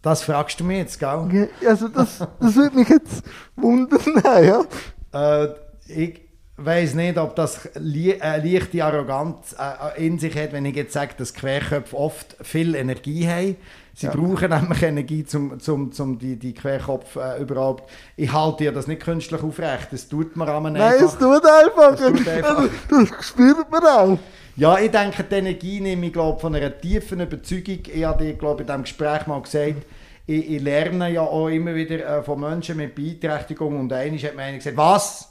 Das 0.00 0.22
fragst 0.22 0.60
du 0.60 0.64
mich 0.64 0.78
jetzt, 0.78 0.98
gell? 1.00 1.50
Also 1.66 1.88
das, 1.88 2.26
das 2.40 2.54
würde 2.54 2.76
mich 2.76 2.88
jetzt 2.88 3.22
wundern, 3.56 4.00
ja. 4.24 4.64
Äh, 5.12 5.48
ich, 5.88 6.28
weiß 6.58 6.94
nicht, 6.94 7.16
ob 7.18 7.36
das 7.36 7.68
li 7.74 8.20
eine 8.20 8.44
leichte 8.46 8.84
Arroganz 8.84 9.54
äh, 9.58 10.04
in 10.04 10.18
sich 10.18 10.36
hat, 10.36 10.52
wenn 10.52 10.64
ich 10.66 10.76
jetzt 10.76 10.92
sage, 10.92 11.14
dass 11.16 11.32
Querköpfe 11.32 11.96
oft 11.96 12.36
viel 12.42 12.74
Energie 12.74 13.26
haben. 13.26 13.56
Sie 14.00 14.06
Ja. 14.06 14.12
brauchen 14.12 14.48
nämlich 14.50 14.80
Energie, 14.80 15.26
um 15.34 15.58
zum, 15.58 15.90
zum 15.90 16.18
die, 16.20 16.36
die 16.36 16.54
Querköpfe 16.54 17.20
äh, 17.20 17.42
überhaupt... 17.42 17.90
Ich 18.16 18.32
halte 18.32 18.62
ja 18.62 18.70
das 18.70 18.86
nicht 18.86 19.02
künstlich 19.02 19.42
aufrecht, 19.42 19.88
das 19.90 20.08
tut 20.08 20.36
mir 20.36 20.46
am 20.46 20.72
Nein, 20.72 21.02
es 21.04 21.18
tut 21.18 21.44
einfach. 21.44 21.94
Es 21.94 22.00
tut 22.00 22.28
einfach. 22.28 22.58
Also, 22.58 22.70
das 22.90 23.26
spürt 23.26 23.68
man 23.72 23.84
auch. 23.84 24.18
Ja, 24.54 24.78
ich 24.78 24.92
denke, 24.92 25.24
die 25.24 25.34
Energie 25.34 25.80
nehme 25.80 26.06
ich 26.06 26.12
glaub, 26.12 26.40
von 26.40 26.54
einer 26.54 26.78
tiefen 26.80 27.18
Überzeugung. 27.18 27.80
Ich 27.92 28.04
habe 28.04 28.22
dir 28.24 28.34
glaub, 28.34 28.60
in 28.60 28.66
diesem 28.68 28.82
Gespräch 28.82 29.26
mal 29.26 29.42
gesagt, 29.42 29.84
ich, 30.28 30.48
ich 30.48 30.62
lerne 30.62 31.10
ja 31.10 31.22
auch 31.22 31.48
immer 31.48 31.74
wieder 31.74 32.18
äh, 32.18 32.22
von 32.22 32.38
Menschen 32.38 32.76
mit 32.76 32.94
Beeinträchtigung. 32.94 33.80
Und 33.80 33.92
einmal 33.92 34.20
hat 34.20 34.36
mir 34.36 34.42
einer 34.42 34.58
gesagt, 34.58 34.76
was? 34.76 35.28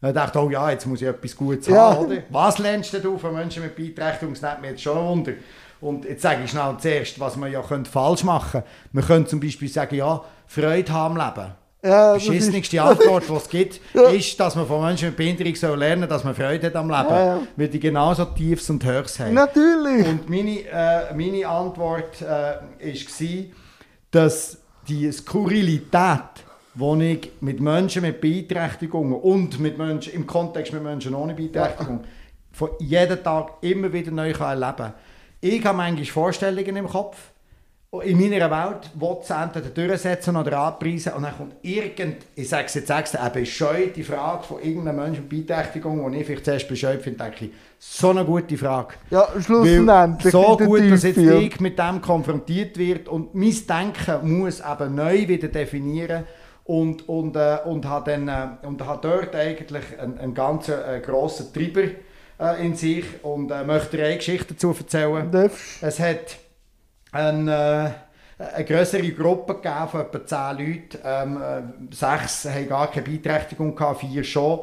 Und 0.00 0.08
ich 0.10 0.14
dachte, 0.14 0.38
oh 0.40 0.50
ja, 0.50 0.70
jetzt 0.70 0.86
muss 0.86 1.02
ich 1.02 1.08
etwas 1.08 1.34
Gutes 1.34 1.66
Ja. 1.66 1.94
haben, 1.96 2.06
oder? 2.06 2.18
Was 2.30 2.58
lernst 2.58 2.94
du 3.02 3.18
von 3.18 3.34
Menschen 3.34 3.64
mit 3.64 3.74
Beeinträchtigung? 3.74 4.34
Das 4.34 4.42
nimmt 4.42 4.60
mich 4.60 4.70
jetzt 4.70 4.82
schon 4.84 4.98
ein 4.98 5.04
Wunder. 5.04 5.32
Und 5.84 6.06
jetzt 6.06 6.22
sage 6.22 6.44
ich 6.44 6.50
schnell 6.50 6.74
zuerst, 6.78 7.20
was 7.20 7.36
man 7.36 7.52
ja 7.52 7.60
könnte 7.60 7.90
falsch 7.90 8.24
machen 8.24 8.62
könnte. 8.62 8.68
Man 8.92 9.04
könnte 9.04 9.30
zum 9.30 9.40
Beispiel 9.40 9.68
sagen, 9.68 9.94
ja, 9.96 10.22
Freude 10.46 10.90
haben 10.92 11.20
am 11.20 11.34
Leben. 11.36 11.50
Ja, 11.82 12.16
Die 12.16 12.26
beschissenste 12.30 12.80
Antwort, 12.82 13.24
die 13.28 13.32
es 13.34 13.48
gibt, 13.50 13.80
Ja. 13.94 14.08
ist, 14.08 14.40
dass 14.40 14.56
man 14.56 14.66
von 14.66 14.82
Menschen 14.82 15.08
mit 15.08 15.16
Behinderung 15.18 15.54
soll 15.54 15.78
lernen 15.78 16.08
dass 16.08 16.24
man 16.24 16.34
Freude 16.34 16.68
hat 16.68 16.76
am 16.76 16.88
Leben. 16.88 17.10
Ja, 17.10 17.26
ja. 17.26 17.40
Weil 17.56 17.68
die 17.68 17.78
genauso 17.78 18.24
Tiefs 18.24 18.70
und 18.70 18.82
Höchst 18.82 19.20
haben. 19.20 19.34
Natürlich. 19.34 20.06
Und 20.08 20.30
meine, 20.30 20.60
äh, 20.60 21.14
meine 21.14 21.46
Antwort 21.46 22.22
äh, 22.22 22.24
war, 22.24 23.44
dass 24.10 24.58
die 24.88 25.12
Skurrilität, 25.12 26.20
die 26.74 27.12
ich 27.12 27.30
mit 27.42 27.60
Menschen 27.60 28.00
mit 28.00 28.22
Beeinträchtigungen 28.22 29.20
und 29.20 29.60
mit 29.60 29.76
Menschen, 29.76 30.14
im 30.14 30.26
Kontext 30.26 30.72
mit 30.72 30.82
Menschen 30.82 31.14
ohne 31.14 31.34
Beeinträchtigung 31.34 32.04
von 32.52 32.70
jeden 32.78 33.22
Tag 33.22 33.50
immer 33.60 33.92
wieder 33.92 34.10
neu 34.10 34.30
erleben 34.30 34.76
kann. 34.76 34.94
Ich 35.46 35.62
habe 35.66 35.76
manchmal 35.76 36.06
Vorstellungen 36.06 36.74
im 36.74 36.88
Kopf, 36.88 37.18
in 38.02 38.18
meiner 38.18 38.50
Welt, 38.50 38.90
wo 38.94 39.22
sie 39.22 39.34
entweder 39.34 39.68
durchsetzen 39.68 40.36
oder 40.36 40.58
anpreisen 40.58 41.12
und 41.12 41.22
dann 41.22 41.36
kommt 41.36 41.56
irgend, 41.60 42.16
ich 42.34 42.48
sage 42.48 42.64
es 42.64 42.72
jetzt 42.72 42.88
extra, 42.88 43.20
eine 43.20 43.28
bescheuerte 43.28 44.02
Frage 44.04 44.44
von 44.44 44.62
irgendeinem 44.62 44.96
Menschen 44.96 45.28
mit 45.28 45.46
Beeinträchtigung, 45.46 46.10
die 46.10 46.18
ich 46.20 46.26
vielleicht 46.26 46.46
zuerst 46.46 46.66
bescheuert 46.66 47.02
finde, 47.02 47.24
denke 47.24 47.44
ich, 47.44 47.50
so 47.78 48.08
eine 48.08 48.24
gute 48.24 48.56
Frage. 48.56 48.94
Ja, 49.10 49.28
schlussendlich. 49.38 50.32
so 50.32 50.56
gut, 50.56 50.90
dass 50.90 51.02
jetzt 51.02 51.16
Tiefe. 51.16 51.34
ich 51.34 51.60
mit 51.60 51.78
dem 51.78 52.00
konfrontiert 52.00 52.78
wird 52.78 53.06
und 53.08 53.34
mein 53.34 53.54
Denken 53.68 54.38
muss 54.38 54.60
eben 54.60 54.94
neu 54.94 55.28
wieder 55.28 55.48
definieren 55.48 56.24
und, 56.64 57.06
und, 57.06 57.36
äh, 57.36 57.58
und 57.66 57.86
hat 57.86 58.08
dann 58.08 58.28
äh, 58.28 58.66
und 58.66 58.84
hat 58.84 59.04
dort 59.04 59.36
eigentlich 59.36 59.84
einen, 60.00 60.18
einen 60.18 60.32
ganz 60.32 60.70
äh, 60.70 61.02
grossen 61.04 61.52
Treiber 61.52 61.90
äh, 62.38 62.64
in 62.64 62.74
sich 62.74 63.04
und 63.22 63.50
äh, 63.50 63.64
möchte 63.64 64.02
eine 64.02 64.16
Geschichte 64.16 64.54
dazu 64.54 64.74
erzählen. 64.78 65.30
Darfst. 65.30 65.82
Es 65.82 66.00
hat 66.00 66.36
eine, 67.12 67.94
äh, 68.38 68.44
eine 68.56 68.64
größere 68.64 69.10
Gruppe 69.12 69.54
gegeben 69.54 69.88
von 69.88 70.00
etwa 70.00 70.26
10 70.26 70.58
Leuten. 70.58 70.98
Ähm, 71.04 71.42
äh, 71.42 71.94
sechs 71.94 72.44
haben 72.46 72.68
gar 72.68 72.90
keine 72.90 73.06
Beeinträchtigung 73.06 73.74
gehabt, 73.74 74.00
vier 74.00 74.24
schon. 74.24 74.60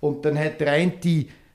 Und 0.00 0.24
dann 0.24 0.38
hat 0.38 0.60
der 0.60 0.72
eine, 0.72 0.92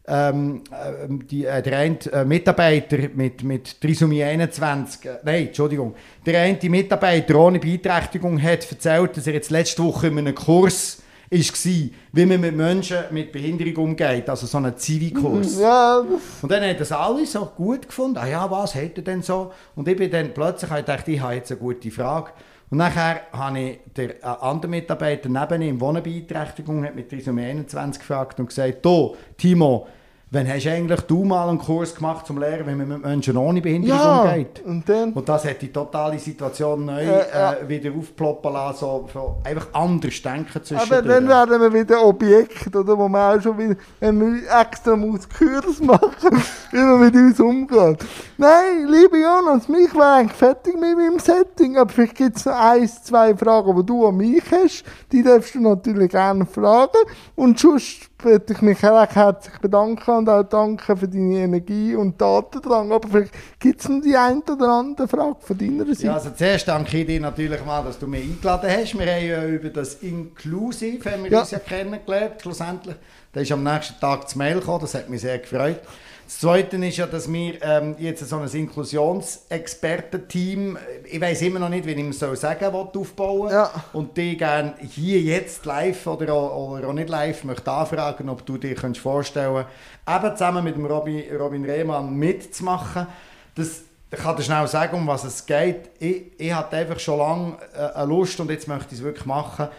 ähm, 0.08 0.64
äh, 0.72 1.08
die, 1.10 1.46
äh, 1.46 1.62
der 1.62 1.78
eine 1.78 1.98
äh, 2.12 2.26
Mitarbeiter 2.26 2.98
mit, 3.14 3.44
mit 3.44 3.80
Trisomie 3.80 4.24
21, 4.24 5.06
äh, 5.06 5.18
nein, 5.24 5.48
Entschuldigung, 5.48 5.94
der 6.26 6.42
eine 6.42 6.58
Mitarbeiter 6.70 7.36
ohne 7.36 7.60
Beeinträchtigung 7.60 8.42
hat 8.42 8.70
erzählt, 8.72 9.18
dass 9.18 9.28
er 9.28 9.34
jetzt 9.34 9.52
letzte 9.52 9.84
Woche 9.84 10.08
in 10.08 10.18
einem 10.18 10.34
Kurs 10.34 11.04
war, 11.32 11.90
wie 12.14 12.26
man 12.26 12.42
mit 12.42 12.56
Menschen 12.56 12.98
mit 13.12 13.32
Behinderung 13.32 13.90
umgeht, 13.90 14.30
also 14.30 14.48
so 14.48 14.58
einen 14.58 14.76
Zivilkurs. 14.78 15.60
Ja, 15.60 16.00
Und 16.42 16.52
dann 16.52 16.64
hat 16.64 16.80
das 16.80 16.92
alle 16.92 17.26
so 17.26 17.46
gut 17.46 17.88
gefunden. 17.88 18.18
Ah 18.18 18.28
ja, 18.28 18.50
was 18.50 18.76
hat 18.76 18.98
er 18.98 19.04
denn 19.04 19.22
so? 19.22 19.52
Und 19.76 19.88
ich 19.88 19.96
bin 19.96 20.10
dann 20.10 20.34
plötzlich 20.34 20.72
ich 20.72 20.78
gedacht, 20.78 21.08
ich 21.08 21.20
habe 21.20 21.36
jetzt 21.36 21.52
eine 21.52 21.60
gute 21.60 21.92
Frage. 21.92 22.32
Und 22.72 22.78
nachher 22.78 23.22
habe 23.32 23.60
ich 23.60 23.80
den 23.98 24.12
äh, 24.12 24.16
anderen 24.22 24.72
Mitarbeiter 24.72 25.28
neben 25.28 25.62
ihm, 25.62 25.80
der 25.80 25.88
eine 25.90 26.02
Beeinträchtigung 26.02 26.86
hat, 26.86 26.96
mit 26.96 27.10
Trisomie 27.10 27.46
21 27.46 28.00
gefragt 28.00 28.40
und 28.40 28.48
gesagt, 28.48 28.86
du, 28.86 29.16
Timo, 29.38 29.88
wann 30.32 30.48
hast 30.48 30.66
du 30.66 30.72
eigentlich 30.72 31.02
du 31.02 31.24
mal 31.24 31.50
einen 31.50 31.58
Kurs 31.58 31.96
gemacht 31.96 32.28
zum 32.28 32.38
Lernen, 32.38 32.68
wie 32.68 32.76
man 32.76 32.88
mit 32.88 33.04
Menschen 33.04 33.36
ohne 33.38 33.62
Behinderung 33.62 34.00
ja. 34.00 34.22
umgeht? 34.22 34.62
Und 34.64 34.88
dann. 34.88 35.14
Und 35.14 35.28
das 35.28 35.46
hat 35.46 35.62
die 35.62 35.72
totale 35.72 36.20
Situation 36.20 36.86
neu 36.86 37.02
Äh, 37.02 37.30
ja. 37.34 37.54
äh, 37.54 37.68
wieder 37.68 37.92
aufploppen 37.98 38.54
lassen, 38.54 38.80
so, 38.80 39.38
einfach 39.44 39.68
anders 39.74 40.22
denken 40.22 40.64
zwischen 40.64 40.76
Aber 40.78 41.02
dann 41.02 41.28
werden 41.28 41.62
wir 41.62 41.74
wieder 41.74 42.06
Objekt, 42.06 42.76
oder? 42.76 42.98
Wo 42.98 43.08
man 43.08 43.38
auch 43.38 43.42
schon 43.42 43.58
wieder, 43.58 43.76
wenn 44.00 44.20
wir 44.20 44.60
extra 44.60 44.96
muss 44.96 45.28
Kurs 45.28 45.80
machen, 45.82 46.44
wie 46.72 46.78
man 46.78 47.00
mit 47.00 47.16
uns 47.16 47.40
umgeht. 47.40 48.06
Nein, 48.38 48.88
liebe 48.88 49.20
Jonas, 49.20 49.68
mich 49.68 49.94
wäre 49.96 50.14
eigentlich 50.14 50.38
fertig 50.38 50.74
mit 50.76 50.96
meinem 50.96 51.20
Setting, 51.20 51.78
aber 51.78 51.92
vielleicht 51.92 52.16
gibt 52.16 52.38
es 52.38 52.46
noch 52.46 52.54
ein, 52.54 52.88
zwei 52.88 53.36
Fragen, 53.36 53.76
die 53.76 53.86
du 53.86 54.08
an 54.08 54.18
mich 54.18 54.44
hast. 54.52 54.84
Die 55.12 55.24
darfst 55.24 55.56
du 55.56 55.60
natürlich 55.60 56.10
gerne 56.10 56.46
fragen. 56.46 56.98
Und 57.36 57.60
sonst 57.60 58.09
würde 58.24 58.54
ich 58.54 58.62
mich 58.62 58.84
recht 58.84 59.16
herzlich 59.16 59.58
bedanken 59.60 60.12
und 60.12 60.30
auch 60.30 60.44
danken 60.44 60.98
für 60.98 61.08
deine 61.08 61.38
Energie 61.40 61.96
und 61.96 62.20
Datendrang. 62.20 62.92
Aber 62.92 63.08
vielleicht 63.08 63.32
gibt 63.60 63.82
es 63.82 63.90
noch 63.90 64.02
die 64.02 64.16
eine 64.16 64.42
oder 64.42 64.68
andere 64.70 65.08
Frage 65.08 65.38
von 65.40 65.58
deiner 65.58 65.86
Seite. 65.86 66.04
Ja, 66.08 66.14
also 66.16 66.30
zuerst 66.32 66.68
danke 66.68 66.98
ich 66.98 67.08
dir 67.08 67.20
natürlich 67.22 67.64
mal, 67.66 67.84
dass 67.84 67.98
du 68.00 68.08
mich 68.08 68.24
eingeladen 68.24 68.70
hast. 68.70 68.98
Wir 68.98 69.14
haben 69.14 69.26
ja 69.28 69.46
über 69.46 69.70
das 69.70 69.96
Inclusive 69.96 71.12
haben 71.12 71.24
wir 71.24 71.32
Ja. 71.32 71.40
uns 71.42 71.52
ja 71.52 71.60
kennengelernt, 71.60 72.42
schlussendlich. 72.42 72.96
Da 73.32 73.42
ist 73.42 73.52
am 73.52 73.64
nächsten 73.64 74.00
Tag 74.00 74.22
das 74.24 74.36
Mail 74.36 74.60
gekommen, 74.60 74.82
das 74.82 74.96
hat 74.96 75.10
mich 75.10 75.22
sehr 75.22 75.38
gefreut. 75.40 75.80
Das 76.30 76.40
Zweite 76.42 76.78
ist 76.86 76.98
ja, 76.98 77.08
dass 77.08 77.32
wir 77.34 77.60
ähm, 77.64 77.96
jetzt 77.98 78.30
so 78.30 78.38
ein 78.38 78.48
Inklusionsexpertenteam, 78.48 80.78
ich 81.06 81.20
weiß 81.20 81.42
immer 81.42 81.58
noch 81.58 81.70
nicht, 81.70 81.88
wie 81.88 81.94
ich 81.94 82.10
es 82.10 82.20
soll 82.20 82.36
sagen 82.36 82.72
will, 82.72 83.02
aufbauen 83.02 83.52
Ja. 83.52 83.72
und 83.94 84.16
die 84.16 84.38
gerne 84.38 84.76
hier 84.80 85.20
jetzt 85.22 85.66
live 85.66 86.06
oder 86.06 86.32
auch, 86.36 86.78
oder 86.78 86.90
auch 86.90 86.94
nicht 86.94 87.10
live 87.10 87.44
möchte 87.46 87.72
anfragen, 87.72 88.30
ob 88.30 88.46
du 88.46 88.60
dir 88.60 88.76
könntest 88.76 89.02
vorstellen 89.02 89.66
eben 90.08 90.38
zusammen 90.38 90.64
mit 90.64 90.76
dem 90.76 90.86
Robin, 90.86 91.24
Robin 91.36 91.66
Rehmann 91.66 92.14
mitzumachen. 92.14 93.08
Das, 93.56 93.82
ich 94.12 94.20
kann 94.20 94.36
dir 94.36 94.44
schnell 94.44 94.68
sagen, 94.68 94.98
um 94.98 95.08
was 95.08 95.24
es 95.24 95.48
geht. 95.48 95.90
Ich, 95.98 96.26
ich 96.38 96.54
hatte 96.54 96.78
einfach 96.78 97.00
schon 97.00 97.18
lange 97.18 97.58
äh, 97.74 97.96
eine 97.96 98.06
Lust 98.06 98.40
und 98.40 98.52
jetzt 98.52 98.68
möchte 98.68 98.94
ich 98.94 99.00
es 99.00 99.04
wirklich 99.04 99.26
machen, 99.26 99.70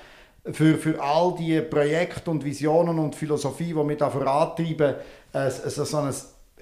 für, 0.52 0.76
für 0.78 1.00
all 1.00 1.32
die 1.38 1.60
Projekte 1.60 2.28
und 2.28 2.44
Visionen 2.44 2.98
und 2.98 3.14
Philosophie, 3.14 3.66
die 3.66 3.76
wir 3.76 3.96
da 3.96 4.10
vorantreiben, 4.10 4.96
äh, 5.32 5.48
so, 5.48 5.84
so 5.84 5.98
ein 5.98 6.12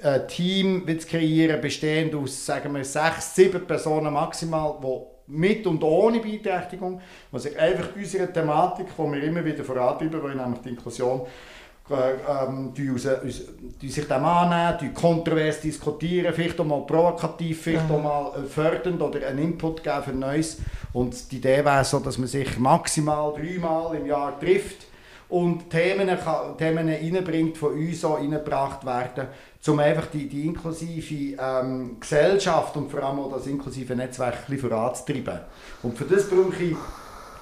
äh, 0.03 0.27
Team 0.27 0.87
kreieren, 0.87 1.61
bestehend 1.61 2.15
aus, 2.15 2.45
sagen 2.45 2.75
wir, 2.75 2.85
sechs, 2.85 3.35
sieben 3.35 3.67
Personen 3.67 4.13
maximal, 4.13 4.77
die 4.83 5.19
mit 5.29 5.67
und 5.67 5.83
ohne 5.85 6.21
Beeinträchtigung, 6.21 7.01
was 7.31 7.43
sich 7.45 7.59
einfach 7.59 7.95
unserer 7.95 8.33
Thematik, 8.33 8.87
die 8.97 9.13
wir 9.13 9.23
immer 9.23 9.45
wieder 9.45 9.63
vorantreiben 9.63 10.23
wollen, 10.23 10.39
nämlich 10.39 10.61
die 10.63 10.71
Inklusion, 10.71 11.23
äh, 11.91 12.45
ähm, 12.47 12.73
die, 12.75 12.91
uns, 12.91 13.07
uns, 13.07 13.43
die 13.81 13.89
sich 13.89 14.07
dem 14.07 14.25
annehmen, 14.25 14.79
die 14.81 14.93
kontrovers 14.93 15.61
diskutieren, 15.61 16.35
vielleicht 16.35 16.61
auch 16.61 16.65
mal 16.65 16.83
provokativ, 16.83 17.63
vielleicht 17.63 17.91
auch 17.91 18.03
mal 18.03 18.33
äh, 18.37 18.47
fördernd 18.47 19.01
oder 19.01 19.27
einen 19.27 19.39
Input 19.39 19.83
geben 19.83 20.03
für 20.03 20.13
Neues. 20.13 20.59
Und 20.93 21.31
die 21.31 21.37
Idee 21.37 21.65
wäre 21.65 21.85
so, 21.85 21.99
dass 21.99 22.19
man 22.19 22.27
sich 22.27 22.59
maximal 22.59 23.33
dreimal 23.33 23.97
im 23.97 24.07
Jahr 24.07 24.39
trifft 24.39 24.87
und 25.29 25.71
Themen, 25.71 26.11
Themen 26.59 26.89
reinbringt, 26.89 27.57
von 27.57 27.73
uns 27.73 28.05
auch 28.05 28.19
reingebracht 28.19 28.85
werden, 28.85 29.29
um 29.67 29.79
einfach 29.81 30.07
die, 30.07 30.29
die 30.29 30.47
inklusive 30.47 31.37
ähm, 31.41 31.99
Gesellschaft 32.01 32.77
und 32.77 32.91
vor 32.91 33.03
allem 33.03 33.19
auch 33.19 33.33
das 33.33 33.47
inklusive 33.47 33.95
Netzwerk 33.97 34.49
ein 34.49 34.59
voranzutreiben. 34.59 35.41
Und 35.83 35.99
für 35.99 36.05
das 36.05 36.29
brauche 36.29 36.63
ich 36.63 36.77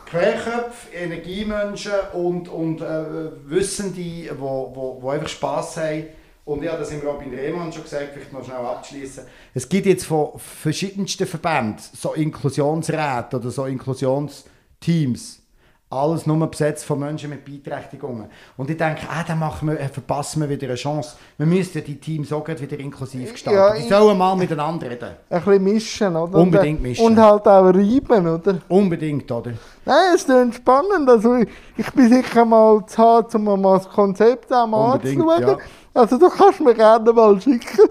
Querköpfe, 0.07 0.95
Energiemenschen 0.95 1.93
und, 2.15 2.49
und 2.49 2.81
äh, 2.81 3.31
Wissende, 3.47 3.95
die 3.95 4.31
wo, 4.39 4.73
wo, 4.75 5.03
wo 5.03 5.11
einfach 5.11 5.29
Spass 5.29 5.77
haben. 5.77 6.05
Und 6.45 6.67
habe 6.69 6.79
das 6.79 6.93
im 6.93 7.01
Robin 7.01 7.35
Rehmann 7.35 7.73
schon 7.73 7.83
gesagt, 7.83 8.11
vielleicht 8.15 8.33
noch 8.33 8.45
schnell 8.45 8.59
abschließen. 8.59 9.25
Es 9.53 9.69
gibt 9.69 9.85
jetzt 9.85 10.07
von 10.07 10.39
verschiedensten 10.39 11.27
Verbänden 11.27 11.83
so 11.93 12.15
Inklusionsräte 12.15 13.37
oder 13.37 13.51
so 13.51 13.65
Inklusionsteams. 13.67 15.43
Alles 15.89 16.27
nur 16.27 16.45
besetzt 16.51 16.85
von 16.85 16.99
Menschen 16.99 17.31
mit 17.31 17.45
Beeinträchtigungen. 17.45 18.27
Und 18.57 18.69
ich 18.69 18.77
denke, 18.77 19.03
ah, 19.09 19.23
dann 19.25 19.39
machen 19.39 19.69
wir, 19.69 19.79
äh, 19.79 19.89
verpassen 19.89 20.43
wir 20.43 20.49
wieder 20.49 20.67
eine 20.67 20.75
Chance. 20.75 21.17
Wir 21.39 21.47
müssten 21.47 21.85
die 21.85 22.01
Teams 22.01 22.33
auch 22.33 22.47
wieder 22.49 22.81
inklusiv 22.81 23.31
gestalten. 23.31 23.59
Ja, 23.59 23.75
die 23.75 23.89
sollen 23.89 24.19
mal 24.19 24.35
miteinander 24.35 24.91
reden. 24.91 25.11
Ein 25.31 25.43
bisschen 25.43 25.63
mischen, 25.63 26.17
oder? 26.17 26.39
Unbedingt 26.39 26.83
mischen. 26.83 27.07
Und 27.07 27.17
halt 27.19 27.47
auch 27.47 27.67
reiben, 27.67 28.27
oder? 28.27 28.59
Unbedingt, 28.69 29.31
oder? 29.31 29.53
Nein, 29.85 30.15
es 30.17 30.25
klingt 30.25 30.57
spannend. 30.57 31.09
Also 31.09 31.37
ich, 31.37 31.49
ich 31.77 31.93
bin 31.93 32.09
sicher 32.09 32.45
mal 32.45 32.85
zu 32.87 32.99
haben, 32.99 33.47
um 33.47 33.63
mal 33.63 33.79
das 33.79 33.89
Konzept 33.89 34.53
auch 34.53 34.67
mal 34.67 34.95
anzuschauen. 34.95 35.41
ja. 35.41 35.59
Also 35.97 36.19
du 36.19 36.29
kannst 36.29 36.61
mir 36.61 36.75
gerne 36.75 37.11
mal 37.11 37.41
schicken. 37.41 37.89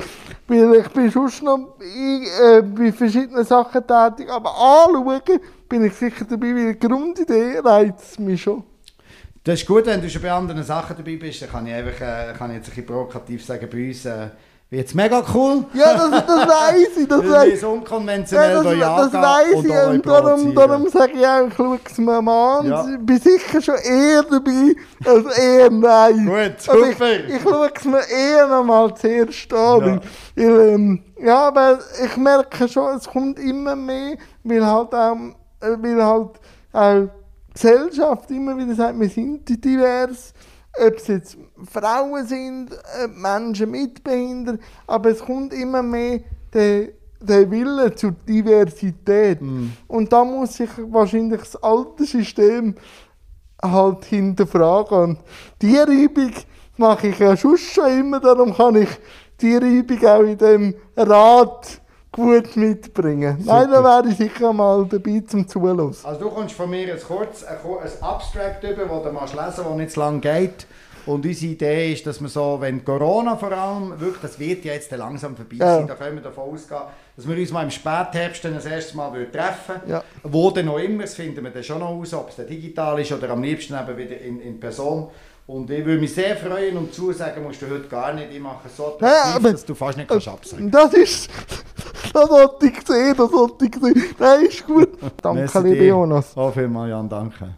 Weil 0.47 0.75
ich 0.75 0.87
bin 0.89 1.09
sonst 1.09 1.41
noch 1.41 1.75
äh, 1.81 2.61
bei 2.61 2.91
verschiedenen 2.91 3.43
Sachen 3.43 3.81
tätig. 3.81 4.29
Aber 4.29 4.51
anschauen 4.51 5.39
bin 5.67 5.85
ich 5.85 5.93
sicher 5.93 6.23
dabei, 6.23 6.53
weil 6.53 6.73
die 6.75 6.87
Grundidee 6.87 7.59
reizt 7.63 8.19
mich 8.19 8.43
schon. 8.43 8.63
Das 9.43 9.59
ist 9.59 9.67
gut, 9.67 9.87
wenn 9.87 10.01
du 10.01 10.09
schon 10.09 10.21
bei 10.21 10.31
anderen 10.31 10.63
Sachen 10.63 10.95
dabei 10.97 11.15
bist, 11.15 11.41
dann 11.41 11.49
kann 11.49 11.65
ich 11.65 11.73
einfach, 11.73 11.99
äh, 11.99 12.33
kann 12.37 12.51
ich 12.51 12.57
jetzt 12.57 12.67
ein 12.67 12.75
bisschen 12.75 12.85
provokativ 12.85 13.43
sagen, 13.43 13.67
bei 13.71 13.87
uns 13.87 14.05
äh, 14.05 14.29
wird 14.72 14.88
es 14.88 14.93
mega 14.95 15.24
cool. 15.34 15.66
Ja, 15.74 15.93
das, 15.93 16.09
das 16.26 16.28
weiß 16.47 16.97
ich, 16.97 17.07
das 17.07 17.30
weiß 17.30 17.53
ich. 17.53 17.59
so 17.59 17.70
unkonventionell 17.70 18.78
Ja, 18.78 18.97
das, 18.97 19.11
das 19.11 19.53
und 19.53 19.66
ich 19.66 19.72
und 19.72 20.05
darum, 20.05 20.55
darum 20.55 20.89
sage 20.89 21.13
ich 21.13 21.26
auch, 21.26 21.47
ich 21.47 21.53
schaue 21.53 21.80
es 21.86 21.97
mir 21.99 22.22
mal 22.22 22.59
an. 22.59 22.68
Ja. 22.68 22.86
Ich 22.89 23.05
bin 23.05 23.20
sicher 23.20 23.61
schon 23.61 23.76
eher 23.76 24.24
dabei 24.24 24.76
als 25.05 25.38
eher 25.38 25.70
nein. 25.70 26.26
Gut, 26.26 26.70
Aber 26.70 26.89
ich, 26.89 26.97
super. 26.97 27.26
ich 27.28 27.41
schaue 27.43 27.72
es 27.76 27.86
mir 27.86 28.09
eher 28.09 28.47
noch 28.47 28.63
mal 28.63 28.95
zuerst 28.95 29.53
an. 29.53 30.01
Ja. 30.36 30.43
Weil, 30.43 30.70
ähm, 30.70 31.03
ja, 31.22 31.47
aber 31.47 31.80
ich 32.03 32.18
merke 32.18 32.68
schon, 32.68 32.97
es 32.97 33.07
kommt 33.07 33.39
immer 33.39 33.76
mehr, 33.76 34.18
weil 34.43 34.66
halt 34.66 34.93
auch, 34.93 35.16
äh, 35.61 35.78
weil 35.80 36.03
halt 36.03 36.39
auch 36.74 37.01
die 37.01 37.53
Gesellschaft 37.53 38.32
immer 38.32 38.57
wieder 38.57 38.76
sagt, 38.76 38.99
wir 38.99 39.09
sind 39.09 39.47
divers. 39.63 40.34
Ob 40.78 40.95
es 40.95 41.07
jetzt 41.07 41.38
Frauen 41.71 42.26
sind, 42.28 42.71
äh, 42.73 43.07
Menschen 43.07 43.71
mit 43.71 44.03
Behinderung, 44.03 44.59
aber 44.88 45.09
es 45.11 45.19
kommt 45.19 45.53
immer 45.53 45.82
mehr 45.82 46.19
der, 46.53 46.89
der 47.21 47.49
Wille 47.49 47.95
zur 47.95 48.11
Diversität. 48.11 49.39
Und 49.88 50.11
da 50.11 50.23
muss 50.23 50.55
sich 50.57 50.69
wahrscheinlich 50.89 51.39
das 51.39 51.55
alte 51.63 52.05
System 52.05 52.76
halt 53.61 54.05
hinterfragen. 54.05 54.97
Und 54.97 55.19
die 55.61 55.78
Übung 55.78 56.32
mache 56.78 57.07
ich 57.07 57.19
ja 57.19 57.36
schon 57.38 57.57
schon 57.57 57.99
immer, 57.99 58.19
darum 58.19 58.53
kann 58.53 58.76
ich 58.76 58.89
die 59.41 59.53
Übung 59.53 60.05
auch 60.05 60.21
in 60.21 60.38
dem 60.38 60.76
Rat 60.95 61.82
gut 62.16 62.55
mitbringen. 62.55 63.38
Nein, 63.45 63.70
da 63.70 63.84
wäre 63.84 64.07
ich 64.09 64.16
sicher 64.18 64.53
mal 64.53 64.86
dabei 64.89 65.22
zum 65.28 65.45
Zuhören. 65.47 65.93
Also 66.03 66.20
du 66.22 66.30
kommst 66.30 66.55
von 66.55 66.70
mir 66.70 66.93
ein 66.93 66.99
kurz 67.05 67.43
ein, 67.43 67.57
ein 67.57 68.03
Abstract 68.03 68.63
über, 68.63 68.86
das 68.86 69.03
du 69.03 69.11
machst 69.11 69.34
lesen, 69.34 69.63
das 69.68 69.76
nicht 69.76 69.91
zu 69.91 69.99
lang 69.99 70.22
geht. 70.22 70.66
Und 71.05 71.24
unsere 71.24 71.51
Idee 71.51 71.93
ist, 71.93 72.07
dass 72.07 72.20
wir 72.20 72.30
so, 72.30 72.57
wenn 72.61 72.84
Corona 72.84 73.36
vor 73.36 73.51
allem, 73.51 73.99
wirklich, 73.99 74.22
das 74.22 74.39
wird 74.39 74.66
ja 74.66 74.74
jetzt 74.74 74.91
dann 74.91 74.99
langsam 74.99 75.36
vorbei 75.36 75.57
Ja. 75.57 75.76
sein, 75.76 75.88
da 75.88 75.93
können 75.93 76.16
wir 76.16 76.24
davon 76.24 76.51
ausgehen, 76.51 76.82
dass 77.16 77.28
wir 77.28 77.38
uns 77.38 77.51
mal 77.51 77.63
im 77.63 77.70
Spätherbst 77.70 78.43
dann 78.43 78.55
das 78.55 78.66
erste 78.66 78.97
Mal 78.97 79.11
treffen 79.32 79.82
Ja. 79.88 80.03
Wo 80.24 80.49
dann 80.49 80.66
noch 80.66 80.80
immer, 80.80 81.03
das 81.03 81.13
finden 81.13 81.43
wir 81.43 81.51
dann 81.51 81.63
schon 81.63 81.80
noch 81.80 81.89
aus, 81.89 82.11
ob 82.13 82.30
es 82.30 82.38
dann 82.38 82.47
digital 82.47 82.99
ist 82.99 83.11
oder 83.11 83.30
am 83.30 83.43
liebsten 83.43 83.76
eben 83.76 83.97
wieder 83.97 84.20
in, 84.20 84.39
in 84.41 84.59
Person. 84.59 85.09
Und 85.47 85.69
ich 85.69 85.85
würde 85.85 86.01
mich 86.01 86.13
sehr 86.13 86.35
freuen 86.35 86.75
und 86.77 86.91
zusagen 86.93 87.43
musst 87.43 87.61
du 87.61 87.69
heute 87.69 87.87
gar 87.87 88.13
nicht, 88.13 88.31
ich 88.33 88.39
mache 88.39 88.67
so 88.67 88.87
attraktiv, 88.87 89.07
Ja, 89.07 89.35
aber- 89.35 89.51
dass 89.51 89.63
du 89.65 89.75
fast 89.75 89.97
nicht 89.97 90.07
kannst 90.09 90.27
absagen 90.27 90.71
Das 90.71 90.93
ist. 90.93 91.29
Das 92.13 92.29
sollte 92.29 92.65
ich 92.67 92.87
sehen, 92.87 93.13
das 93.17 93.29
sollte 93.29 93.65
ich 93.65 93.75
sehen. 93.75 94.03
Nein, 94.17 94.45
ist 94.45 94.65
gut. 94.65 94.89
Danke, 95.21 95.59
liebe. 95.59 95.85
Jonas. 95.85 96.31
Oh, 96.35 96.49
vielmals, 96.49 96.89
Jan, 96.89 97.09
danke. 97.09 97.55